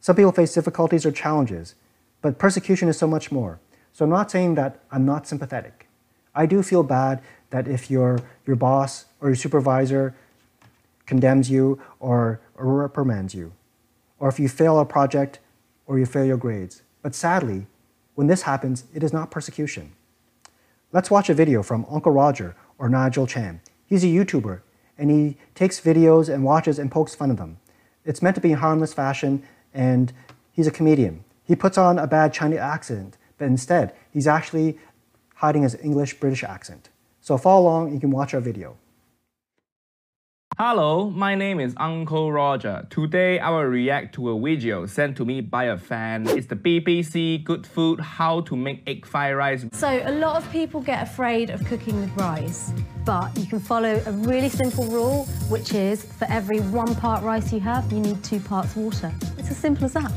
Some 0.00 0.16
people 0.16 0.32
face 0.32 0.54
difficulties 0.54 1.04
or 1.04 1.12
challenges, 1.12 1.74
but 2.22 2.38
persecution 2.38 2.88
is 2.88 2.98
so 2.98 3.06
much 3.06 3.30
more. 3.30 3.60
So 3.92 4.04
I'm 4.04 4.10
not 4.10 4.30
saying 4.30 4.54
that 4.54 4.80
I'm 4.90 5.04
not 5.04 5.26
sympathetic. 5.26 5.86
I 6.34 6.46
do 6.46 6.62
feel 6.62 6.82
bad 6.82 7.22
that 7.50 7.68
if 7.68 7.90
your, 7.90 8.20
your 8.46 8.56
boss 8.56 9.06
or 9.20 9.28
your 9.28 9.36
supervisor 9.36 10.14
condemns 11.06 11.50
you 11.50 11.80
or, 11.98 12.40
or 12.56 12.66
reprimands 12.66 13.34
you, 13.34 13.52
or 14.18 14.28
if 14.28 14.38
you 14.38 14.48
fail 14.48 14.78
a 14.78 14.84
project 14.84 15.40
or 15.86 15.98
you 15.98 16.06
fail 16.06 16.24
your 16.24 16.36
grades. 16.36 16.82
But 17.02 17.14
sadly, 17.14 17.66
when 18.14 18.26
this 18.26 18.42
happens, 18.42 18.84
it 18.94 19.02
is 19.02 19.12
not 19.12 19.30
persecution. 19.30 19.92
Let's 20.92 21.10
watch 21.10 21.28
a 21.28 21.34
video 21.34 21.62
from 21.62 21.86
Uncle 21.90 22.12
Roger 22.12 22.54
or 22.78 22.88
Nigel 22.88 23.26
Chan. 23.26 23.60
He's 23.86 24.04
a 24.04 24.08
YouTuber 24.08 24.60
and 24.96 25.10
he 25.10 25.36
takes 25.54 25.80
videos 25.80 26.32
and 26.32 26.44
watches 26.44 26.78
and 26.78 26.90
pokes 26.90 27.14
fun 27.14 27.30
of 27.30 27.38
them. 27.38 27.58
It's 28.04 28.22
meant 28.22 28.36
to 28.36 28.40
be 28.40 28.52
in 28.52 28.58
harmless 28.58 28.94
fashion 28.94 29.42
and 29.74 30.12
he's 30.52 30.66
a 30.66 30.70
comedian. 30.70 31.24
He 31.44 31.56
puts 31.56 31.78
on 31.78 31.98
a 31.98 32.06
bad 32.06 32.32
Chinese 32.32 32.58
accent, 32.58 33.16
but 33.38 33.46
instead, 33.46 33.94
he's 34.12 34.26
actually 34.26 34.78
hiding 35.36 35.62
his 35.62 35.74
English 35.82 36.20
British 36.20 36.44
accent. 36.44 36.90
So 37.20 37.36
follow 37.36 37.62
along, 37.62 37.92
you 37.92 38.00
can 38.00 38.10
watch 38.10 38.34
our 38.34 38.40
video. 38.40 38.76
Hello, 40.62 41.08
my 41.08 41.34
name 41.34 41.58
is 41.58 41.72
Uncle 41.78 42.30
Roger. 42.30 42.86
Today 42.90 43.38
I 43.38 43.48
will 43.48 43.64
react 43.64 44.14
to 44.16 44.28
a 44.28 44.38
video 44.38 44.84
sent 44.84 45.16
to 45.16 45.24
me 45.24 45.40
by 45.40 45.64
a 45.64 45.78
fan. 45.78 46.28
It's 46.28 46.48
the 46.48 46.54
BBC 46.54 47.42
Good 47.42 47.66
Food 47.66 47.98
How 47.98 48.42
to 48.42 48.56
Make 48.56 48.82
Egg 48.86 49.06
Fried 49.06 49.36
Rice. 49.36 49.64
So 49.72 49.88
a 49.88 50.12
lot 50.12 50.36
of 50.36 50.52
people 50.52 50.82
get 50.82 51.02
afraid 51.02 51.48
of 51.48 51.64
cooking 51.64 51.98
with 51.98 52.14
rice, 52.14 52.74
but 53.06 53.34
you 53.38 53.46
can 53.46 53.58
follow 53.58 54.02
a 54.04 54.12
really 54.12 54.50
simple 54.50 54.84
rule, 54.88 55.24
which 55.48 55.72
is 55.72 56.04
for 56.04 56.26
every 56.26 56.60
one 56.60 56.94
part 56.94 57.24
rice 57.24 57.54
you 57.54 57.60
have, 57.60 57.90
you 57.90 58.00
need 58.00 58.22
two 58.22 58.40
parts 58.40 58.76
water. 58.76 59.10
It's 59.38 59.50
as 59.50 59.56
simple 59.56 59.86
as 59.86 59.94
that. 59.94 60.12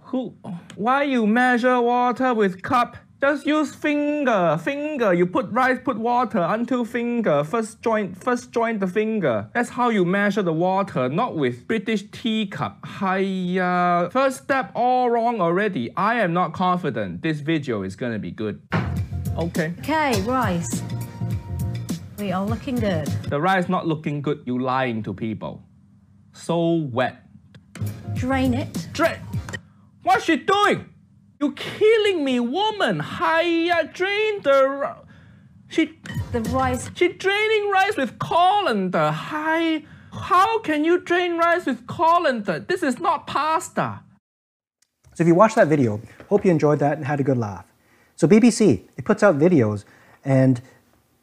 Who? 0.00 0.34
Why 0.74 1.04
you 1.04 1.28
measure 1.28 1.80
water 1.80 2.34
with 2.34 2.60
cup? 2.60 2.96
Just 3.20 3.46
use 3.46 3.74
finger, 3.74 4.58
finger. 4.62 5.14
You 5.14 5.24
put 5.26 5.50
rice, 5.50 5.78
put 5.82 5.96
water 5.96 6.38
until 6.50 6.84
finger. 6.84 7.44
First 7.44 7.80
join, 7.80 8.14
first 8.14 8.52
join 8.52 8.78
the 8.78 8.86
finger. 8.86 9.48
That's 9.54 9.70
how 9.70 9.88
you 9.88 10.04
measure 10.04 10.42
the 10.42 10.52
water, 10.52 11.08
not 11.08 11.34
with 11.34 11.66
British 11.66 12.04
teacup. 12.10 12.86
Hiya. 13.00 14.10
First 14.12 14.42
step 14.42 14.70
all 14.74 15.08
wrong 15.10 15.40
already. 15.40 15.90
I 15.96 16.16
am 16.20 16.34
not 16.34 16.52
confident 16.52 17.22
this 17.22 17.40
video 17.40 17.82
is 17.82 17.96
gonna 17.96 18.18
be 18.18 18.30
good. 18.30 18.60
Okay. 19.38 19.72
Okay, 19.78 20.20
rice. 20.22 20.82
We 22.18 22.32
are 22.32 22.44
looking 22.44 22.76
good. 22.76 23.06
The 23.28 23.40
rice 23.40 23.68
not 23.68 23.86
looking 23.86 24.20
good, 24.20 24.42
you 24.44 24.58
lying 24.58 25.02
to 25.04 25.14
people. 25.14 25.62
So 26.34 26.74
wet. 26.92 27.16
Drain 28.14 28.52
it. 28.54 28.88
Dra- 28.92 29.18
What's 30.02 30.24
she 30.24 30.36
doing? 30.36 30.86
You 31.40 31.52
killing 31.52 32.24
me, 32.24 32.40
woman. 32.40 33.00
Hiya, 33.00 33.90
drain 33.92 34.42
the. 34.42 34.96
She 35.68 35.98
The 36.32 36.40
rice. 36.42 36.90
she 36.94 37.08
draining 37.08 37.70
rice 37.70 37.96
with 37.96 38.18
colander. 38.18 39.10
Hi. 39.10 39.84
How 40.12 40.60
can 40.60 40.84
you 40.84 40.98
drain 41.00 41.36
rice 41.36 41.66
with 41.66 41.86
colander? 41.86 42.60
This 42.60 42.82
is 42.82 42.98
not 42.98 43.26
pasta. 43.26 44.00
So 45.14 45.22
if 45.22 45.28
you 45.28 45.34
watched 45.34 45.56
that 45.56 45.68
video, 45.68 46.00
hope 46.28 46.44
you 46.44 46.50
enjoyed 46.50 46.78
that 46.78 46.96
and 46.96 47.06
had 47.06 47.20
a 47.20 47.22
good 47.22 47.36
laugh. 47.38 47.66
So 48.16 48.26
BBC, 48.26 48.82
it 48.96 49.04
puts 49.04 49.22
out 49.22 49.38
videos, 49.38 49.84
and 50.24 50.60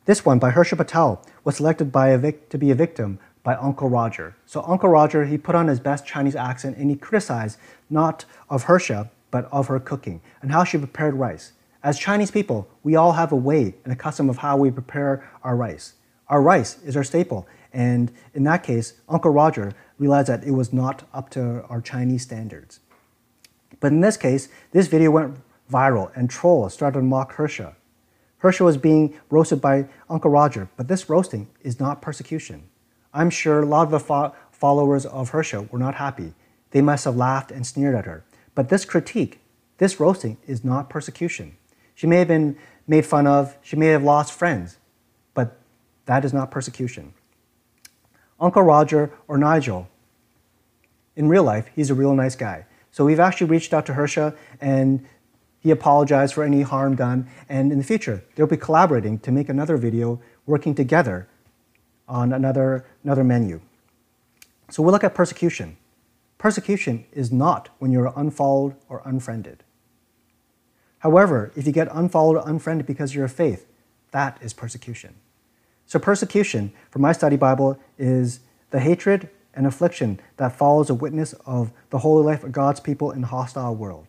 this 0.06 0.26
one 0.26 0.38
by 0.38 0.52
Hersha 0.52 0.78
Patel 0.78 1.24
was 1.44 1.56
selected 1.58 1.92
by 1.92 2.10
a 2.10 2.18
vic- 2.20 2.50
to 2.50 2.58
be 2.60 2.70
a 2.70 2.76
victim 2.76 3.18
by 3.42 3.56
Uncle 3.56 3.90
Roger. 3.90 4.36
So 4.46 4.64
Uncle 4.68 4.90
Roger, 4.90 5.26
he 5.26 5.38
put 5.38 5.56
on 5.56 5.68
his 5.68 5.80
best 5.80 6.06
Chinese 6.06 6.36
accent 6.36 6.78
and 6.78 6.90
he 6.90 6.96
criticized 6.96 7.58
not 7.90 8.26
of 8.50 8.66
Hersha, 8.66 9.10
but 9.34 9.50
of 9.52 9.66
her 9.66 9.80
cooking 9.80 10.22
and 10.44 10.52
how 10.52 10.64
she 10.64 10.78
prepared 10.78 11.16
rice. 11.16 11.54
As 11.82 11.98
Chinese 11.98 12.30
people, 12.30 12.70
we 12.84 12.96
all 12.96 13.14
have 13.14 13.32
a 13.32 13.36
way 13.36 13.74
and 13.84 13.92
a 13.92 13.96
custom 13.96 14.30
of 14.30 14.38
how 14.38 14.56
we 14.56 14.70
prepare 14.70 15.28
our 15.44 15.56
rice. 15.56 15.96
Our 16.28 16.40
rice 16.40 16.78
is 16.84 16.96
our 16.96 17.04
staple, 17.04 17.48
and 17.74 18.12
in 18.36 18.44
that 18.44 18.62
case, 18.62 18.94
Uncle 19.10 19.32
Roger 19.32 19.74
realized 19.98 20.30
that 20.30 20.44
it 20.44 20.52
was 20.52 20.72
not 20.72 21.02
up 21.16 21.32
to 21.32 21.64
our 21.68 21.82
Chinese 21.82 22.22
standards. 22.22 22.80
But 23.80 23.92
in 23.92 24.02
this 24.02 24.18
case, 24.18 24.50
this 24.72 24.86
video 24.88 25.10
went 25.10 25.38
viral 25.70 26.12
and 26.16 26.30
trolls 26.30 26.76
started 26.76 27.00
to 27.00 27.04
mock 27.04 27.34
Hersha. 27.34 27.74
Hersha 28.44 28.62
was 28.62 28.78
being 28.78 29.20
roasted 29.32 29.62
by 29.62 29.88
Uncle 30.12 30.30
Roger, 30.30 30.70
but 30.78 30.88
this 30.88 31.10
roasting 31.10 31.48
is 31.64 31.80
not 31.80 32.04
persecution. 32.04 32.70
I'm 33.16 33.32
sure 33.32 33.64
a 33.64 33.66
lot 33.66 33.84
of 33.84 33.92
the 33.92 34.00
fo- 34.00 34.36
followers 34.52 35.08
of 35.08 35.32
Hersha 35.32 35.72
were 35.72 35.80
not 35.80 35.96
happy. 35.96 36.36
They 36.70 36.82
must 36.82 37.06
have 37.06 37.16
laughed 37.16 37.50
and 37.50 37.66
sneered 37.66 37.96
at 37.96 38.06
her. 38.06 38.24
But 38.56 38.70
this 38.70 38.86
critique, 38.86 39.40
this 39.78 40.00
roasting, 40.00 40.38
is 40.48 40.64
not 40.64 40.90
persecution. 40.90 41.58
She 41.96 42.08
may 42.08 42.18
have 42.18 42.28
been 42.28 42.58
made 42.88 43.06
fun 43.06 43.28
of, 43.28 43.58
she 43.62 43.76
may 43.76 43.88
have 43.88 44.04
lost 44.04 44.34
friends, 44.34 44.78
but 45.34 45.58
that 46.06 46.26
is 46.26 46.34
not 46.34 46.52
persecution. 46.52 47.14
Uncle 48.40 48.64
Roger 48.64 49.12
or 49.28 49.38
Nigel 49.38 49.88
in 51.16 51.28
real 51.28 51.44
life, 51.44 51.70
he's 51.76 51.90
a 51.90 51.94
real 51.94 52.14
nice 52.14 52.36
guy. 52.36 52.66
So 52.92 53.06
we've 53.06 53.20
actually 53.20 53.48
reached 53.48 53.74
out 53.74 53.86
to 53.88 53.94
Hersha 53.94 54.36
and 54.60 55.06
he 55.60 55.72
apologized 55.72 56.34
for 56.34 56.44
any 56.44 56.62
harm 56.62 56.96
done. 56.96 57.28
And 57.48 57.72
in 57.72 57.78
the 57.78 57.84
future, 57.84 58.24
they'll 58.36 58.48
be 58.48 58.58
collaborating 58.58 59.20
to 59.20 59.32
make 59.32 59.50
another 59.50 59.78
video 59.78 60.22
working 60.46 60.76
together 60.76 61.28
on 62.08 62.34
another, 62.34 62.86
another 63.04 63.24
menu. 63.24 63.62
So 64.70 64.84
we'll 64.84 64.92
look 64.92 65.04
at 65.04 65.16
persecution. 65.16 65.78
Persecution 66.44 67.06
is 67.14 67.32
not 67.32 67.70
when 67.80 67.90
you're 67.90 68.12
unfollowed 68.18 68.76
or 68.90 69.02
unfriended. 69.06 69.64
However, 71.00 71.54
if 71.56 71.66
you 71.66 71.72
get 71.72 71.88
unfollowed 71.90 72.36
or 72.36 72.44
unfriended 72.46 72.86
because 72.86 73.16
you're 73.16 73.22
your 73.22 73.30
faith, 73.30 73.66
that 74.12 74.40
is 74.42 74.52
persecution. 74.52 75.16
So, 75.86 76.00
persecution, 76.00 76.74
from 76.92 77.02
my 77.02 77.14
study 77.14 77.38
Bible, 77.38 77.80
is 77.98 78.42
the 78.72 78.82
hatred 78.82 79.30
and 79.54 79.66
affliction 79.66 80.20
that 80.36 80.58
follows 80.58 80.90
a 80.90 80.94
witness 80.94 81.32
of 81.46 81.72
the 81.92 82.00
holy 82.00 82.26
life 82.26 82.44
of 82.44 82.52
God's 82.52 82.82
people 82.82 83.12
in 83.12 83.24
a 83.24 83.28
hostile 83.28 83.74
world. 83.74 84.08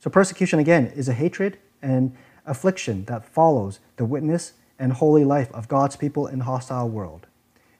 So, 0.00 0.10
persecution 0.10 0.58
again 0.58 0.88
is 0.88 1.08
a 1.08 1.14
hatred 1.14 1.56
and 1.80 2.14
affliction 2.44 3.06
that 3.06 3.24
follows 3.24 3.80
the 3.96 4.04
witness 4.04 4.52
and 4.78 4.92
holy 4.92 5.24
life 5.24 5.50
of 5.52 5.66
God's 5.66 5.96
people 5.96 6.26
in 6.26 6.42
a 6.42 6.44
hostile 6.44 6.90
world. 6.90 7.26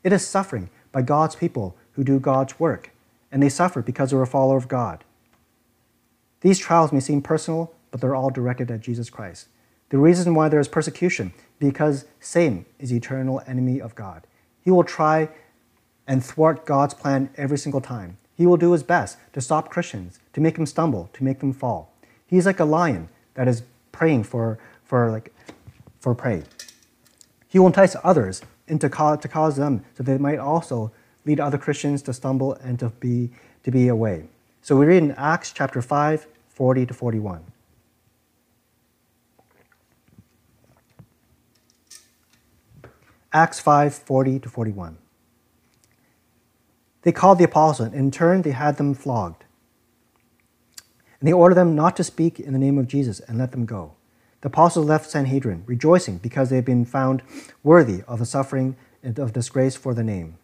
It 0.02 0.14
is 0.14 0.26
suffering 0.26 0.70
by 0.90 1.02
God's 1.02 1.36
people 1.36 1.76
who 1.92 2.02
do 2.02 2.18
God's 2.18 2.58
work, 2.58 2.92
and 3.30 3.42
they 3.42 3.48
suffer 3.48 3.82
because 3.82 4.10
they're 4.10 4.22
a 4.22 4.26
follower 4.26 4.56
of 4.56 4.68
God. 4.68 5.04
These 6.40 6.58
trials 6.58 6.92
may 6.92 7.00
seem 7.00 7.22
personal, 7.22 7.72
but 7.90 8.00
they're 8.00 8.14
all 8.14 8.30
directed 8.30 8.70
at 8.70 8.80
Jesus 8.80 9.10
Christ. 9.10 9.48
The 9.90 9.98
reason 9.98 10.34
why 10.34 10.48
there 10.48 10.60
is 10.60 10.68
persecution 10.68 11.32
because 11.58 12.04
Satan 12.20 12.66
is 12.78 12.90
the 12.90 12.96
eternal 12.96 13.42
enemy 13.46 13.80
of 13.80 13.94
God. 13.94 14.26
He 14.62 14.70
will 14.70 14.84
try 14.84 15.30
and 16.06 16.24
thwart 16.24 16.66
God's 16.66 16.94
plan 16.94 17.30
every 17.36 17.58
single 17.58 17.80
time. 17.80 18.18
He 18.36 18.46
will 18.46 18.56
do 18.56 18.72
his 18.72 18.82
best 18.82 19.18
to 19.32 19.40
stop 19.40 19.70
Christians, 19.70 20.20
to 20.32 20.40
make 20.40 20.54
them 20.54 20.66
stumble, 20.66 21.10
to 21.14 21.24
make 21.24 21.40
them 21.40 21.52
fall. 21.52 21.92
He's 22.26 22.46
like 22.46 22.60
a 22.60 22.64
lion 22.64 23.08
that 23.34 23.48
is 23.48 23.62
praying 23.90 24.24
for, 24.24 24.58
for, 24.84 25.10
like, 25.10 25.34
for 25.98 26.14
prey. 26.14 26.44
He 27.48 27.58
will 27.58 27.66
entice 27.66 27.96
others 28.04 28.42
into 28.68 28.88
to 28.88 29.28
cause 29.28 29.56
them 29.56 29.84
so 29.96 30.02
they 30.02 30.18
might 30.18 30.38
also 30.38 30.92
lead 31.24 31.40
other 31.40 31.58
Christians 31.58 32.02
to 32.02 32.12
stumble 32.12 32.54
and 32.54 32.78
to 32.78 32.88
be, 32.88 33.30
to 33.64 33.70
be 33.70 33.88
away. 33.88 34.28
So 34.62 34.76
we 34.76 34.86
read 34.86 35.02
in 35.02 35.12
Acts 35.12 35.52
chapter 35.52 35.82
5, 35.82 36.26
40 36.48 36.86
to 36.86 36.94
41. 36.94 37.44
Acts 43.32 43.60
5, 43.60 43.94
40 43.94 44.38
to 44.40 44.48
41. 44.48 44.98
They 47.02 47.12
called 47.12 47.38
the 47.38 47.44
apostles, 47.44 47.88
and 47.88 47.94
in 47.94 48.10
turn 48.10 48.42
they 48.42 48.50
had 48.50 48.76
them 48.76 48.94
flogged. 48.94 49.44
And 51.20 51.28
they 51.28 51.32
ordered 51.32 51.56
them 51.56 51.74
not 51.74 51.96
to 51.96 52.04
speak 52.04 52.40
in 52.40 52.52
the 52.52 52.58
name 52.58 52.78
of 52.78 52.88
Jesus 52.88 53.20
and 53.20 53.38
let 53.38 53.52
them 53.52 53.66
go. 53.66 53.92
The 54.40 54.48
apostles 54.48 54.86
left 54.86 55.10
Sanhedrin, 55.10 55.64
rejoicing 55.66 56.18
because 56.18 56.48
they 56.48 56.56
had 56.56 56.64
been 56.64 56.84
found 56.84 57.22
worthy 57.62 58.02
of 58.06 58.18
the 58.18 58.26
suffering 58.26 58.76
and 59.02 59.18
of 59.18 59.32
disgrace 59.32 59.76
for 59.76 59.94
the 59.94 60.04
name. 60.04 60.38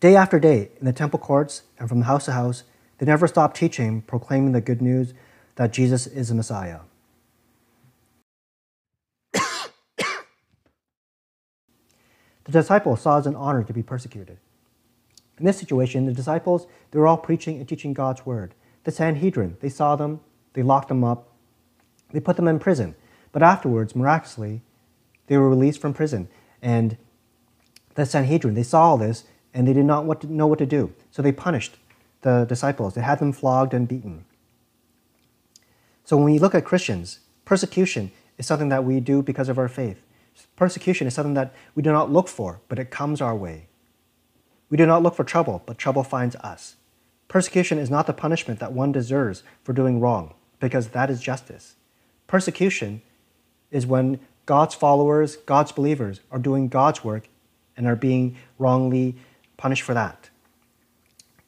Day 0.00 0.14
after 0.14 0.38
day, 0.38 0.70
in 0.78 0.84
the 0.84 0.92
temple 0.92 1.18
courts 1.18 1.62
and 1.78 1.88
from 1.88 2.02
house 2.02 2.26
to 2.26 2.32
house, 2.32 2.64
they 2.98 3.06
never 3.06 3.26
stopped 3.26 3.56
teaching, 3.56 4.02
proclaiming 4.02 4.52
the 4.52 4.60
good 4.60 4.82
news 4.82 5.14
that 5.54 5.72
Jesus 5.72 6.06
is 6.06 6.28
the 6.28 6.34
Messiah. 6.34 6.80
the 9.32 10.12
disciples 12.50 13.00
saw 13.00 13.16
it 13.16 13.20
as 13.20 13.26
an 13.26 13.36
honor 13.36 13.64
to 13.64 13.72
be 13.72 13.82
persecuted. 13.82 14.38
In 15.38 15.46
this 15.46 15.58
situation, 15.58 16.04
the 16.04 16.12
disciples, 16.12 16.66
they 16.90 16.98
were 16.98 17.06
all 17.06 17.16
preaching 17.16 17.58
and 17.58 17.68
teaching 17.68 17.94
God's 17.94 18.24
word. 18.26 18.54
The 18.84 18.90
Sanhedrin, 18.92 19.56
they 19.60 19.68
saw 19.70 19.96
them, 19.96 20.20
they 20.52 20.62
locked 20.62 20.88
them 20.88 21.04
up, 21.04 21.28
they 22.12 22.20
put 22.20 22.36
them 22.36 22.48
in 22.48 22.58
prison. 22.58 22.94
But 23.32 23.42
afterwards, 23.42 23.96
miraculously, 23.96 24.62
they 25.26 25.36
were 25.36 25.48
released 25.48 25.80
from 25.80 25.92
prison. 25.92 26.28
And 26.62 26.96
the 27.94 28.06
Sanhedrin, 28.06 28.54
they 28.54 28.62
saw 28.62 28.82
all 28.82 28.98
this, 28.98 29.24
and 29.56 29.66
they 29.66 29.72
did 29.72 29.86
not 29.86 30.04
what 30.04 30.20
to, 30.20 30.26
know 30.30 30.46
what 30.46 30.58
to 30.58 30.66
do. 30.66 30.92
So 31.10 31.22
they 31.22 31.32
punished 31.32 31.76
the 32.20 32.44
disciples. 32.44 32.94
They 32.94 33.00
had 33.00 33.18
them 33.18 33.32
flogged 33.32 33.72
and 33.72 33.88
beaten. 33.88 34.26
So 36.04 36.18
when 36.18 36.26
we 36.26 36.38
look 36.38 36.54
at 36.54 36.66
Christians, 36.66 37.20
persecution 37.46 38.12
is 38.36 38.46
something 38.46 38.68
that 38.68 38.84
we 38.84 39.00
do 39.00 39.22
because 39.22 39.48
of 39.48 39.58
our 39.58 39.68
faith. 39.68 40.02
Persecution 40.56 41.06
is 41.06 41.14
something 41.14 41.32
that 41.34 41.54
we 41.74 41.82
do 41.82 41.90
not 41.90 42.12
look 42.12 42.28
for, 42.28 42.60
but 42.68 42.78
it 42.78 42.90
comes 42.90 43.22
our 43.22 43.34
way. 43.34 43.68
We 44.68 44.76
do 44.76 44.84
not 44.84 45.02
look 45.02 45.14
for 45.14 45.24
trouble, 45.24 45.62
but 45.64 45.78
trouble 45.78 46.04
finds 46.04 46.36
us. 46.36 46.76
Persecution 47.26 47.78
is 47.78 47.88
not 47.88 48.06
the 48.06 48.12
punishment 48.12 48.60
that 48.60 48.74
one 48.74 48.92
deserves 48.92 49.42
for 49.64 49.72
doing 49.72 50.00
wrong, 50.00 50.34
because 50.60 50.88
that 50.88 51.08
is 51.08 51.22
justice. 51.22 51.76
Persecution 52.26 53.00
is 53.70 53.86
when 53.86 54.20
God's 54.44 54.74
followers, 54.74 55.36
God's 55.36 55.72
believers, 55.72 56.20
are 56.30 56.38
doing 56.38 56.68
God's 56.68 57.02
work 57.02 57.28
and 57.74 57.86
are 57.86 57.96
being 57.96 58.36
wrongly 58.58 59.16
punished 59.56 59.82
for 59.82 59.94
that. 59.94 60.30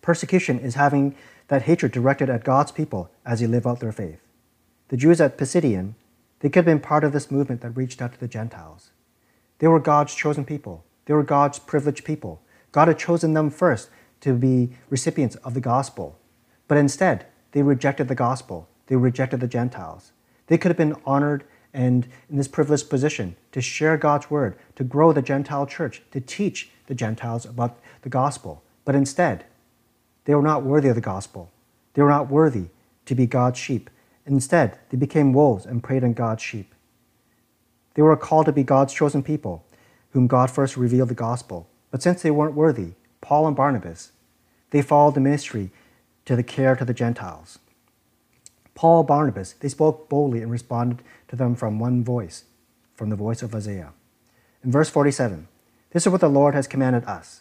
Persecution 0.02 0.58
is 0.58 0.74
having 0.74 1.14
that 1.48 1.62
hatred 1.62 1.92
directed 1.92 2.30
at 2.30 2.44
God's 2.44 2.72
people 2.72 3.10
as 3.24 3.40
they 3.40 3.46
live 3.46 3.66
out 3.66 3.80
their 3.80 3.92
faith. 3.92 4.20
The 4.88 4.96
Jews 4.96 5.20
at 5.20 5.36
Pisidian, 5.36 5.94
they 6.40 6.48
could 6.48 6.60
have 6.60 6.64
been 6.64 6.80
part 6.80 7.04
of 7.04 7.12
this 7.12 7.30
movement 7.30 7.60
that 7.62 7.70
reached 7.70 8.00
out 8.00 8.12
to 8.14 8.20
the 8.20 8.28
Gentiles. 8.28 8.90
They 9.58 9.68
were 9.68 9.80
God's 9.80 10.14
chosen 10.14 10.44
people. 10.44 10.84
They 11.06 11.14
were 11.14 11.22
God's 11.22 11.58
privileged 11.58 12.04
people. 12.04 12.40
God 12.72 12.88
had 12.88 12.98
chosen 12.98 13.34
them 13.34 13.50
first 13.50 13.90
to 14.20 14.34
be 14.34 14.70
recipients 14.88 15.36
of 15.36 15.54
the 15.54 15.60
gospel. 15.60 16.18
But 16.68 16.78
instead, 16.78 17.26
they 17.52 17.62
rejected 17.62 18.08
the 18.08 18.14
gospel. 18.14 18.68
They 18.86 18.96
rejected 18.96 19.40
the 19.40 19.46
Gentiles. 19.46 20.12
They 20.46 20.58
could 20.58 20.70
have 20.70 20.76
been 20.76 20.96
honored 21.04 21.44
and 21.74 22.08
in 22.30 22.36
this 22.36 22.48
privileged 22.48 22.88
position 22.88 23.36
to 23.52 23.60
share 23.60 23.96
God's 23.96 24.30
word, 24.30 24.58
to 24.76 24.84
grow 24.84 25.12
the 25.12 25.22
Gentile 25.22 25.66
church, 25.66 26.02
to 26.12 26.20
teach 26.20 26.70
the 26.86 26.94
Gentiles 26.94 27.44
about 27.44 27.78
the 28.02 28.08
gospel. 28.08 28.62
But 28.84 28.94
instead, 28.94 29.44
they 30.24 30.34
were 30.34 30.42
not 30.42 30.62
worthy 30.62 30.88
of 30.88 30.94
the 30.94 31.00
gospel. 31.00 31.50
They 31.94 32.02
were 32.02 32.10
not 32.10 32.30
worthy 32.30 32.66
to 33.06 33.14
be 33.14 33.26
God's 33.26 33.58
sheep 33.58 33.90
Instead, 34.28 34.78
they 34.90 34.96
became 34.98 35.32
wolves 35.32 35.64
and 35.64 35.82
preyed 35.82 36.04
on 36.04 36.12
God's 36.12 36.42
sheep. 36.42 36.74
They 37.94 38.02
were 38.02 38.16
called 38.16 38.46
to 38.46 38.52
be 38.52 38.62
God's 38.62 38.92
chosen 38.92 39.22
people, 39.22 39.64
whom 40.10 40.26
God 40.26 40.50
first 40.50 40.76
revealed 40.76 41.08
the 41.08 41.14
gospel. 41.14 41.66
But 41.90 42.02
since 42.02 42.20
they 42.20 42.30
weren't 42.30 42.54
worthy, 42.54 42.92
Paul 43.22 43.46
and 43.46 43.56
Barnabas, 43.56 44.12
they 44.70 44.82
followed 44.82 45.14
the 45.14 45.20
ministry 45.20 45.70
to 46.26 46.36
the 46.36 46.42
care 46.42 46.76
to 46.76 46.84
the 46.84 46.92
Gentiles. 46.92 47.58
Paul 48.74 49.00
and 49.00 49.08
Barnabas, 49.08 49.54
they 49.54 49.68
spoke 49.68 50.10
boldly 50.10 50.42
and 50.42 50.50
responded 50.50 51.02
to 51.28 51.36
them 51.36 51.54
from 51.54 51.78
one 51.78 52.04
voice, 52.04 52.44
from 52.94 53.08
the 53.08 53.16
voice 53.16 53.42
of 53.42 53.54
Isaiah. 53.54 53.92
In 54.62 54.70
verse 54.70 54.90
47, 54.90 55.48
this 55.90 56.06
is 56.06 56.12
what 56.12 56.20
the 56.20 56.28
Lord 56.28 56.54
has 56.54 56.66
commanded 56.66 57.04
us 57.06 57.40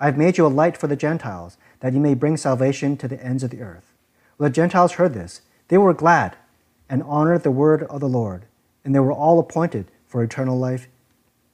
I 0.00 0.06
have 0.06 0.16
made 0.16 0.38
you 0.38 0.46
a 0.46 0.48
light 0.48 0.76
for 0.76 0.86
the 0.86 0.96
Gentiles, 0.96 1.56
that 1.80 1.92
you 1.92 2.00
may 2.00 2.14
bring 2.14 2.36
salvation 2.36 2.96
to 2.98 3.08
the 3.08 3.22
ends 3.22 3.42
of 3.42 3.50
the 3.50 3.62
earth. 3.62 3.92
When 4.36 4.50
the 4.50 4.54
Gentiles 4.54 4.92
heard 4.92 5.14
this, 5.14 5.42
they 5.68 5.78
were 5.78 5.94
glad 5.94 6.36
and 6.88 7.02
honored 7.02 7.42
the 7.42 7.50
word 7.50 7.82
of 7.84 8.00
the 8.00 8.08
Lord, 8.08 8.46
and 8.84 8.94
they 8.94 9.00
were 9.00 9.12
all 9.12 9.38
appointed 9.38 9.90
for 10.06 10.22
eternal 10.22 10.58
life, 10.58 10.88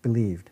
believed. 0.02 0.50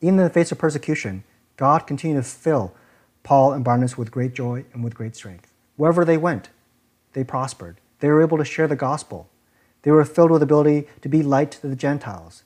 Even 0.00 0.18
in 0.18 0.24
the 0.24 0.30
face 0.30 0.50
of 0.50 0.58
persecution, 0.58 1.24
God 1.56 1.86
continued 1.86 2.22
to 2.22 2.28
fill 2.28 2.74
Paul 3.22 3.52
and 3.52 3.64
Barnabas 3.64 3.96
with 3.96 4.10
great 4.10 4.34
joy 4.34 4.64
and 4.72 4.82
with 4.82 4.94
great 4.94 5.16
strength. 5.16 5.52
Wherever 5.76 6.04
they 6.04 6.16
went, 6.16 6.48
they 7.12 7.24
prospered. 7.24 7.80
They 8.00 8.08
were 8.08 8.22
able 8.22 8.38
to 8.38 8.44
share 8.44 8.68
the 8.68 8.76
gospel. 8.76 9.28
They 9.82 9.90
were 9.90 10.04
filled 10.04 10.30
with 10.30 10.42
ability 10.42 10.86
to 11.02 11.08
be 11.08 11.22
light 11.22 11.52
to 11.52 11.66
the 11.66 11.76
Gentiles. 11.76 12.42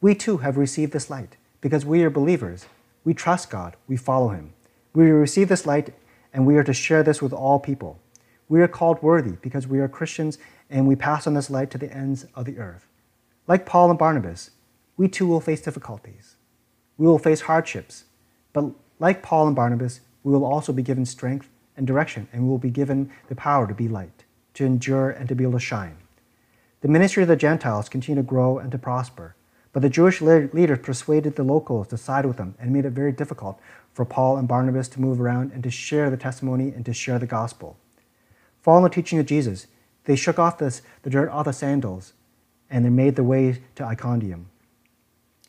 We 0.00 0.14
too 0.14 0.38
have 0.38 0.56
received 0.56 0.92
this 0.92 1.10
light 1.10 1.36
because 1.60 1.84
we 1.84 2.02
are 2.02 2.10
believers. 2.10 2.66
We 3.04 3.14
trust 3.14 3.50
God. 3.50 3.76
We 3.88 3.96
follow 3.96 4.28
Him. 4.28 4.52
We 4.94 5.10
receive 5.10 5.48
this 5.48 5.66
light 5.66 5.94
and 6.32 6.46
we 6.46 6.56
are 6.56 6.64
to 6.64 6.72
share 6.72 7.02
this 7.02 7.20
with 7.20 7.32
all 7.32 7.58
people. 7.58 7.98
We 8.48 8.60
are 8.60 8.68
called 8.68 9.02
worthy 9.02 9.36
because 9.42 9.66
we 9.66 9.80
are 9.80 9.88
Christians 9.88 10.38
and 10.70 10.86
we 10.86 10.96
pass 10.96 11.26
on 11.26 11.34
this 11.34 11.50
light 11.50 11.70
to 11.70 11.78
the 11.78 11.92
ends 11.92 12.26
of 12.34 12.44
the 12.44 12.58
earth. 12.58 12.86
Like 13.46 13.66
Paul 13.66 13.90
and 13.90 13.98
Barnabas, 13.98 14.50
we 14.96 15.08
too 15.08 15.26
will 15.26 15.40
face 15.40 15.60
difficulties. 15.60 16.36
We 16.96 17.06
will 17.06 17.18
face 17.18 17.42
hardships. 17.42 18.04
But 18.52 18.66
like 18.98 19.22
Paul 19.22 19.46
and 19.46 19.56
Barnabas, 19.56 20.00
we 20.22 20.32
will 20.32 20.44
also 20.44 20.72
be 20.72 20.82
given 20.82 21.04
strength 21.06 21.48
and 21.76 21.86
direction, 21.86 22.28
and 22.32 22.42
we 22.42 22.48
will 22.48 22.58
be 22.58 22.70
given 22.70 23.10
the 23.28 23.34
power 23.34 23.66
to 23.66 23.74
be 23.74 23.88
light, 23.88 24.24
to 24.54 24.64
endure, 24.64 25.10
and 25.10 25.28
to 25.28 25.34
be 25.34 25.44
able 25.44 25.54
to 25.54 25.58
shine. 25.58 25.96
The 26.82 26.88
ministry 26.88 27.22
of 27.22 27.28
the 27.28 27.36
Gentiles 27.36 27.88
continued 27.88 28.22
to 28.22 28.28
grow 28.28 28.58
and 28.58 28.70
to 28.72 28.78
prosper. 28.78 29.34
But 29.72 29.80
the 29.80 29.88
Jewish 29.88 30.20
leaders 30.20 30.78
persuaded 30.82 31.36
the 31.36 31.44
locals 31.44 31.88
to 31.88 31.96
side 31.96 32.26
with 32.26 32.36
them 32.36 32.54
and 32.58 32.72
made 32.72 32.84
it 32.84 32.90
very 32.90 33.12
difficult 33.12 33.58
for 33.94 34.04
Paul 34.04 34.36
and 34.36 34.46
Barnabas 34.46 34.88
to 34.88 35.00
move 35.00 35.20
around 35.20 35.52
and 35.52 35.62
to 35.62 35.70
share 35.70 36.10
the 36.10 36.16
testimony 36.16 36.68
and 36.68 36.84
to 36.84 36.92
share 36.92 37.18
the 37.18 37.26
gospel. 37.26 37.76
Following 38.60 38.84
the 38.84 38.90
teaching 38.90 39.18
of 39.18 39.26
Jesus, 39.26 39.66
they 40.04 40.16
shook 40.16 40.38
off 40.38 40.58
this, 40.58 40.82
the 41.02 41.10
dirt 41.10 41.30
off 41.30 41.46
the 41.46 41.52
sandals 41.52 42.12
and 42.70 42.84
they 42.84 42.90
made 42.90 43.16
their 43.16 43.24
way 43.24 43.62
to 43.74 43.84
Iconium. 43.84 44.46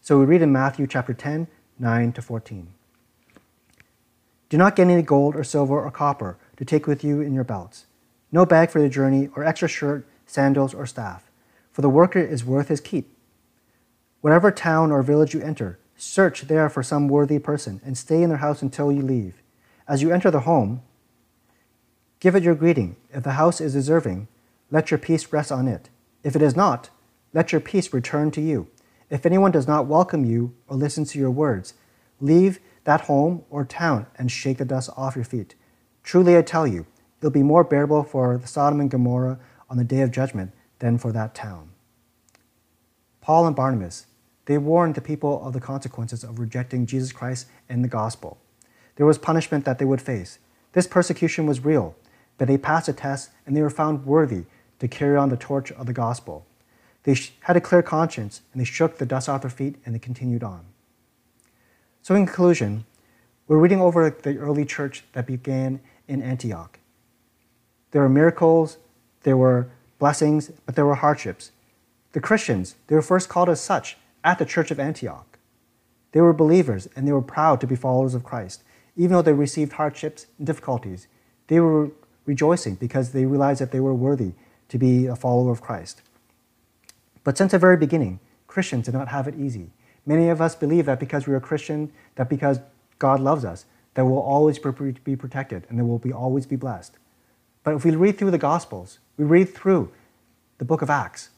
So 0.02 0.20
we 0.20 0.26
read 0.26 0.42
in 0.42 0.52
Matthew 0.52 0.88
chapter 0.88 1.14
10, 1.14 1.48
9 1.80 2.12
to 2.14 2.22
14. 2.22 2.68
Do 4.50 4.58
not 4.58 4.76
get 4.76 4.88
any 4.88 5.02
gold 5.02 5.36
or 5.36 5.44
silver 5.44 5.82
or 5.82 5.90
copper 5.90 6.38
to 6.58 6.66
take 6.66 6.86
with 6.86 7.04
you 7.04 7.22
in 7.22 7.34
your 7.34 7.44
belts, 7.44 7.86
no 8.32 8.46
bag 8.46 8.70
for 8.70 8.82
the 8.82 8.90
journey, 8.90 9.30
or 9.36 9.44
extra 9.44 9.68
shirt, 9.68 10.08
sandals, 10.26 10.74
or 10.74 10.86
staff, 10.86 11.30
for 11.72 11.82
the 11.82 11.90
worker 11.90 12.20
is 12.20 12.46
worth 12.46 12.68
his 12.68 12.82
keep. 12.82 13.13
Whatever 14.24 14.52
town 14.52 14.90
or 14.90 15.04
village 15.04 15.34
you 15.34 15.42
enter, 15.42 15.78
search 15.98 16.44
there 16.44 16.70
for 16.70 16.82
some 16.82 17.10
worthy 17.10 17.40
person 17.40 17.82
and 17.84 17.98
stay 17.98 18.24
in 18.24 18.30
their 18.30 18.38
house 18.38 18.62
until 18.62 18.90
you 18.90 19.02
leave. 19.02 19.44
As 19.86 20.02
you 20.02 20.14
enter 20.14 20.32
the 20.32 20.48
home, 20.48 20.82
give 22.22 22.34
it 22.34 22.42
your 22.42 22.56
greeting. 22.56 22.96
If 23.14 23.24
the 23.24 23.34
house 23.34 23.60
is 23.60 23.74
deserving, 23.74 24.30
let 24.72 24.92
your 24.92 24.98
peace 24.98 25.34
rest 25.34 25.52
on 25.52 25.68
it. 25.68 25.90
If 26.24 26.38
it 26.38 26.42
is 26.42 26.56
not, 26.56 26.90
let 27.34 27.52
your 27.52 27.60
peace 27.60 27.92
return 27.92 28.32
to 28.32 28.40
you. 28.40 28.70
If 29.10 29.26
anyone 29.26 29.52
does 29.52 29.68
not 29.68 29.88
welcome 29.88 30.24
you 30.24 30.56
or 30.70 30.78
listen 30.78 31.04
to 31.04 31.20
your 31.20 31.30
words, 31.30 31.74
leave 32.22 32.62
that 32.86 33.02
home 33.02 33.44
or 33.50 33.66
town 33.66 34.06
and 34.16 34.32
shake 34.32 34.58
the 34.58 34.64
dust 34.64 34.90
off 34.96 35.18
your 35.18 35.26
feet. 35.26 35.56
Truly 36.02 36.38
I 36.38 36.44
tell 36.44 36.66
you, 36.66 36.86
it'll 37.20 37.30
be 37.30 37.44
more 37.44 37.66
bearable 37.66 38.04
for 38.04 38.40
Sodom 38.46 38.80
and 38.80 38.90
Gomorrah 38.90 39.38
on 39.70 39.76
the 39.76 39.84
day 39.84 40.00
of 40.00 40.12
judgment 40.12 40.54
than 40.80 40.98
for 40.98 41.12
that 41.12 41.36
town. 41.36 41.72
Paul 43.20 43.48
and 43.48 43.56
Barnabas, 43.56 44.06
they 44.46 44.58
warned 44.58 44.96
the 44.96 45.02
people 45.02 45.46
of 45.46 45.54
the 45.54 45.62
consequences 45.62 46.24
of 46.24 46.40
rejecting 46.40 46.86
Jesus 46.86 47.12
Christ 47.12 47.48
and 47.70 47.84
the 47.84 47.90
gospel. 47.90 48.38
There 48.96 49.06
was 49.06 49.18
punishment 49.18 49.66
that 49.66 49.80
they 49.80 49.86
would 49.86 50.02
face. 50.02 50.40
This 50.74 50.88
persecution 50.88 51.46
was 51.46 51.64
real, 51.64 51.96
but 52.38 52.48
they 52.48 52.58
passed 52.58 52.90
a 52.90 52.94
test 52.94 53.32
and 53.46 53.56
they 53.56 53.62
were 53.62 53.70
found 53.70 54.06
worthy 54.06 54.46
to 54.80 54.88
carry 54.88 55.16
on 55.16 55.30
the 55.30 55.38
torch 55.38 55.72
of 55.72 55.86
the 55.86 55.94
gospel. 55.94 56.46
They 57.04 57.16
had 57.42 57.58
a 57.58 57.62
clear 57.62 57.82
conscience 57.82 58.42
and 58.52 58.60
they 58.60 58.66
shook 58.66 58.98
the 58.98 59.06
dust 59.06 59.30
off 59.30 59.42
their 59.42 59.50
feet 59.50 59.76
and 59.86 59.96
they 59.96 60.00
continued 60.00 60.44
on. 60.44 60.66
So, 62.02 62.16
in 62.16 62.26
conclusion, 62.26 62.86
we're 63.48 63.60
reading 63.60 63.82
over 63.82 64.10
the 64.10 64.38
early 64.38 64.66
church 64.66 65.04
that 65.14 65.26
began 65.26 65.80
in 66.08 66.22
Antioch. 66.22 66.80
There 67.92 68.02
were 68.02 68.10
miracles, 68.10 68.78
there 69.24 69.38
were 69.38 69.70
blessings, 70.00 70.52
but 70.66 70.76
there 70.76 70.86
were 70.86 70.96
hardships. 70.96 71.52
The 72.12 72.20
Christians, 72.20 72.76
they 72.88 72.96
were 72.96 73.02
first 73.02 73.30
called 73.30 73.50
as 73.50 73.62
such 73.62 73.98
at 74.24 74.40
the 74.40 74.46
church 74.46 74.72
of 74.72 74.80
Antioch. 74.80 75.38
They 76.12 76.22
were 76.22 76.34
believers 76.34 76.88
and 76.96 77.08
they 77.08 77.12
were 77.12 77.22
proud 77.22 77.60
to 77.62 77.68
be 77.68 77.76
followers 77.76 78.14
of 78.14 78.24
Christ. 78.24 78.64
Even 78.96 79.14
though 79.14 79.22
they 79.22 79.34
received 79.34 79.74
hardships 79.74 80.28
and 80.38 80.46
difficulties, 80.46 81.08
they 81.48 81.60
were 81.60 81.92
rejoicing 82.26 82.76
because 82.76 83.12
they 83.12 83.26
realized 83.26 83.62
that 83.62 83.72
they 83.72 83.80
were 83.80 83.94
worthy 83.94 84.34
to 84.70 84.78
be 84.78 85.08
a 85.08 85.16
follower 85.16 85.52
of 85.52 85.62
Christ. 85.62 86.02
But 87.24 87.38
since 87.38 87.52
the 87.52 87.60
very 87.60 87.78
beginning, 87.78 88.20
Christians 88.48 88.86
did 88.86 88.94
not 88.94 89.08
have 89.10 89.28
it 89.28 89.36
easy. 89.36 89.72
Many 90.06 90.30
of 90.30 90.42
us 90.42 90.56
believe 90.56 90.86
that 90.86 91.00
because 91.00 91.26
we 91.26 91.34
are 91.34 91.40
Christian, 91.40 91.92
that 92.16 92.30
because 92.30 92.60
God 93.00 93.20
loves 93.20 93.46
us, 93.46 93.66
that 93.96 94.06
we'll 94.06 94.20
always 94.20 94.60
be 94.60 95.16
protected 95.16 95.66
and 95.70 95.80
that 95.80 95.86
we'll 95.86 95.98
be 95.98 96.14
always 96.14 96.46
be 96.46 96.56
blessed. 96.56 96.98
But 97.64 97.76
if 97.76 97.86
we 97.86 97.92
read 97.96 98.18
through 98.18 98.32
the 98.32 98.38
Gospels, 98.38 99.00
we 99.18 99.26
read 99.26 99.54
through 99.54 99.92
the 100.58 100.66
book 100.66 100.82
of 100.82 100.90
Acts, 100.90 101.30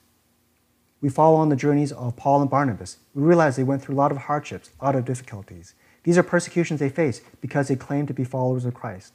we 1.06 1.10
follow 1.10 1.36
on 1.36 1.50
the 1.50 1.56
journeys 1.56 1.92
of 1.92 2.16
Paul 2.16 2.42
and 2.42 2.50
Barnabas. 2.50 2.98
We 3.14 3.22
realize 3.22 3.56
they 3.56 3.64
went 3.64 3.84
through 3.84 3.94
a 3.94 4.02
lot 4.02 4.10
of 4.10 4.18
hardships, 4.18 4.72
a 4.82 4.86
lot 4.86 4.96
of 4.96 5.06
difficulties. 5.06 5.76
These 6.02 6.18
are 6.18 6.24
persecutions 6.24 6.80
they 6.80 6.90
faced 6.90 7.22
because 7.42 7.68
they 7.68 7.76
claimed 7.76 8.08
to 8.08 8.14
be 8.16 8.24
followers 8.24 8.66
of 8.66 8.74
Christ. 8.74 9.14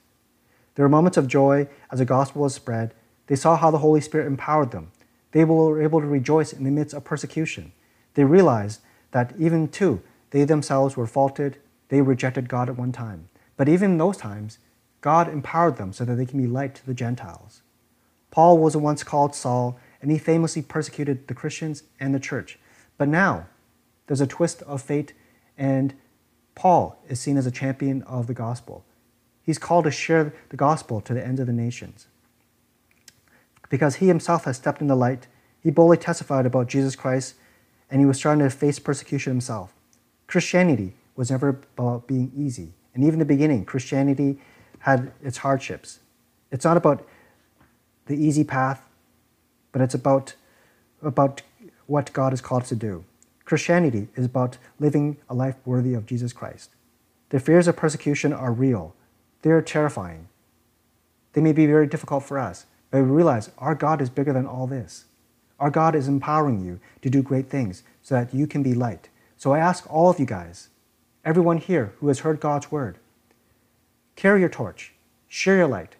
There 0.76 0.84
were 0.84 0.88
moments 0.88 1.18
of 1.18 1.26
joy 1.26 1.66
as 1.90 1.98
the 1.98 2.04
gospel 2.04 2.42
was 2.42 2.54
spread. 2.54 2.94
They 3.26 3.34
saw 3.34 3.56
how 3.56 3.72
the 3.72 3.78
Holy 3.78 4.00
Spirit 4.00 4.28
empowered 4.28 4.70
them. 4.70 4.92
They 5.32 5.44
were 5.44 5.82
able 5.82 6.00
to 6.00 6.06
rejoice 6.06 6.52
in 6.52 6.62
the 6.62 6.70
midst 6.70 6.94
of 6.94 7.02
persecution. 7.02 7.72
They 8.14 8.22
realized 8.22 8.82
that 9.10 9.34
even 9.36 9.66
too, 9.66 10.00
they 10.30 10.44
themselves 10.44 10.96
were 10.96 11.08
faulted. 11.08 11.56
They 11.88 12.02
rejected 12.02 12.48
God 12.48 12.68
at 12.68 12.78
one 12.78 12.92
time. 12.92 13.30
But 13.56 13.68
even 13.68 13.90
in 13.90 13.98
those 13.98 14.16
times, 14.16 14.58
God 15.00 15.28
empowered 15.28 15.76
them 15.76 15.92
so 15.92 16.04
that 16.04 16.14
they 16.14 16.26
can 16.26 16.40
be 16.40 16.46
light 16.46 16.76
to 16.76 16.86
the 16.86 16.94
Gentiles. 16.94 17.62
Paul 18.30 18.58
was 18.58 18.76
once 18.76 19.02
called 19.02 19.34
Saul, 19.34 19.76
and 20.00 20.10
he 20.10 20.18
famously 20.18 20.62
persecuted 20.62 21.28
the 21.28 21.34
Christians 21.34 21.82
and 21.98 22.14
the 22.14 22.20
church. 22.20 22.58
But 22.98 23.08
now, 23.08 23.46
there's 24.06 24.20
a 24.20 24.26
twist 24.26 24.62
of 24.62 24.82
fate, 24.82 25.12
and 25.56 25.94
Paul 26.54 27.02
is 27.08 27.20
seen 27.20 27.36
as 27.36 27.46
a 27.46 27.50
champion 27.50 28.02
of 28.02 28.26
the 28.26 28.34
gospel. 28.34 28.84
He's 29.42 29.58
called 29.58 29.84
to 29.84 29.90
share 29.90 30.34
the 30.48 30.56
gospel 30.56 31.00
to 31.00 31.14
the 31.14 31.24
ends 31.24 31.40
of 31.40 31.46
the 31.46 31.52
nations. 31.52 32.06
Because 33.68 33.96
he 33.96 34.08
himself 34.08 34.44
has 34.44 34.56
stepped 34.56 34.80
in 34.80 34.88
the 34.88 34.96
light, 34.96 35.28
he 35.62 35.70
boldly 35.70 35.96
testified 35.96 36.46
about 36.46 36.68
Jesus 36.68 36.96
Christ, 36.96 37.34
and 37.90 38.00
he 38.00 38.06
was 38.06 38.18
starting 38.18 38.44
to 38.44 38.50
face 38.50 38.78
persecution 38.78 39.32
himself. 39.32 39.72
Christianity 40.26 40.94
was 41.16 41.30
never 41.30 41.60
about 41.76 42.06
being 42.06 42.32
easy. 42.36 42.72
And 42.94 43.04
even 43.04 43.14
in 43.14 43.18
the 43.20 43.24
beginning, 43.24 43.64
Christianity 43.64 44.38
had 44.80 45.12
its 45.22 45.38
hardships. 45.38 46.00
It's 46.50 46.64
not 46.64 46.76
about 46.76 47.06
the 48.06 48.14
easy 48.14 48.42
path, 48.42 48.88
but 49.72 49.82
it's 49.82 49.94
about, 49.94 50.34
about 51.02 51.42
what 51.86 52.12
God 52.12 52.32
has 52.32 52.40
called 52.40 52.62
us 52.62 52.68
to 52.70 52.76
do. 52.76 53.04
Christianity 53.44 54.08
is 54.14 54.26
about 54.26 54.58
living 54.78 55.16
a 55.28 55.34
life 55.34 55.56
worthy 55.64 55.94
of 55.94 56.06
Jesus 56.06 56.32
Christ. 56.32 56.70
The 57.30 57.40
fears 57.40 57.66
of 57.66 57.76
persecution 57.76 58.32
are 58.32 58.52
real, 58.52 58.94
they 59.42 59.50
are 59.50 59.62
terrifying. 59.62 60.28
They 61.32 61.40
may 61.40 61.52
be 61.52 61.66
very 61.66 61.86
difficult 61.86 62.24
for 62.24 62.38
us, 62.38 62.66
but 62.90 63.02
we 63.02 63.08
realize 63.08 63.50
our 63.58 63.74
God 63.74 64.00
is 64.00 64.10
bigger 64.10 64.32
than 64.32 64.46
all 64.46 64.66
this. 64.66 65.04
Our 65.60 65.70
God 65.70 65.94
is 65.94 66.08
empowering 66.08 66.64
you 66.64 66.80
to 67.02 67.10
do 67.10 67.22
great 67.22 67.48
things 67.48 67.82
so 68.02 68.14
that 68.14 68.34
you 68.34 68.46
can 68.46 68.62
be 68.62 68.74
light. 68.74 69.08
So 69.36 69.52
I 69.52 69.58
ask 69.58 69.84
all 69.92 70.10
of 70.10 70.18
you 70.18 70.26
guys, 70.26 70.68
everyone 71.24 71.58
here 71.58 71.92
who 71.98 72.08
has 72.08 72.20
heard 72.20 72.40
God's 72.40 72.72
word, 72.72 72.98
carry 74.16 74.40
your 74.40 74.48
torch, 74.48 74.92
share 75.28 75.56
your 75.56 75.68
light, 75.68 75.96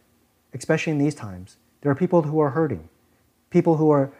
especially 0.52 0.92
in 0.92 0.98
these 0.98 1.14
times. 1.14 1.56
There 1.80 1.92
are 1.92 1.96
people 1.96 2.22
who 2.22 2.40
are 2.40 2.50
hurting 2.50 2.88
people 3.50 3.76
who 3.76 3.90
are 3.90 4.12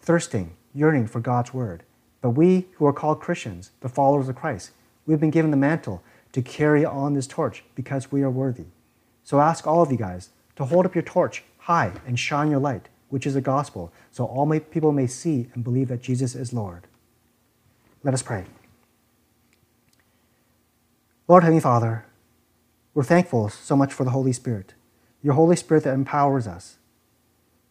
thirsting, 0.00 0.56
yearning 0.74 1.06
for 1.06 1.20
God's 1.20 1.52
word. 1.52 1.82
But 2.20 2.30
we 2.30 2.66
who 2.74 2.86
are 2.86 2.92
called 2.92 3.20
Christians, 3.20 3.70
the 3.80 3.88
followers 3.88 4.28
of 4.28 4.36
Christ, 4.36 4.70
we've 5.06 5.20
been 5.20 5.30
given 5.30 5.50
the 5.50 5.56
mantle 5.56 6.02
to 6.32 6.42
carry 6.42 6.84
on 6.84 7.14
this 7.14 7.26
torch 7.26 7.64
because 7.74 8.10
we 8.10 8.22
are 8.22 8.30
worthy. 8.30 8.66
So 9.24 9.40
ask 9.40 9.66
all 9.66 9.82
of 9.82 9.90
you 9.90 9.98
guys 9.98 10.30
to 10.56 10.64
hold 10.64 10.86
up 10.86 10.94
your 10.94 11.02
torch 11.02 11.44
high 11.58 11.92
and 12.06 12.18
shine 12.18 12.50
your 12.50 12.60
light 12.60 12.88
which 13.08 13.26
is 13.26 13.34
the 13.34 13.40
gospel, 13.40 13.92
so 14.10 14.24
all 14.24 14.46
may, 14.46 14.60
people 14.60 14.92
may 14.92 15.06
see 15.06 15.48
and 15.54 15.62
believe 15.62 15.88
that 15.88 16.02
Jesus 16.02 16.34
is 16.34 16.52
Lord. 16.52 16.86
Let 18.02 18.14
us 18.14 18.22
pray. 18.22 18.44
Lord 21.28 21.42
Heavenly 21.42 21.60
Father, 21.60 22.04
we're 22.94 23.04
thankful 23.04 23.48
so 23.48 23.76
much 23.76 23.92
for 23.92 24.04
the 24.04 24.10
Holy 24.10 24.32
Spirit, 24.32 24.74
your 25.22 25.34
Holy 25.34 25.56
Spirit 25.56 25.84
that 25.84 25.94
empowers 25.94 26.46
us, 26.46 26.78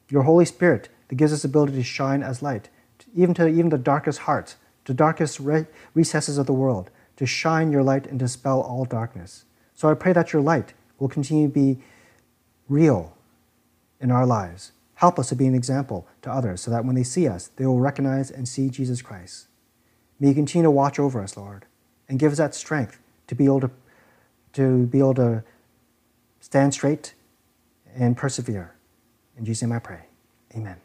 your 0.10 0.24
Holy 0.24 0.46
Spirit 0.46 0.90
that 1.08 1.16
gives 1.16 1.34
us 1.34 1.42
the 1.42 1.48
ability 1.48 1.74
to 1.74 1.84
shine 1.84 2.24
as 2.24 2.42
light, 2.42 2.70
even 3.16 3.34
to 3.36 3.48
even 3.48 3.70
the 3.70 3.78
darkest 3.78 4.20
hearts, 4.20 4.56
the 4.86 4.94
darkest 4.94 5.40
re- 5.40 5.66
recesses 5.94 6.38
of 6.38 6.46
the 6.46 6.54
world, 6.54 6.90
to 7.18 7.26
shine 7.26 7.72
your 7.72 7.84
light 7.84 8.08
and 8.08 8.20
dispel 8.20 8.62
all 8.62 8.86
darkness. 8.86 9.46
So 9.74 9.90
I 9.90 9.94
pray 9.94 10.14
that 10.14 10.34
your 10.34 10.42
light 10.42 10.74
will 11.00 11.10
continue 11.10 11.48
to 11.48 11.54
be 11.54 11.80
real 12.70 13.16
in 14.00 14.12
our 14.12 14.26
lives. 14.26 14.72
Help 14.96 15.20
us 15.20 15.30
to 15.30 15.36
be 15.36 15.46
an 15.46 15.56
example 15.56 16.08
to 16.22 16.32
others 16.32 16.62
so 16.62 16.72
that 16.72 16.86
when 16.86 16.96
they 16.96 17.04
see 17.04 17.28
us, 17.28 17.50
they 17.58 17.66
will 17.66 17.80
recognize 17.80 18.32
and 18.32 18.48
see 18.48 18.70
Jesus 18.70 19.02
Christ. 19.02 19.48
May 20.20 20.30
you 20.30 20.34
continue 20.34 20.64
to 20.64 20.72
watch 20.72 21.00
over 21.00 21.22
us, 21.22 21.36
Lord, 21.36 21.66
and 22.08 22.18
give 22.18 22.32
us 22.32 22.38
that 22.38 22.56
strength 22.56 23.00
to 23.28 23.36
be 23.36 23.46
able 23.46 23.62
to, 23.62 23.72
to, 24.54 24.86
be 24.86 25.00
able 25.00 25.16
to 25.16 25.44
stand 26.40 26.74
straight 26.74 27.14
and 27.94 28.16
persevere. 28.16 28.76
In 29.38 29.44
Jesus' 29.44 29.64
name 29.64 29.74
I 29.74 29.80
pray. 29.80 30.06
Amen. 30.56 30.85